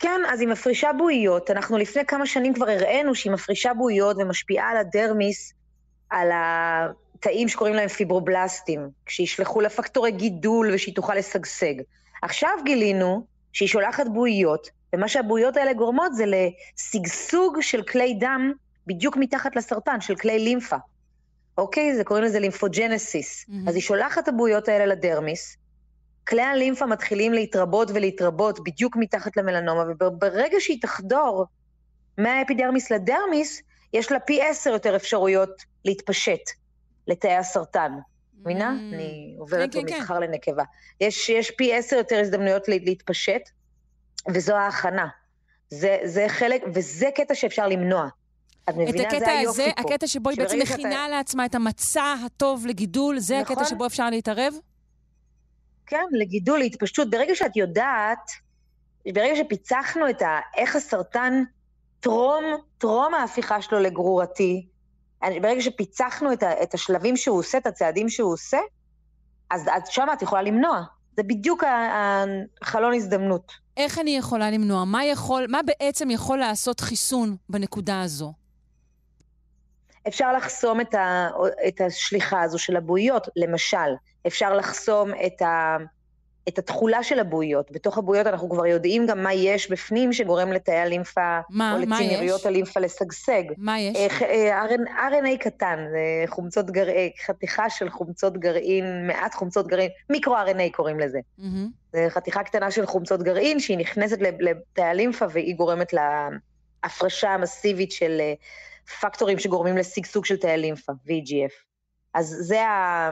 [0.00, 1.50] כן, אז היא מפרישה בועיות.
[1.50, 5.52] אנחנו לפני כמה שנים כבר הראינו שהיא מפרישה בועיות ומשפיעה על הדרמיס,
[6.10, 11.74] על התאים שקוראים להם פיברובלסטים, כשישלחו לה פקטורי גידול ושהיא תוכל לשגשג.
[12.22, 18.52] עכשיו גילינו שהיא שולחת בועיות, ומה שהבועיות האלה גורמות זה לשגשוג של כלי דם
[18.86, 20.76] בדיוק מתחת לסרטן, של כלי לימפה.
[21.58, 21.96] אוקיי?
[21.96, 23.44] זה קוראים לזה לימפוג'נסיס.
[23.44, 23.68] Mm-hmm.
[23.68, 25.56] אז היא שולחת את הבועיות האלה לדרמיס,
[26.30, 31.46] כלי הלימפה מתחילים להתרבות ולהתרבות בדיוק מתחת למלנומה, וברגע שהיא תחדור
[32.18, 33.62] מהאפידרמיס לדרמיס,
[33.92, 35.50] יש לה פי עשר יותר אפשרויות
[35.84, 36.40] להתפשט
[37.06, 37.92] לתאי הסרטן.
[38.40, 38.70] מבינה?
[38.70, 38.94] Mm.
[38.94, 40.64] אני עוברת כן, כן, ממסחר לנקבה.
[41.00, 43.42] יש, יש פי עשר יותר הזדמנויות לה- להתפשט,
[44.34, 45.06] וזו ההכנה.
[45.70, 48.08] זה, זה חלק, וזה קטע שאפשר למנוע.
[48.64, 49.08] את את מבינה?
[49.08, 49.80] הקטע זה היופי הזה, פה.
[49.80, 53.64] הקטע שבו היא בעצם מכינה לעצמה את המצע הטוב לגידול, זה הקטע נכון.
[53.64, 54.54] שבו אפשר להתערב?
[55.90, 57.10] כן, לגידול, להתפשטות.
[57.10, 58.30] ברגע שאת יודעת,
[59.14, 60.38] ברגע שפיצחנו את ה...
[60.56, 61.42] איך הסרטן
[62.00, 62.44] טרום,
[62.78, 64.66] טרום ההפיכה שלו לגרורתי,
[65.22, 68.58] ברגע שפיצחנו את, ה, את השלבים שהוא עושה, את הצעדים שהוא עושה,
[69.50, 70.82] אז, אז שם את יכולה למנוע.
[71.16, 71.64] זה בדיוק
[72.62, 73.52] החלון הזדמנות.
[73.76, 74.84] איך אני יכולה למנוע?
[74.84, 78.32] מה יכול, מה בעצם יכול לעשות חיסון בנקודה הזו?
[80.10, 81.28] אפשר לחסום את, ה,
[81.68, 83.76] את השליחה הזו של הבועיות, למשל.
[84.26, 85.76] אפשר לחסום את, ה,
[86.48, 87.70] את התכולה של הבועיות.
[87.70, 91.78] בתוך הבועיות אנחנו כבר יודעים גם מה יש בפנים שגורם לתאי הלימפה, מה, או
[92.38, 92.46] יש?
[92.46, 93.42] הלימפה לשגשג.
[93.56, 93.96] מה יש?
[93.96, 99.90] אה, אה, RN- RNA קטן, זה חומצות גרעין, חתיכה של חומצות גרעין, מעט חומצות גרעין,
[100.10, 101.18] מיקרו-RNA קוראים לזה.
[101.38, 101.68] מהמם.
[101.92, 105.92] זה חתיכה קטנה של חומצות גרעין שהיא נכנסת לתאי הלימפה והיא גורמת
[106.84, 108.34] להפרשה המסיבית של אה,
[109.00, 111.52] פקטורים שגורמים לשגשוג של תאי לימפה, VEGF.
[112.14, 113.10] אז זה ה-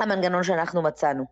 [0.00, 1.24] המנגנון שאנחנו מצאנו.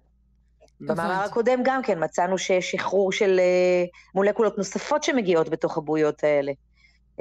[0.81, 1.13] במאמר.
[1.13, 6.53] הקודם גם כן מצאנו שיש שחרור של אה, מולקולות נוספות שמגיעות בתוך הבועיות האלה.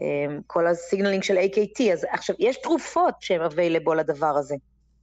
[0.01, 0.05] אה,
[0.47, 4.55] כל הסיגנלינג של AKT, אז עכשיו, יש תרופות שהן available לדבר הזה.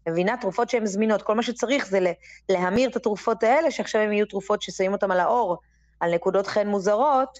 [0.09, 0.37] מבינה?
[0.41, 1.23] תרופות שהן זמינות.
[1.23, 1.99] כל מה שצריך זה
[2.49, 5.57] להמיר את התרופות האלה, שעכשיו הן יהיו תרופות ששמים אותן על האור,
[6.01, 7.39] על נקודות חן מוזרות,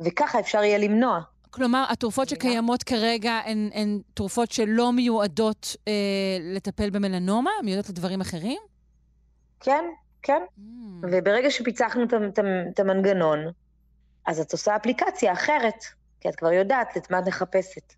[0.00, 1.20] וככה אפשר יהיה למנוע.
[1.50, 2.28] כלומר, התרופות?
[2.28, 5.92] שקיימות כרגע הן, הן תרופות שלא מיועדות אה,
[6.40, 7.50] לטפל במלנומה?
[7.64, 8.60] מיועדות לדברים אחרים?
[9.60, 9.84] כן,
[10.22, 10.42] כן.
[10.58, 10.62] Mm.
[11.02, 12.04] וברגע שפיצחנו
[12.70, 13.38] את המנגנון,
[14.26, 15.84] אז את עושה אפליקציה אחרת,
[16.20, 17.92] כי את כבר יודעת את מה את מחפשת.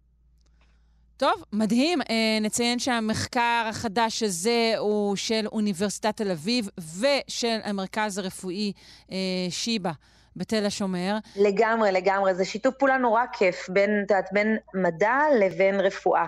[1.16, 2.02] טוב, מדהים.
[2.02, 8.72] אה, נציין שהמחקר החדש הזה הוא של אוניברסיטת תל אביב ושל המרכז הרפואי
[9.12, 9.16] אה,
[9.50, 9.90] שיבא
[10.36, 11.18] בתל השומר.
[11.36, 12.34] לגמרי, לגמרי.
[12.34, 16.26] זה שיתוף פעולה נורא כיף בין, את יודעת, בין מדע לבין רפואה.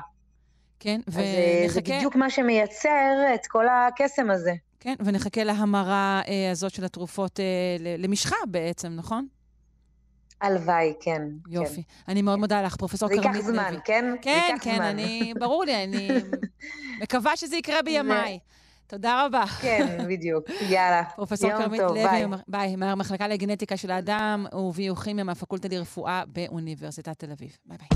[0.80, 4.52] כן, אז אה, זה ונחכה, בדיוק מה שמייצר את כל הקסם הזה.
[4.80, 7.44] כן, ונחכה להמרה אה, הזאת של התרופות אה,
[7.98, 9.26] למשחה בעצם, נכון?
[10.40, 11.22] הלוואי, כן.
[11.48, 11.74] יופי.
[11.74, 12.12] כן.
[12.12, 13.42] אני מאוד מודה לך, זה כרמית ייקח לוי.
[13.42, 14.04] זמן, כן?
[14.10, 14.84] זה כן, ייקח כן, זמן.
[14.84, 16.08] אני, ברור לי, אני
[17.02, 18.38] מקווה שזה יקרה בימיי.
[18.86, 19.46] תודה רבה.
[19.46, 20.44] כן, בדיוק.
[20.70, 21.02] יאללה.
[21.16, 22.02] פרופסור כרמית לוי.
[22.48, 27.56] ביי, מהמחלקה לגנטיקה של האדם וביוכימיה מהפקולטה לרפואה באוניברסיטת תל אביב.
[27.66, 27.88] ביי ביי.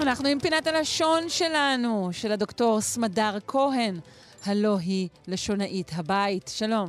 [0.00, 4.00] אנחנו עם פינת הלשון שלנו, של הדוקטור סמדר כהן,
[4.46, 6.48] הלא היא לשונאית הבית.
[6.48, 6.88] שלום.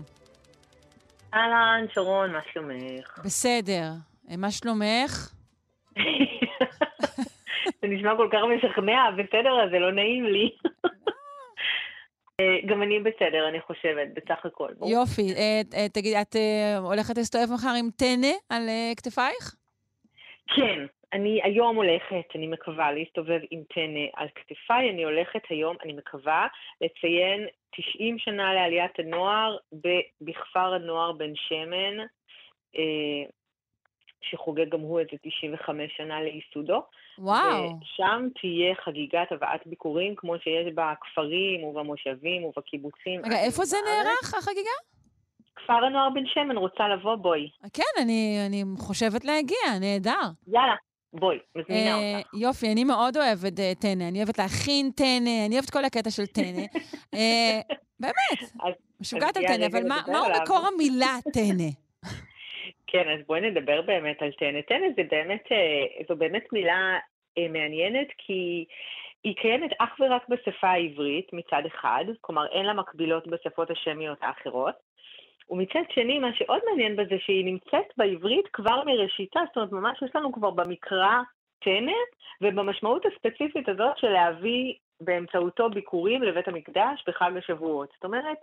[1.34, 3.20] אהלן, שרון, מה שלומך?
[3.26, 3.92] בסדר.
[4.30, 5.34] אה, מה שלומך?
[7.82, 10.50] זה נשמע כל כך משכנע, בסדר, אז זה לא נעים לי.
[12.40, 14.70] אה, גם אני בסדר, אני חושבת, בסך הכל.
[14.86, 15.34] יופי.
[15.34, 16.36] אה, תגידי, את
[16.78, 19.56] הולכת להסתובב מחר עם טנא על כתפייך?
[20.56, 25.94] כן, אני היום הולכת, אני מקווה להסתובב עם טנא על כתפיי, אני הולכת היום, אני
[25.94, 26.48] מקווה,
[26.82, 29.58] לציין 90 שנה לעליית הנוער
[30.22, 32.00] בכפר הנוער בן שמן,
[32.78, 33.30] אה,
[34.22, 36.84] שחוגג גם הוא איזה 95 שנה לייסודו.
[37.18, 37.80] וואו.
[37.82, 43.22] ושם תהיה חגיגת הבאת ביקורים, כמו שיש בכפרים ובמושבים ובקיבוצים.
[43.26, 43.78] רגע, איפה זה.
[43.86, 44.78] נערך, החגיגה?
[45.56, 47.16] כפר הנוער בן שמן, רוצה לבוא?
[47.16, 47.50] בואי.
[47.74, 50.30] כן, אני, אני חושבת להגיע, נהדר.
[50.48, 50.76] יאללה,
[51.14, 52.34] בואי, מזמינה אה, אותך.
[52.34, 56.26] יופי, אני מאוד אוהבת אה, טנא, אני אוהבת להכין טנא, אני אוהבת כל הקטע של
[56.26, 56.66] טנא.
[57.16, 57.60] אה,
[58.00, 58.52] באמת,
[59.02, 60.24] משוגעת על טנא, אבל מהו.
[60.44, 61.70] מקור המילה טנא?
[62.88, 64.62] כן, אז בואי נדבר באמת על טנא.
[64.62, 66.98] טנא זה באמת, אה, זו באמת מילה
[67.38, 68.66] אה, מעניינת, כי
[69.24, 74.76] היא קיימת אך ורק בשפה העברית מצד אחד, כלומר אין לה מקבילות בשפות השמיות האחרות.
[75.50, 80.16] ומצד שני, מה שעוד מעניין בזה שהיא נמצאת בעברית כבר מראשיתה, זאת אומרת, ממש יש
[80.16, 81.22] לנו כבר במקרא
[81.60, 81.94] טנא,
[82.42, 87.90] ובמשמעות הספציפית הזאת של להביא באמצעותו ביקורים לבית המקדש בחג השבועות.
[87.96, 88.38] זאת אומרת,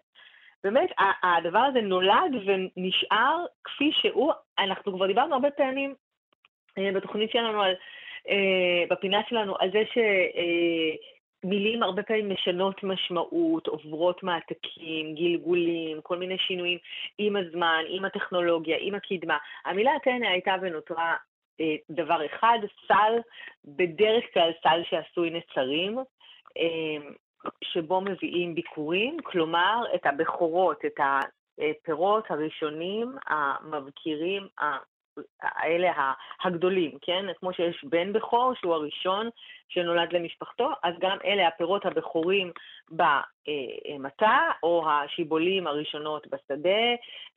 [0.64, 0.90] באמת,
[1.22, 4.32] הדבר הזה נולד ונשאר כפי שהוא.
[4.59, 5.94] אנחנו כבר דיברנו הרבה פעמים
[6.78, 7.74] אה, בתוכנית שלנו, על,
[8.28, 9.82] אה, בפינה שלנו, על זה
[11.43, 16.79] שמילים הרבה פעמים משנות משמעות, עוברות מעתקים, גלגולים, כל מיני שינויים
[17.19, 19.39] עם הזמן, עם הטכנולוגיה, עם הקדמה.
[19.65, 21.17] המילה טנא הייתה ונותרה
[21.61, 23.12] אה, דבר אחד, סל,
[23.65, 25.99] בדרך כלל סל שעשוי נצרים.
[26.59, 27.11] אה,
[27.65, 34.47] שבו מביאים ביקורים, כלומר את הבכורות, את הפירות הראשונים המבקירים,
[35.42, 36.12] האלה
[36.44, 37.24] הגדולים, כן?
[37.40, 39.28] כמו שיש בן בכור, שהוא הראשון
[39.68, 42.52] שנולד למשפחתו, אז גם אלה הפירות הבכורים
[42.90, 46.94] במטע, או השיבולים הראשונות בשדה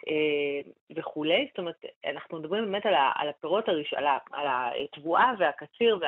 [0.07, 1.47] אה, וכולי.
[1.49, 2.85] זאת אומרת, אנחנו מדברים באמת
[3.15, 3.93] על הפירות, הראש...
[3.93, 5.99] על התבואה והקציר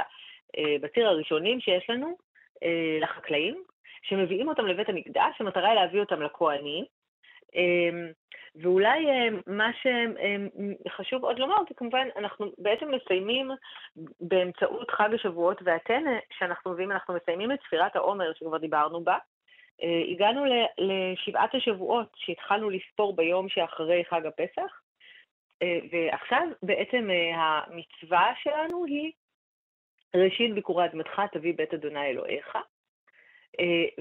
[0.57, 2.17] והבציר הראשונים שיש לנו
[2.63, 3.63] אה, לחקלאים,
[4.01, 6.85] שמביאים אותם לבית המקדש, המטרה היא להביא אותם לכהנים.
[8.61, 13.51] ואולי אה, מה שחשוב עוד לומר, זה כמובן, אנחנו בעצם מסיימים
[14.19, 19.17] באמצעות חג השבועות והטנא, שאנחנו מביאים, אנחנו מסיימים את ספירת העומר שכבר דיברנו בה.
[19.83, 20.45] אה, הגענו
[20.77, 24.81] לשבעת השבועות שהתחלנו לספור ביום שאחרי חג הפסח,
[25.61, 29.11] אה, ועכשיו בעצם המצווה שלנו היא
[30.15, 32.57] ראשית ביקורי אדמתך תביא בית אדוני אלוהיך.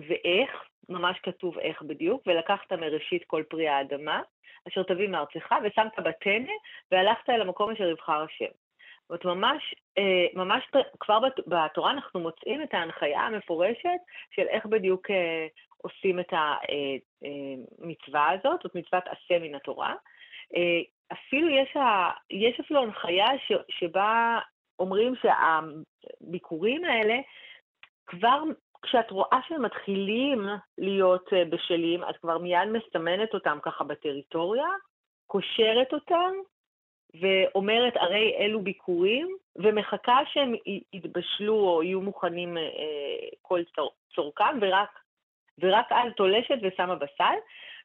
[0.09, 0.51] ואיך,
[0.89, 4.23] ממש כתוב איך בדיוק, ולקחת מראשית כל פרי האדמה,
[4.69, 6.53] אשר תביא מארצך, ושמת בטנא,
[6.91, 8.53] והלכת אל המקום אשר יבחר השם.
[9.09, 10.65] זאת אומרת, ממש, אה, ממש
[11.01, 14.01] כבר בתורה אנחנו מוצאים את ההנחיה המפורשת
[14.31, 15.47] של איך בדיוק אה,
[15.77, 19.95] עושים את המצווה אה, הזאת, זאת מצוות עשה מן התורה.
[21.13, 24.39] אפילו יש, ה, יש אפילו הנחיה ש, שבה
[24.79, 27.17] אומרים שהביקורים האלה
[28.07, 28.43] כבר
[28.85, 30.49] כשאת רואה שהם מתחילים
[30.79, 34.69] להיות אה, בשלים, את כבר מיד מסמנת אותם ככה בטריטוריה,
[35.27, 36.33] קושרת אותם,
[37.21, 40.55] ואומרת, הרי אלו ביקורים, ומחכה שהם
[40.93, 42.63] יתבשלו או יהיו מוכנים אה,
[43.43, 43.61] כל
[44.15, 44.99] צורכם, ורק,
[45.59, 47.35] ורק אז תולשת ושמה בסל.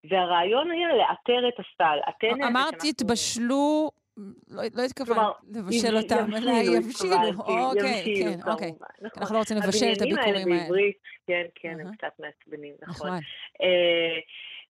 [0.03, 1.99] והרעיון היה לאתר את הסל.
[2.47, 3.91] אמרת, יתבשלו
[4.49, 7.15] לא, לא התכוונת לבשל אותם, אלא יבשילו.
[7.37, 8.71] אוקיי, כן, אוקיי.
[9.01, 9.21] נכון.
[9.21, 10.41] אנחנו לא רוצים לבשל את הביקורים האלה.
[10.41, 10.97] הבניינים האלה בעברית,
[11.27, 13.07] כן, כן, הם קצת מעצבנים, נכון.
[13.07, 13.19] נכון.
[13.61, 14.19] אה,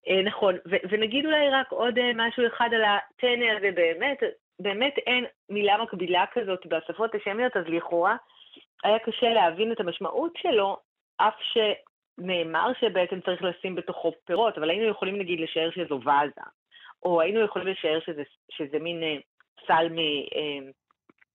[0.07, 0.55] אה, נכון,
[0.89, 4.17] ונגיד אולי רק עוד אה, משהו אחד על הטנא הזה באמת,
[4.59, 8.15] באמת אין מילה מקבילה כזאת בשפות השמיות, אז לכאורה
[8.83, 10.77] היה קשה להבין את המשמעות שלו,
[11.17, 16.41] אף שנאמר שבעצם צריך לשים בתוכו פירות, אבל היינו יכולים נגיד לשער שזו ואזה,
[17.03, 19.03] או היינו יכולים לשער שזה, שזה מין
[19.67, 20.71] סל אה,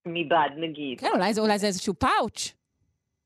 [0.06, 1.00] מבד, נגיד.
[1.00, 2.64] כן, אולי זה, אולי זה איזשהו פאוץ'.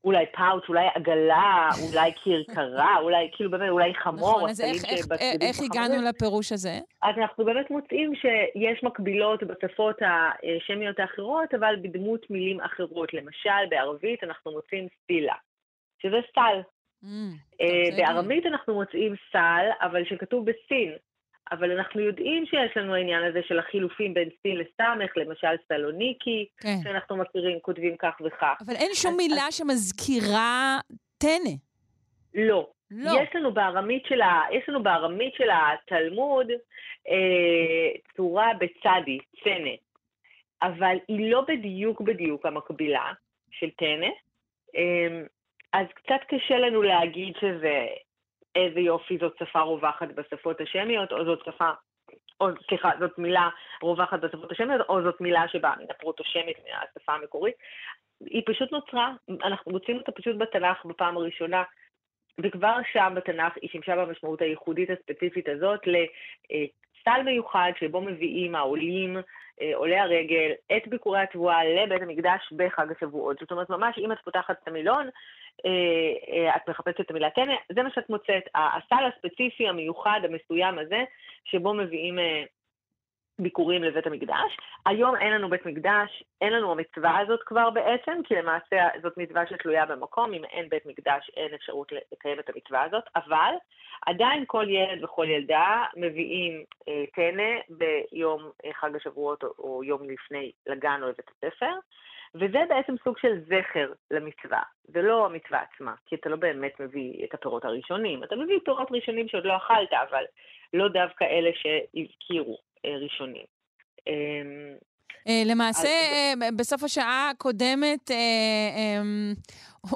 [0.03, 4.37] אולי פאוץ', אולי עגלה, אולי כרכרה, אולי כאילו באמת, אולי חמור.
[4.37, 5.05] נכון, אז איך, איך,
[5.41, 6.79] איך הגענו לפירוש הזה?
[7.01, 13.13] אז אנחנו באמת מוצאים שיש מקבילות בשפות השמיות האחרות, אבל בדמות מילים אחרות.
[13.13, 15.35] למשל, בערבית אנחנו מוצאים סטילה,
[16.01, 16.61] שזה סל.
[17.03, 17.07] Mm,
[17.97, 20.93] בארמית אנחנו מוצאים סל, אבל שכתוב בסין.
[21.51, 26.75] אבל אנחנו יודעים שיש לנו העניין הזה של החילופים בין סין לסמך, למשל סלוניקי, כן.
[26.83, 28.57] שאנחנו מכירים, כותבים כך וכך.
[28.65, 29.57] אבל אין שום אז, מילה אז...
[29.57, 30.79] שמזכירה
[31.17, 31.55] טנא.
[32.33, 32.67] לא.
[32.91, 33.11] לא.
[33.11, 34.41] יש לנו בארמית של, ה...
[34.51, 36.47] יש לנו בארמית של התלמוד
[37.09, 39.75] אה, צורה בצדי, צנא,
[40.61, 43.13] אבל היא לא בדיוק בדיוק המקבילה
[43.51, 44.09] של טנא,
[44.75, 45.21] אה,
[45.73, 47.87] אז קצת קשה לנו להגיד שזה
[48.55, 51.69] איזה יופי זאת שפה רווחת בשפות השמיות, או זאת שפה,
[52.41, 53.49] או סליחה, זאת מילה
[53.81, 57.55] רווחת בשפות השמיות, או זאת מילה שבאה מן הפרוטושמית, מהשפה המקורית.
[58.25, 59.13] היא פשוט נוצרה,
[59.43, 61.63] אנחנו מוצאים אותה פשוט בתנ"ך בפעם הראשונה,
[62.43, 69.17] וכבר שם בתנ"ך היא שימשה במשמעות הייחודית הספציפית הזאת לסל מיוחד שבו מביאים העולים,
[69.61, 73.37] אה, עולי הרגל, את ביקורי התבואה לבית המקדש בחג השבועות.
[73.39, 75.09] זאת אומרת, ממש אם את פותחת את המילון,
[76.55, 81.03] את מחפשת את המילה טנא, זה מה שאת מוצאת, הסל הספציפי, המיוחד, המסוים הזה,
[81.45, 82.43] שבו מביאים אה,
[83.39, 84.57] ביקורים לבית המקדש.
[84.85, 89.47] היום אין לנו בית מקדש, אין לנו המצווה הזאת כבר בעצם, כי למעשה זאת מצווה
[89.47, 93.53] שתלויה במקום, אם אין בית מקדש אין אפשרות לקיים את המצווה הזאת, אבל
[94.07, 100.51] עדיין כל ילד וכל ילדה מביאים אה, טנא ביום אה, חג השבועות או יום לפני
[100.67, 101.71] לגן או לבית הספר.
[102.35, 107.25] וזה בעצם סוג של זכר למצווה, זה לא המצווה עצמה, כי אתה לא באמת מביא
[107.25, 110.23] את הפירות הראשונים, אתה מביא פירות ראשונים שעוד לא אכלת, אבל
[110.73, 113.45] לא דווקא אלה שהזכירו אה, ראשונים.
[114.07, 114.13] אמ,
[115.27, 118.11] אה, למעשה, אה, בסוף השעה הקודמת,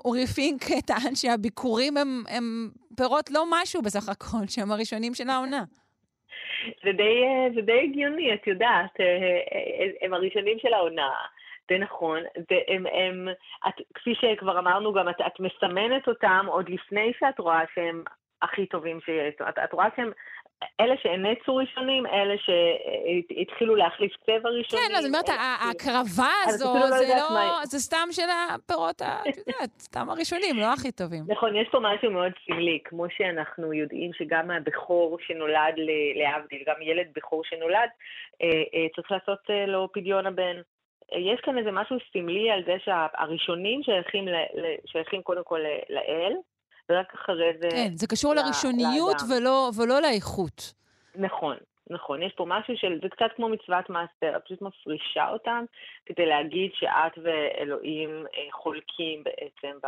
[0.05, 5.63] אורי פינק טען שהביקורים הם, הם פירות לא משהו בסך הכל, שהם הראשונים של העונה.
[6.83, 7.21] זה די,
[7.55, 8.95] זה די הגיוני, את יודעת,
[10.01, 11.09] הם הראשונים של העונה.
[11.69, 12.19] זה נכון,
[12.51, 13.27] והם, הם,
[13.67, 18.03] את, כפי שכבר אמרנו גם, את, את מסמנת אותם עוד לפני שאת רואה שהם
[18.41, 19.35] הכי טובים שיש.
[19.49, 20.11] את, את רואה שהם
[20.79, 24.85] אלה שהנצו ראשונים, אלה שהתחילו להחליף צבע ראשונים.
[24.87, 29.69] כן, לא, זאת אומרת, ההקרבה הזו, לא זה לא, זה סתם של הפירות, את יודעת,
[29.79, 31.23] סתם הראשונים, לא הכי טובים.
[31.27, 35.75] נכון, יש פה משהו מאוד סמלי, כמו שאנחנו יודעים שגם הבכור שנולד,
[36.15, 37.89] להבדיל, גם ילד בכור שנולד,
[38.41, 40.55] אה, אה, צריך לעשות אה, לו פדיון הבן.
[41.11, 44.25] יש כאן איזה משהו סמלי על זה שהראשונים שייכים,
[44.85, 45.59] שייכים קודם כל
[45.89, 46.33] לאל,
[46.89, 47.69] ורק אחרי זה...
[47.69, 50.73] כן, זה קשור לראשוניות ולא, ולא לאיכות.
[51.15, 51.57] נכון,
[51.89, 52.21] נכון.
[52.21, 55.65] יש פה משהו של, זה קצת כמו מצוות מעשר, את פשוט מפרישה אותם
[56.05, 59.87] כדי להגיד שאת ואלוהים אה, חולקים בעצם ב...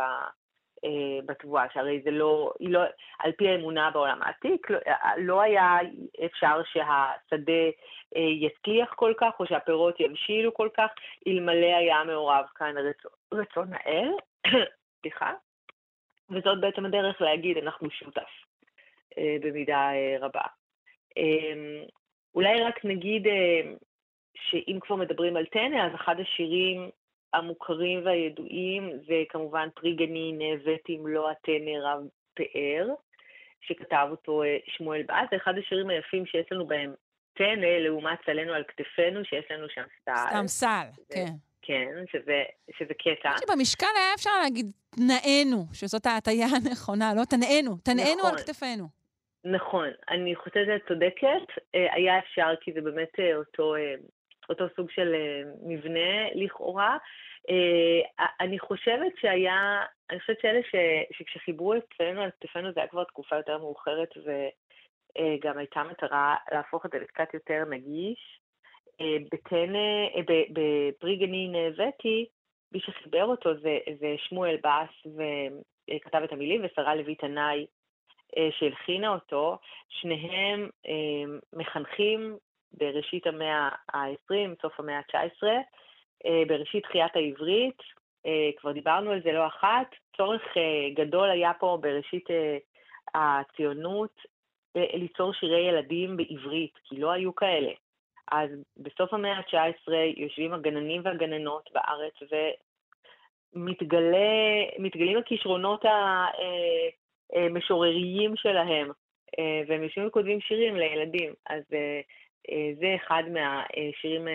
[0.84, 2.80] אה, בתבואה, שהרי זה לא, לא,
[3.18, 4.78] על פי האמונה בעולם העתיק, לא,
[5.18, 5.78] לא היה
[6.24, 7.70] אפשר שהשדה אה,
[8.16, 10.90] יצליח כל כך, או שהפירות יבשילו כל כך,
[11.26, 12.74] אלמלא היה מעורב כאן
[13.32, 14.08] רצון, האל,
[15.00, 15.32] סליחה,
[16.30, 18.30] וזאת בעצם הדרך להגיד, אנחנו שותף,
[19.18, 20.44] אה, במידה אה, רבה.
[21.18, 21.84] אה,
[22.34, 23.26] אולי רק נגיד
[24.34, 26.90] שאם כבר מדברים על טנא, אז אחד השירים
[27.32, 32.00] המוכרים והידועים זה כמובן פרי גני נאבט אם לא הטנא רב
[32.34, 32.88] פאר,
[33.60, 36.94] שכתב אותו שמואל באז, זה אחד השירים היפים שיש לנו בהם
[37.36, 40.28] טנא, לעומת סלנו על כתפינו, שיש לנו שם סל.
[40.30, 41.32] סתם סל, כן.
[41.62, 42.42] כן, שזה,
[42.78, 43.30] שזה קטע.
[43.52, 48.30] במשקל היה אפשר להגיד תנאנו, שזאת ההטייה הנכונה, לא תנאנו, תנאנו נכון.
[48.30, 48.84] על כתפינו.
[49.44, 53.94] נכון, אני חושבת שאת צודקת, אה, היה אפשר כי זה באמת אה, אותו, אה,
[54.48, 55.14] אותו סוג של
[55.62, 56.96] מבנה לכאורה.
[58.40, 60.74] אני חושבת שהיה, אני חושבת שאלה ש,
[61.12, 64.08] שכשחיברו את צבענו על כתפינו זה היה כבר תקופה יותר מאוחרת
[65.20, 68.40] וגם הייתה מטרה להפוך את זה לקצת יותר נגיש.
[69.32, 70.08] בטנא,
[70.52, 72.26] בפרי גנין הבאתי,
[72.72, 75.12] מי שחיבר אותו זה, זה שמואל בס
[75.86, 77.66] וכתב את המילים, ושרה לוי תנאי
[78.36, 79.58] אה, שהלחינה אותו.
[79.88, 82.36] שניהם אה, מחנכים
[82.72, 85.46] בראשית המאה ה-20, סוף המאה ה-19,
[86.26, 87.96] אה, בראשית תחיית העברית,
[88.56, 89.86] כבר דיברנו על זה לא אחת.
[90.16, 90.42] צורך
[90.94, 92.24] גדול היה פה בראשית
[93.14, 94.20] הציונות
[94.76, 97.72] ליצור שירי ילדים בעברית, כי לא היו כאלה.
[98.30, 102.14] אז בסוף המאה ה-19 יושבים הגננים והגננות בארץ
[103.54, 105.84] ומתגלים הכישרונות
[107.32, 108.90] המשורריים אה, אה, שלהם,
[109.38, 111.32] אה, והם יושבים וכותבים שירים לילדים.
[111.46, 111.62] אז
[112.80, 114.28] זה אחד מהשירים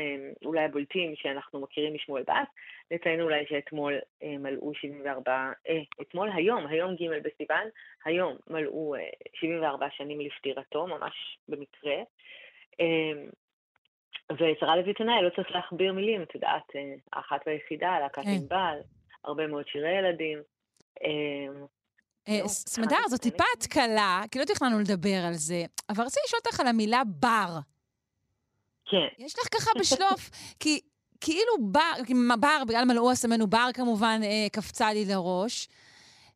[0.46, 2.48] אולי הבולטים שאנחנו מכירים משמואל בס.
[2.92, 3.94] נציין אולי שאתמול
[4.24, 5.52] מלאו 74,
[6.02, 7.68] אתמול, היום, היום ג' בסיוון,
[8.06, 8.96] היום מלאו
[9.34, 11.96] 74 שנים לפטירתו, ממש במקרה.
[14.34, 18.30] ושרה לוי תנאי, לא צריך להכביר מילים, את יודעת, אה, האחת והיחידה, להקת כן.
[18.30, 18.78] ענבל,
[19.24, 20.40] הרבה מאוד שירי ילדים.
[22.28, 26.60] אה, סמדר, זו טיפה התקלה, כי לא תכננו לדבר על זה, אבל רציתי לשאול אותך
[26.60, 27.60] על המילה בר.
[28.92, 29.08] כן.
[29.18, 30.80] יש לך ככה בשלוף, כי
[31.22, 32.02] כאילו בר,
[32.40, 35.68] בר, בגלל מלאו הסמנו בר כמובן, אה, קפצה לי לראש,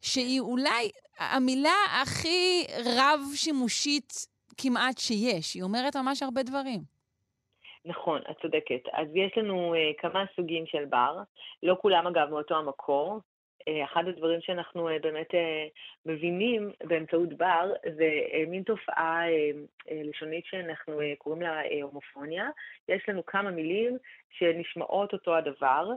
[0.02, 2.64] שהיא אולי המילה הכי
[2.98, 4.14] רב-שימושית
[4.58, 5.54] כמעט שיש.
[5.54, 6.82] היא אומרת ממש הרבה דברים.
[7.86, 8.82] נכון, את צודקת.
[8.94, 11.18] אז יש לנו uh, כמה סוגים של בר,
[11.64, 13.20] לא כולם אגב מאותו המקור.
[13.70, 15.38] Uh, אחד הדברים שאנחנו uh, באמת uh,
[16.06, 18.10] מבינים באמצעות בר זה
[18.48, 19.22] מין תופעה
[19.92, 22.50] לשונית שאנחנו קוראים לה הומופוניה.
[22.88, 23.98] יש לנו כמה מילים
[24.30, 25.90] שנשמעות אותו הדבר,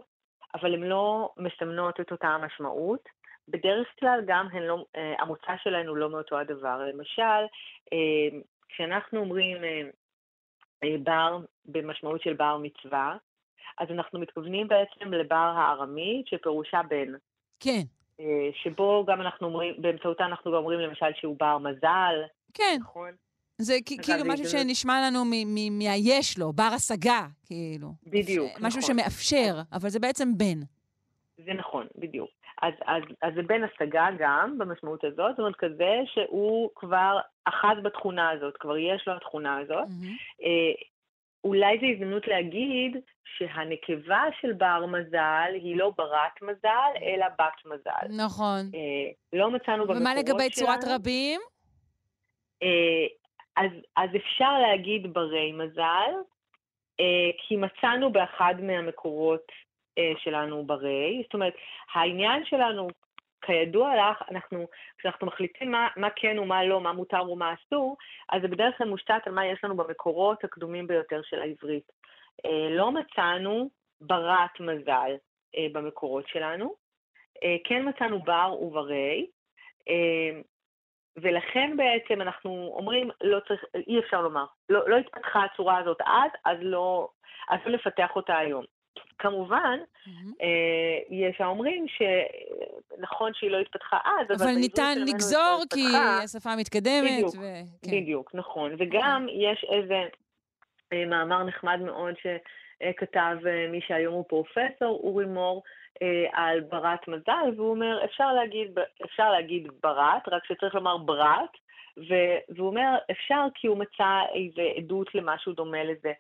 [0.54, 3.08] אבל הן לא מסמנות את אותה המשמעות.
[3.48, 4.84] בדרך כלל גם הן לא,
[5.18, 6.78] המוצא שלהן הוא לא מאותו הדבר.
[6.78, 7.44] למשל,
[8.68, 9.64] כשאנחנו אומרים
[10.84, 13.16] אה, בר במשמעות של בר מצווה,
[13.78, 17.12] אז אנחנו מתכוונים בעצם לבר הארמית, שפירושה בן.
[17.60, 17.82] כן.
[18.20, 22.14] אה, שבו גם אנחנו אומרים, באמצעותה אנחנו גם אומרים למשל שהוא בר מזל.
[22.54, 22.76] כן.
[22.80, 23.10] נכון?
[23.58, 24.58] זה כאילו משהו זה...
[24.58, 25.24] שנשמע לנו
[25.70, 27.88] מהיש לו, בר השגה, כאילו.
[28.06, 28.66] בדיוק, משהו נכון.
[28.66, 30.60] משהו שמאפשר, אבל זה בעצם בן.
[31.44, 32.30] זה נכון, בדיוק.
[32.62, 37.76] אז, אז, אז זה בן השגה גם, במשמעות הזאת, זאת אומרת כזה שהוא כבר אחז
[37.82, 39.88] בתכונה הזאת, כבר יש לו התכונה הזאת.
[39.88, 40.44] Mm-hmm.
[41.44, 48.22] אולי זו הזדמנות להגיד שהנקבה של בר מזל היא לא ברת מזל, אלא בת מזל.
[48.24, 48.70] נכון.
[48.74, 50.00] אה, לא מצאנו במקורות שלנו.
[50.00, 51.40] ומה לגבי צורת רבים?
[52.62, 53.06] אה,
[53.56, 56.12] אז, אז אפשר להגיד ברי מזל,
[57.00, 59.52] אה, כי מצאנו באחד מהמקורות
[59.98, 61.22] אה, שלנו ברי.
[61.24, 61.54] זאת אומרת,
[61.94, 62.88] העניין שלנו,
[63.42, 64.66] כידוע לך, אנחנו,
[64.98, 67.96] כשאנחנו מחליטים מה, מה כן ומה לא, מה מותר ומה אסור,
[68.28, 71.92] אז זה בדרך כלל מושתת על מה יש לנו במקורות הקדומים ביותר של העברית.
[72.44, 73.70] אה, לא מצאנו
[74.00, 75.12] ברת מזל
[75.56, 76.74] אה, במקורות שלנו,
[77.64, 79.26] כן מצאנו בר וברי,
[81.22, 86.30] ולכן בעצם אנחנו אומרים, לא צריך, אי אפשר לומר, לא, לא התפתחה הצורה הזאת אז,
[86.44, 87.08] אז לא,
[87.48, 88.64] אז לא לפתח אותה היום.
[89.18, 90.44] כמובן, mm-hmm.
[91.10, 95.84] יש האומרים שנכון שהיא לא התפתחה אז, אבל, אבל ניתן לגזור כי
[96.24, 97.10] השפה מתקדמת.
[97.14, 97.44] בדיוק, ו...
[97.82, 97.90] כן.
[97.90, 98.74] בדיוק, נכון.
[98.78, 99.32] וגם okay.
[99.32, 100.02] יש איזה
[100.92, 105.62] אה, מאמר נחמד מאוד שכתב אה, מי שהיום הוא פרופסור, אורי מור,
[106.32, 108.70] על ברת מזל, והוא אומר, אפשר להגיד,
[109.04, 111.50] אפשר להגיד ברת, רק שצריך לומר ברת,
[112.48, 116.12] והוא אומר, אפשר כי הוא מצא איזו עדות למשהו דומה לזה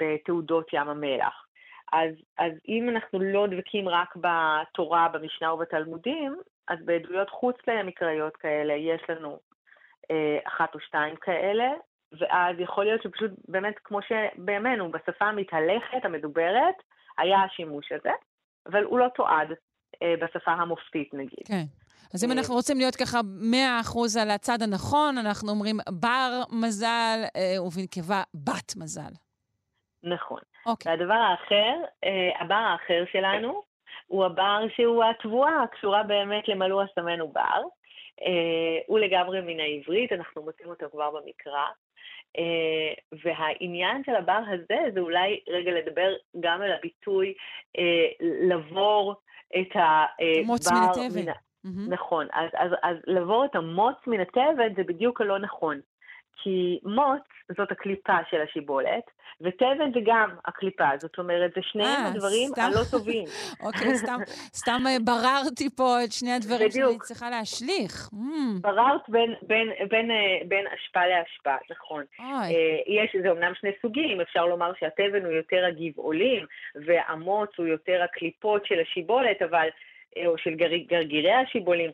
[0.00, 1.47] בתעודות ים המלח.
[1.92, 6.36] אז, אז אם אנחנו לא דבקים רק בתורה, במשנה ובתלמודים,
[6.68, 9.38] אז בעדויות חוץ למקראיות כאלה יש לנו
[10.10, 11.68] אה, אחת או שתיים כאלה,
[12.12, 16.74] ואז יכול להיות שפשוט באמת, כמו שבימינו, בשפה המתהלכת, המדוברת,
[17.18, 18.12] היה השימוש הזה,
[18.66, 19.48] אבל הוא לא תועד
[20.02, 21.46] אה, בשפה המופתית נגיד.
[21.46, 21.64] כן.
[22.14, 23.20] אז אם אנחנו רוצים להיות ככה
[24.20, 29.12] 100% על הצד הנכון, אנחנו אומרים בר מזל אה, ובנקבה בת מזל.
[30.02, 30.40] נכון.
[30.66, 30.92] אוקיי.
[30.92, 33.62] והדבר האחר, אה, הבר האחר שלנו,
[34.06, 37.62] הוא הבר שהוא התבואה הקשורה באמת למלוא הסמן ובר.
[38.86, 41.66] הוא לגמרי מן העברית, אנחנו מוצאים אותו כבר במקרא.
[42.36, 47.34] Uh, והעניין של הבר הזה זה אולי רגע לדבר גם על הביטוי
[47.76, 47.80] uh,
[48.48, 49.14] לבור
[49.60, 50.44] את הבר...
[50.44, 51.22] מוץ מן התבן.
[51.22, 51.32] מן...
[51.32, 51.90] Mm-hmm.
[51.90, 55.80] נכון, אז, אז, אז לבור את המוץ מן התבן זה בדיוק הלא נכון.
[56.42, 57.22] כי מוץ
[57.56, 59.10] זאת הקליפה של השיבולת,
[59.40, 62.62] ותבן זה גם הקליפה, זאת אומרת, זה שניהם אה, הדברים סתם...
[62.62, 63.24] הלא טובים.
[63.66, 64.18] אוקיי, סתם,
[64.54, 66.90] סתם אה, בררתי פה את שני הדברים בדיוק.
[66.90, 68.08] שאני צריכה להשליך.
[68.12, 68.60] Mm.
[68.60, 72.04] בררת בין, בין, בין, אה, בין אשפה לאשפה, נכון.
[72.18, 72.52] אוי.
[72.86, 76.46] יש, זה אמנם שני סוגים, אפשר לומר שהתבן הוא יותר הגבעולים,
[76.86, 79.68] והמוץ הוא יותר הקליפות של השיבולת, אבל...
[80.26, 80.54] או של
[80.88, 81.90] גרגירי השיבולים,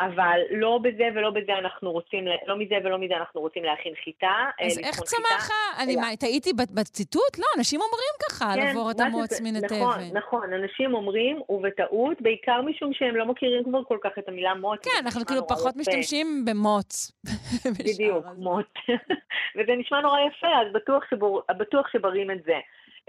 [0.00, 4.34] אבל לא בזה ולא בזה אנחנו רוצים, לא מזה ולא מזה אנחנו רוצים להכין חיטה.
[4.60, 5.82] אה, אז איך צמח ה...
[5.82, 7.38] אני מה, טעיתי בציטוט?
[7.38, 9.76] לא, אנשים אומרים ככה, כן, לעבור את המוץ מן התבן.
[9.76, 14.54] נכון, נכון, אנשים אומרים, ובטעות, בעיקר משום שהם לא מכירים כבר כל כך את המילה
[14.54, 14.80] מוץ.
[14.84, 15.76] כן, אנחנו כאילו פחות.
[15.76, 17.12] משתמשים במוץ.
[17.78, 18.66] בדיוק, מוץ.
[19.56, 20.66] וזה נשמע נורא יפה, אז
[21.58, 22.58] בטוח שברים את זה.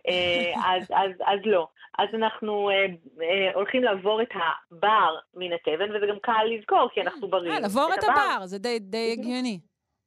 [0.08, 1.68] אה, אז, אז, אז לא.
[1.98, 2.86] אז אנחנו אה,
[3.22, 7.52] אה, הולכים לעבור את הבר מן התבן, וזה גם קל לזכור, כי אנחנו ברים.
[7.52, 9.60] אה, לעבור את, את הבר, זה די, די הגיוני.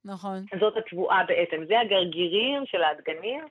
[0.05, 0.39] נכון.
[0.61, 3.45] זאת התבואה בעצם, זה הגרגירים של הדגנים.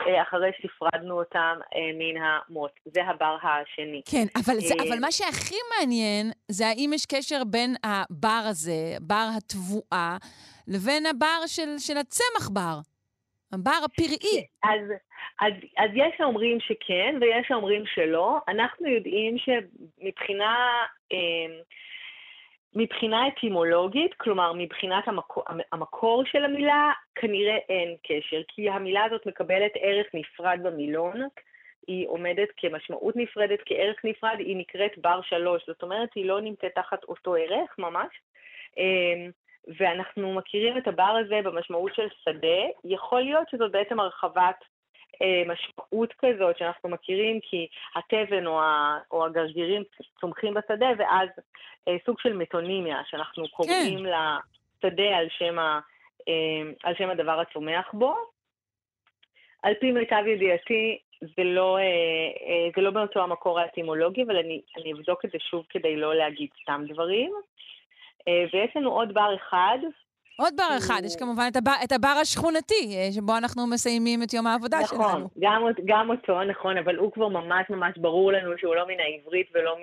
[0.00, 2.70] אה, אחרי שהפרדנו אותם אה, מן המוט.
[2.84, 4.02] זה הבר השני.
[4.10, 9.28] כן, אבל, זה, אבל מה שהכי מעניין זה האם יש קשר בין הבר הזה, בר
[9.36, 10.16] התבואה,
[10.68, 12.78] לבין הבר של, של הצמח בר.
[13.52, 14.44] הבר הפראי.
[14.64, 14.80] אז,
[15.40, 18.38] אז, אז יש האומרים שכן ויש האומרים שלא.
[18.48, 20.84] אנחנו יודעים שמבחינה...
[21.12, 21.60] אה,
[22.76, 29.72] מבחינה אטימולוגית, כלומר מבחינת המקור, המקור של המילה, כנראה אין קשר, כי המילה הזאת מקבלת
[29.80, 31.28] ערך נפרד במילון,
[31.86, 36.74] היא עומדת כמשמעות נפרדת, כערך נפרד, היא נקראת בר שלוש, זאת אומרת היא לא נמצאת
[36.74, 38.20] תחת אותו ערך ממש.
[38.78, 39.26] אה,
[39.78, 44.64] ואנחנו מכירים את הבר הזה במשמעות של שדה, יכול להיות שזאת בעצם הרחבת
[45.46, 49.82] משמעות כזאת שאנחנו מכירים כי התבן או, ה, או הגרגירים
[50.20, 51.28] צומחים בשדה, ואז
[51.88, 53.50] אה, סוג של מטונימיה, שאנחנו כן.
[53.50, 54.10] קוראים כן.
[54.84, 55.80] לשדה על שם, ה,
[56.28, 58.14] אה, על שם הדבר הצומח בו.
[59.62, 64.60] על פי מיטב ידיעתי, זה לא, אה, אה, זה לא באותו המקור האטימולוגי, אבל אני,
[64.76, 67.32] אני אבדוק את זה שוב כדי לא להגיד סתם דברים.
[68.28, 69.78] אה, ויש לנו עוד בר אחד.
[70.36, 74.32] עוד בר אחד, יש כמובן את הבר, את הבר השכונתי, אה, שבו אנחנו מסיימים את
[74.32, 75.08] יום העבודה נכון, שלנו.
[75.08, 79.00] נכון, גם, גם אותו, נכון, אבל הוא כבר ממש ממש ברור לנו שהוא לא מן
[79.00, 79.76] העברית ולא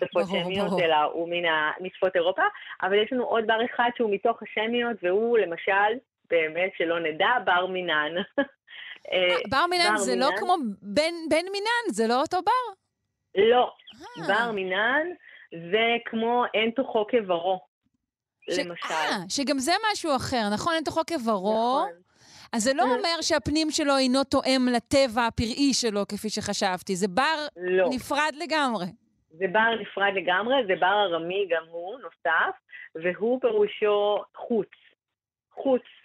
[0.00, 1.48] משפות שמיות, אלא הוא מן
[1.80, 2.42] משפות אירופה.
[2.82, 5.90] אבל יש לנו עוד בר אחד שהוא מתוך השמיות, והוא למשל,
[6.30, 8.12] באמת שלא נדע, בר מינן.
[9.12, 12.74] אה, בר מינן זה לא כמו בן מינן, זה לא אותו בר?
[13.34, 13.72] לא,
[14.28, 15.06] בר מינן
[15.50, 17.60] זה כמו אין תוכו כברו,
[18.50, 18.58] ש...
[18.58, 18.94] למשל.
[18.94, 20.74] אה, שגם זה משהו אחר, נכון?
[20.74, 21.78] אין תוכו כברו.
[21.78, 22.08] נכון.
[22.52, 26.96] אז זה לא אומר שהפנים שלו אינו תואם לטבע הפראי שלו, כפי שחשבתי.
[26.96, 27.88] זה בר לא.
[27.90, 28.86] נפרד לגמרי.
[29.30, 32.56] זה בר נפרד לגמרי, זה בר ארמי גם הוא, נוסף,
[32.94, 34.68] והוא פירושו חוץ.
[35.52, 35.97] חוץ אה,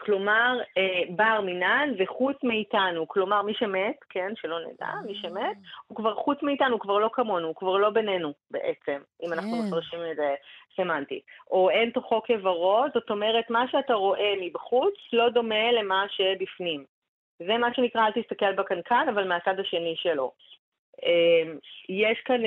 [0.00, 5.96] כלומר, אה, בר מינן וחוץ מאיתנו, כלומר מי שמת, כן, שלא נדע, מי שמת, הוא
[5.96, 9.66] כבר חוץ מאיתנו, הוא כבר לא כמונו, הוא כבר לא בינינו בעצם, אם אנחנו כן.
[9.66, 10.34] מפרשים את זה
[10.76, 11.20] סמנטי.
[11.50, 16.84] או אין תוכו כברו, זאת אומרת, מה שאתה רואה מבחוץ לא דומה למה שבפנים.
[17.38, 20.32] זה מה שנקרא, אל תסתכל בקנקן, אבל מהצד השני שלו.
[21.88, 22.40] יש כאן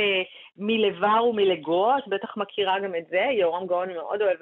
[0.57, 4.38] מלבר ומלגו, את בטח מכירה גם את זה, יורם גאון מאוד אוהב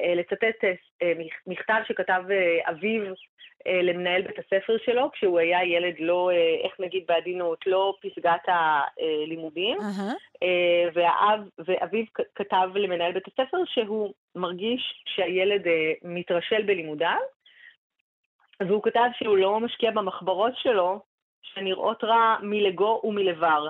[0.00, 0.64] לצטט
[1.46, 2.22] מכתב שכתב
[2.70, 3.12] אביו
[3.66, 6.30] למנהל בית הספר שלו, כשהוא היה ילד לא,
[6.64, 10.46] איך נגיד בעדינות, לא פסגת הלימודים, uh-huh.
[10.94, 12.04] והאב, ואביו
[12.34, 15.62] כתב למנהל בית הספר שהוא מרגיש שהילד
[16.02, 17.18] מתרשל בלימודיו,
[18.60, 21.00] והוא כתב שהוא לא משקיע במחברות שלו,
[21.42, 23.68] שנראות רע מלגו ומלבר.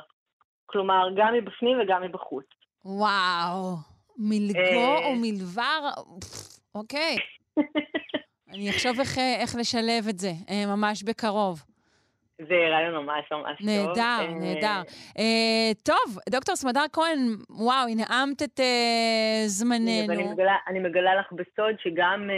[0.67, 2.47] כלומר, גם מבפנים וגם מבחוץ.
[2.85, 3.77] וואו,
[4.19, 5.89] מלגו ומלבר?
[6.75, 7.17] אוקיי.
[8.53, 10.33] אני אחשוב איך, איך לשלב את זה,
[10.67, 11.63] ממש בקרוב.
[12.39, 13.67] זה רעיון ממש ממש טוב.
[13.69, 14.83] נהדר, נהדר.
[15.09, 17.19] Uh, טוב, דוקטור סמדר כהן,
[17.51, 18.61] וואו, הנעמת את
[19.47, 20.13] זמננו.
[20.67, 22.31] אני מגלה, לך בסוד שגם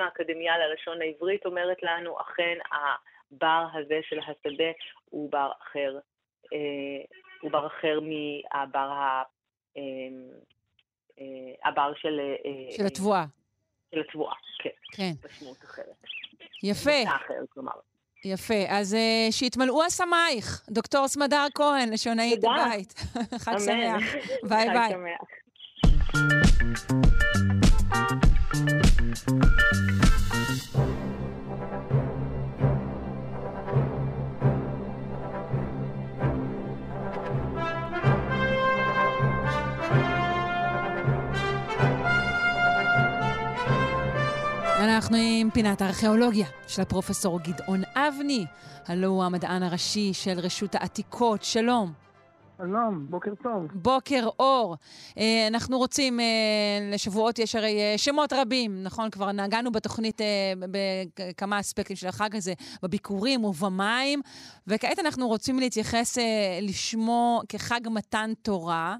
[0.00, 4.70] האקדמיה ללשון העברית אומרת לנו, אכן הבר הזה של השדה
[5.04, 5.98] הוא בר אחר,
[7.40, 9.22] הוא בר אחר מהבר ה...
[11.64, 12.20] הבר של...
[12.44, 13.24] Uh, של התבואה.
[13.94, 14.70] של התבואה, כן.
[14.92, 15.12] כן.
[15.26, 15.86] משמעות אחרת.
[16.62, 16.90] יפה.
[17.48, 17.72] כלומר.
[18.24, 22.94] יפה, אז uh, שיתמלאו אסמייך, דוקטור סמדר כהן, לשונאית הבית.
[23.44, 24.02] חג שמח.
[24.42, 24.88] ביי ביי.
[24.88, 25.20] חג שמח.
[44.94, 48.46] אנחנו עם פינת הארכיאולוגיה של הפרופסור גדעון אבני,
[48.86, 51.42] הלו הוא המדען הראשי של רשות העתיקות.
[51.42, 51.92] שלום.
[52.58, 53.66] שלום, בוקר טוב.
[53.72, 54.76] בוקר אור.
[55.48, 56.20] אנחנו רוצים,
[56.92, 59.10] לשבועות יש הרי שמות רבים, נכון?
[59.10, 60.20] כבר נגענו בתוכנית
[60.58, 62.52] בכמה אספקטים של החג הזה,
[62.82, 64.20] בביקורים ובמים,
[64.66, 66.18] וכעת אנחנו רוצים להתייחס
[66.62, 68.96] לשמו כחג מתן תורה,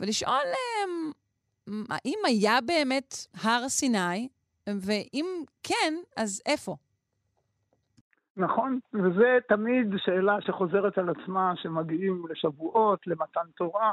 [0.00, 0.46] ולשאול
[1.90, 4.28] האם היה באמת הר סיני,
[4.68, 5.26] ואם
[5.62, 6.76] כן, אז איפה?
[8.36, 13.92] נכון, וזה תמיד שאלה שחוזרת על עצמה, שמגיעים לשבועות, למתן תורה,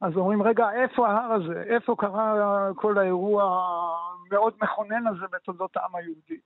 [0.00, 1.62] אז אומרים, רגע, איפה ההר הזה?
[1.62, 3.42] איפה קרה כל האירוע
[4.30, 6.38] המאוד מכונן הזה בתולדות העם היהודי?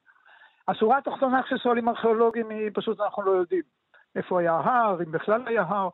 [0.69, 3.63] השורה התחתונה כששואלים ארכיאולוגים היא פשוט אנחנו לא יודעים.
[4.17, 5.89] איפה היה ההר, אם בכלל היה הר.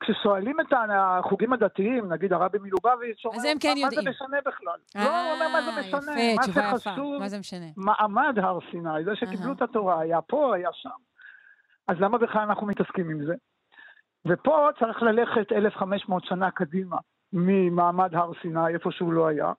[0.00, 4.04] כששואלים את החוגים הדתיים, נגיד הרבי מלובביץ', אז הם כן יודעים.
[4.04, 4.78] מה זה משנה בכלל?
[4.94, 6.20] לא, הוא אומר, מה זה משנה?
[6.20, 7.66] יפה, מה שחשוב, מה זה משנה?
[7.76, 10.90] מעמד הר סיני, זה שקיבלו את התורה, היה פה, היה שם.
[11.88, 13.34] אז למה בכלל אנחנו מתעסקים עם זה?
[14.26, 16.96] ופה צריך ללכת 1,500 שנה קדימה
[17.32, 19.52] ממעמד הר סיני, איפה שהוא לא היה,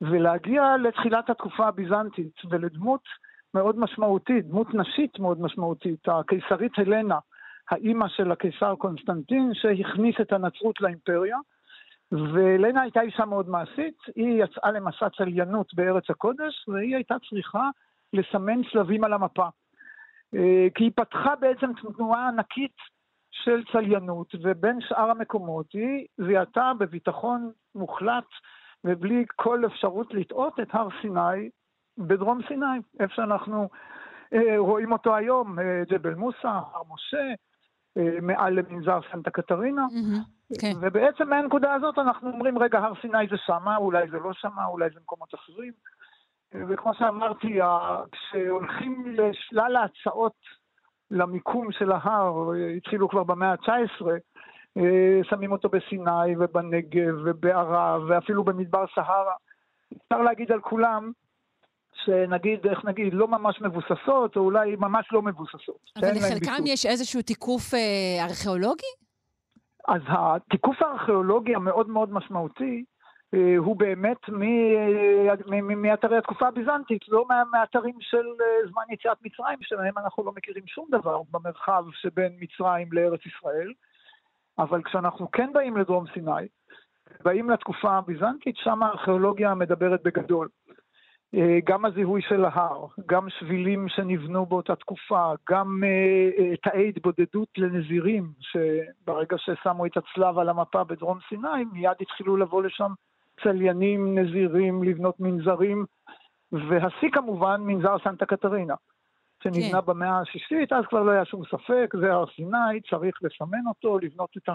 [0.00, 3.02] ולהגיע לתחילת התקופה הביזנטית ולדמות
[3.54, 7.18] מאוד משמעותית, דמות נשית מאוד משמעותית, הקיסרית הלנה.
[7.70, 11.36] האימא של הקיסר קונסטנטין, שהכניס את הנצרות לאימפריה.
[12.12, 17.70] ולנה הייתה אישה מאוד מעשית, היא יצאה למסע צליינות בארץ הקודש, והיא הייתה צריכה
[18.12, 19.46] לסמן צלבים על המפה.
[20.74, 22.76] כי היא פתחה בעצם תנועה ענקית
[23.30, 28.28] של צליינות, ובין שאר המקומות היא זיהתה בביטחון מוחלט
[28.84, 31.50] ובלי כל אפשרות לטעות את הר סיני
[31.98, 33.68] בדרום סיני, איפה שאנחנו
[34.58, 35.56] רואים אותו היום,
[35.90, 37.34] ג'בל מוסא, הר משה,
[38.22, 39.86] מעל למנזר סנטה קטרינה.
[39.86, 40.72] Mm-hmm, כן.
[40.80, 44.88] ובעצם מהנקודה הזאת אנחנו אומרים, רגע, הר סיני זה שמה, אולי זה לא שמה, אולי
[44.94, 45.72] זה מקומות אחרים.
[46.68, 47.58] וכמו שאמרתי,
[48.12, 50.36] כשהולכים לשלל ההצעות
[51.10, 54.06] למיקום של ההר, התחילו כבר במאה ה-19,
[55.22, 59.34] שמים אותו בסיני ובנגב ובערב ואפילו במדבר סהרה.
[59.96, 61.12] אפשר להגיד על כולם
[62.04, 65.90] שנגיד, איך נגיד, לא ממש מבוססות, או אולי ממש לא מבוססות.
[65.96, 68.92] אבל לחלקם יש איזשהו תיקוף אה, ארכיאולוגי?
[69.88, 72.84] אז התיקוף הארכיאולוגי המאוד מאוד משמעותי,
[73.34, 74.18] אה, הוא באמת
[75.76, 80.86] מאתרי התקופה הביזנטית, לא מאתרים של אה, זמן יציאת מצרים, שמהם אנחנו לא מכירים שום
[80.90, 83.72] דבר במרחב שבין מצרים לארץ ישראל.
[84.58, 86.46] אבל כשאנחנו כן באים לדרום סיני,
[87.24, 90.48] באים לתקופה הביזנטית, שם הארכיאולוגיה מדברת בגדול.
[91.64, 95.82] גם הזיהוי של ההר, גם שבילים שנבנו באותה תקופה, גם
[96.62, 102.92] תאי התבודדות לנזירים, שברגע ששמו את הצלב על המפה בדרום סיני, מיד התחילו לבוא לשם
[103.42, 105.84] צליינים, נזירים, לבנות מנזרים,
[106.52, 108.74] והשיא כמובן מנזר סנטה קטרינה,
[109.42, 109.86] שנבנה כן.
[109.86, 114.30] במאה השישית, אז כבר לא היה שום ספק, זה הר סיני, צריך לסמן אותו, לבנות
[114.36, 114.48] את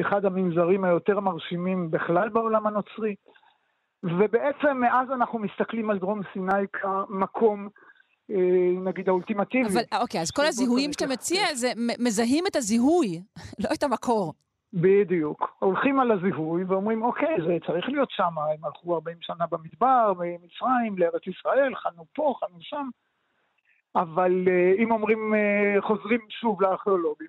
[0.00, 3.14] אחד המנזרים היותר מרשימים בכלל בעולם הנוצרי.
[4.04, 7.68] ובעצם מאז אנחנו מסתכלים על דרום סיני כמקום
[8.84, 9.68] נגיד האולטימטיבי.
[9.68, 13.22] אבל אוקיי, אז כל הזיהויים שאתה מציע, זה מזהים את הזיהוי,
[13.64, 14.32] לא את המקור.
[14.72, 15.56] בדיוק.
[15.58, 20.98] הולכים על הזיהוי ואומרים, אוקיי, זה צריך להיות שם, הם הלכו 40 שנה במדבר, ממצרים,
[20.98, 22.88] לארץ ישראל, חנו פה, חנו שם.
[23.96, 24.48] אבל
[24.78, 25.34] אם אומרים,
[25.80, 27.28] חוזרים שוב לארכיאולוגים,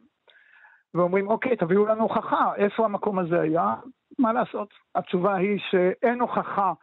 [0.94, 3.74] ואומרים, אוקיי, תביאו לנו הוכחה, איפה המקום הזה היה?
[4.20, 4.70] מה לעשות?
[4.96, 6.74] התשובה היא שאין הוכחה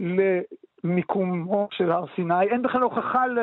[0.00, 3.38] למיקומו של הר סיני, אין בכלל הוכחה ל...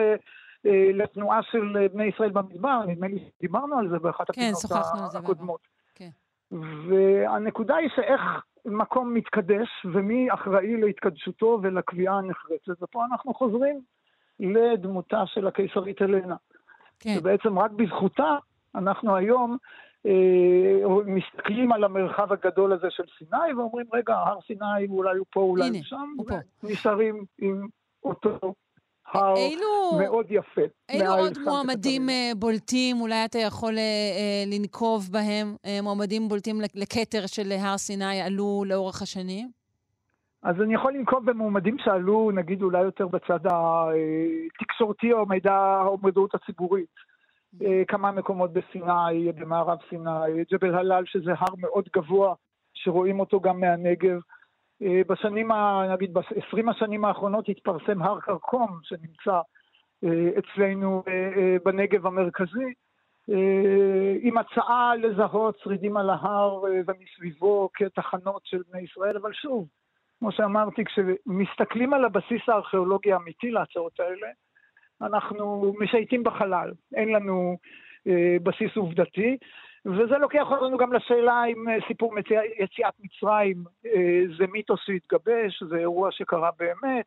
[0.93, 5.59] לתנועה של בני ישראל במדבר, נדמה לי שדיברנו על זה באחת כן, הפינות הקודמות.
[5.95, 6.09] כן.
[6.89, 8.22] והנקודה היא שאיך
[8.65, 13.81] מקום מתקדש ומי אחראי להתקדשותו ולקביעה הנחרצת, ופה אנחנו חוזרים
[14.39, 16.35] לדמותה של הקיסרית אלנה.
[16.99, 17.15] כן.
[17.19, 18.35] ובעצם רק בזכותה
[18.76, 19.57] אנחנו היום אה,
[21.06, 25.69] מסתכלים על המרחב הגדול הזה של סיני ואומרים, רגע, הר סיני אולי הוא פה, אולי
[25.69, 26.07] הוא שם,
[26.64, 27.68] ונשארים עם
[28.03, 28.53] אותו
[29.14, 30.61] הר אילו, מאוד יפה.
[30.90, 36.61] אילו עוד מועמדים uh, בולטים, אולי אתה יכול uh, uh, לנקוב בהם, uh, מועמדים בולטים
[36.76, 39.49] לכתר של הר סיני עלו לאורך השנים?
[40.44, 46.36] אז אני יכול לנקוב במועמדים שעלו, נגיד, אולי יותר בצד התקשורתי או מידע, או מודעות
[46.36, 47.11] הציבורית.
[47.88, 52.34] כמה מקומות בסיני, במערב סיני, ג'בל הלל, שזה הר מאוד גבוה,
[52.73, 54.19] שרואים אותו גם מהנגב.
[55.07, 55.52] בשנים,
[55.94, 59.40] נגיד, ב-20 השנים האחרונות התפרסם הר כרכום, שנמצא
[60.40, 61.03] אצלנו
[61.65, 62.73] בנגב המרכזי,
[64.22, 69.68] עם הצעה לזהות שרידים על ההר ומסביבו כתחנות של בני ישראל, אבל שוב,
[70.19, 74.28] כמו שאמרתי, כשמסתכלים על הבסיס הארכיאולוגי האמיתי להצעות האלה,
[75.02, 77.57] אנחנו משייטים בחלל, אין לנו
[78.07, 79.38] אה, בסיס עובדתי,
[79.86, 85.64] וזה לוקח אותנו גם לשאלה אם אה, סיפור מציא, יציאת מצרים אה, זה מיתוס שהתגבש,
[85.69, 87.06] זה אירוע שקרה באמת,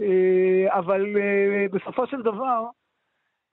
[0.00, 2.66] אה, אבל אה, בסופו של דבר,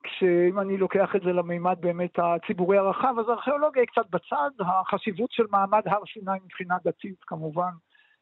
[0.03, 5.31] כשאם אני לוקח את זה למימד באמת הציבורי הרחב, אז הארכיאולוגיה היא קצת בצד, החשיבות
[5.31, 7.71] של מעמד הר סיני מבחינה דתית כמובן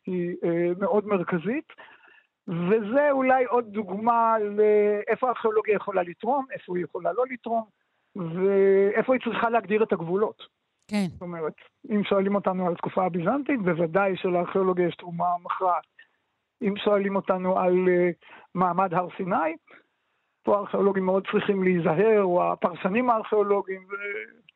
[0.06, 1.74] היא אה, מאוד מרכזית.
[2.48, 7.64] וזה אולי עוד דוגמה לאיפה הארכיאולוגיה יכולה לתרום, איפה היא יכולה לא לתרום,
[8.16, 10.44] ואיפה היא צריכה להגדיר את הגבולות.
[10.88, 11.06] כן.
[11.14, 11.54] זאת אומרת,
[11.90, 15.84] אם שואלים אותנו על התקופה הביזנטית, בוודאי שלארכיאולוגיה יש תרומה מכרעת.
[16.62, 18.14] אם שואלים אותנו על uh,
[18.56, 19.56] מעמד הר סיני,
[20.44, 23.88] פה הארכיאולוגים מאוד צריכים להיזהר, או הפרשנים הארכיאולוגיים,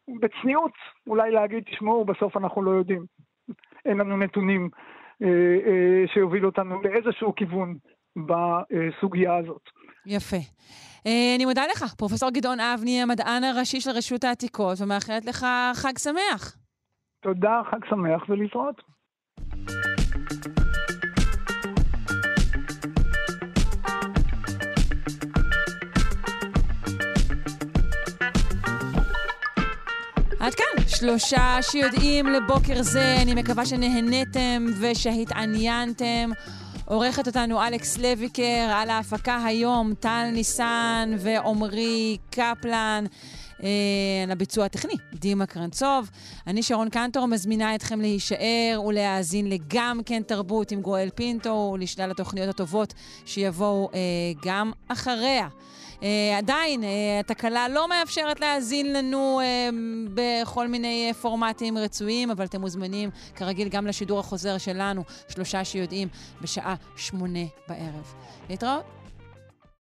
[0.08, 0.72] ובצניעות
[1.08, 3.06] אולי להגיד, תשמעו, בסוף אנחנו לא יודעים.
[3.86, 5.01] אין לנו נתונים אה, אה,
[6.14, 7.78] שיוביל אותנו לאיזשהו כיוון
[8.16, 9.62] בסוגיה הזאת.
[10.06, 10.38] יפה.
[11.08, 15.98] אה, אני מודה לך, פרופ' גדעון אבני, המדען הראשי של רשות העתיקות, ומאחלת לך חג
[15.98, 16.58] שמח.
[17.22, 18.91] תודה, חג שמח ולהתראות.
[30.42, 33.16] עד כאן, שלושה שיודעים לבוקר זה.
[33.22, 36.32] אני מקווה שנהניתם ושהתעניינתם.
[36.86, 43.06] עורכת אותנו אלכס לויקר, על ההפקה היום טל ניסן ועמרי קפלן.
[43.64, 43.70] אה,
[44.24, 46.10] על הביצוע הטכני, דימה קרנצוב.
[46.48, 52.50] אני שרון קנטור, מזמינה אתכם להישאר ולהאזין לגם כן תרבות עם גואל פינטו ולשלל התוכניות
[52.50, 52.94] הטובות
[53.26, 54.00] שיבואו אה,
[54.46, 55.48] גם אחריה.
[56.02, 56.04] Uh,
[56.38, 56.86] עדיין, uh,
[57.20, 59.76] התקלה לא מאפשרת להאזין לנו uh,
[60.14, 66.08] בכל מיני uh, פורמטים רצויים, אבל אתם מוזמנים, כרגיל, גם לשידור החוזר שלנו, שלושה שיודעים,
[66.42, 68.14] בשעה שמונה בערב.
[68.50, 69.01] להתראות.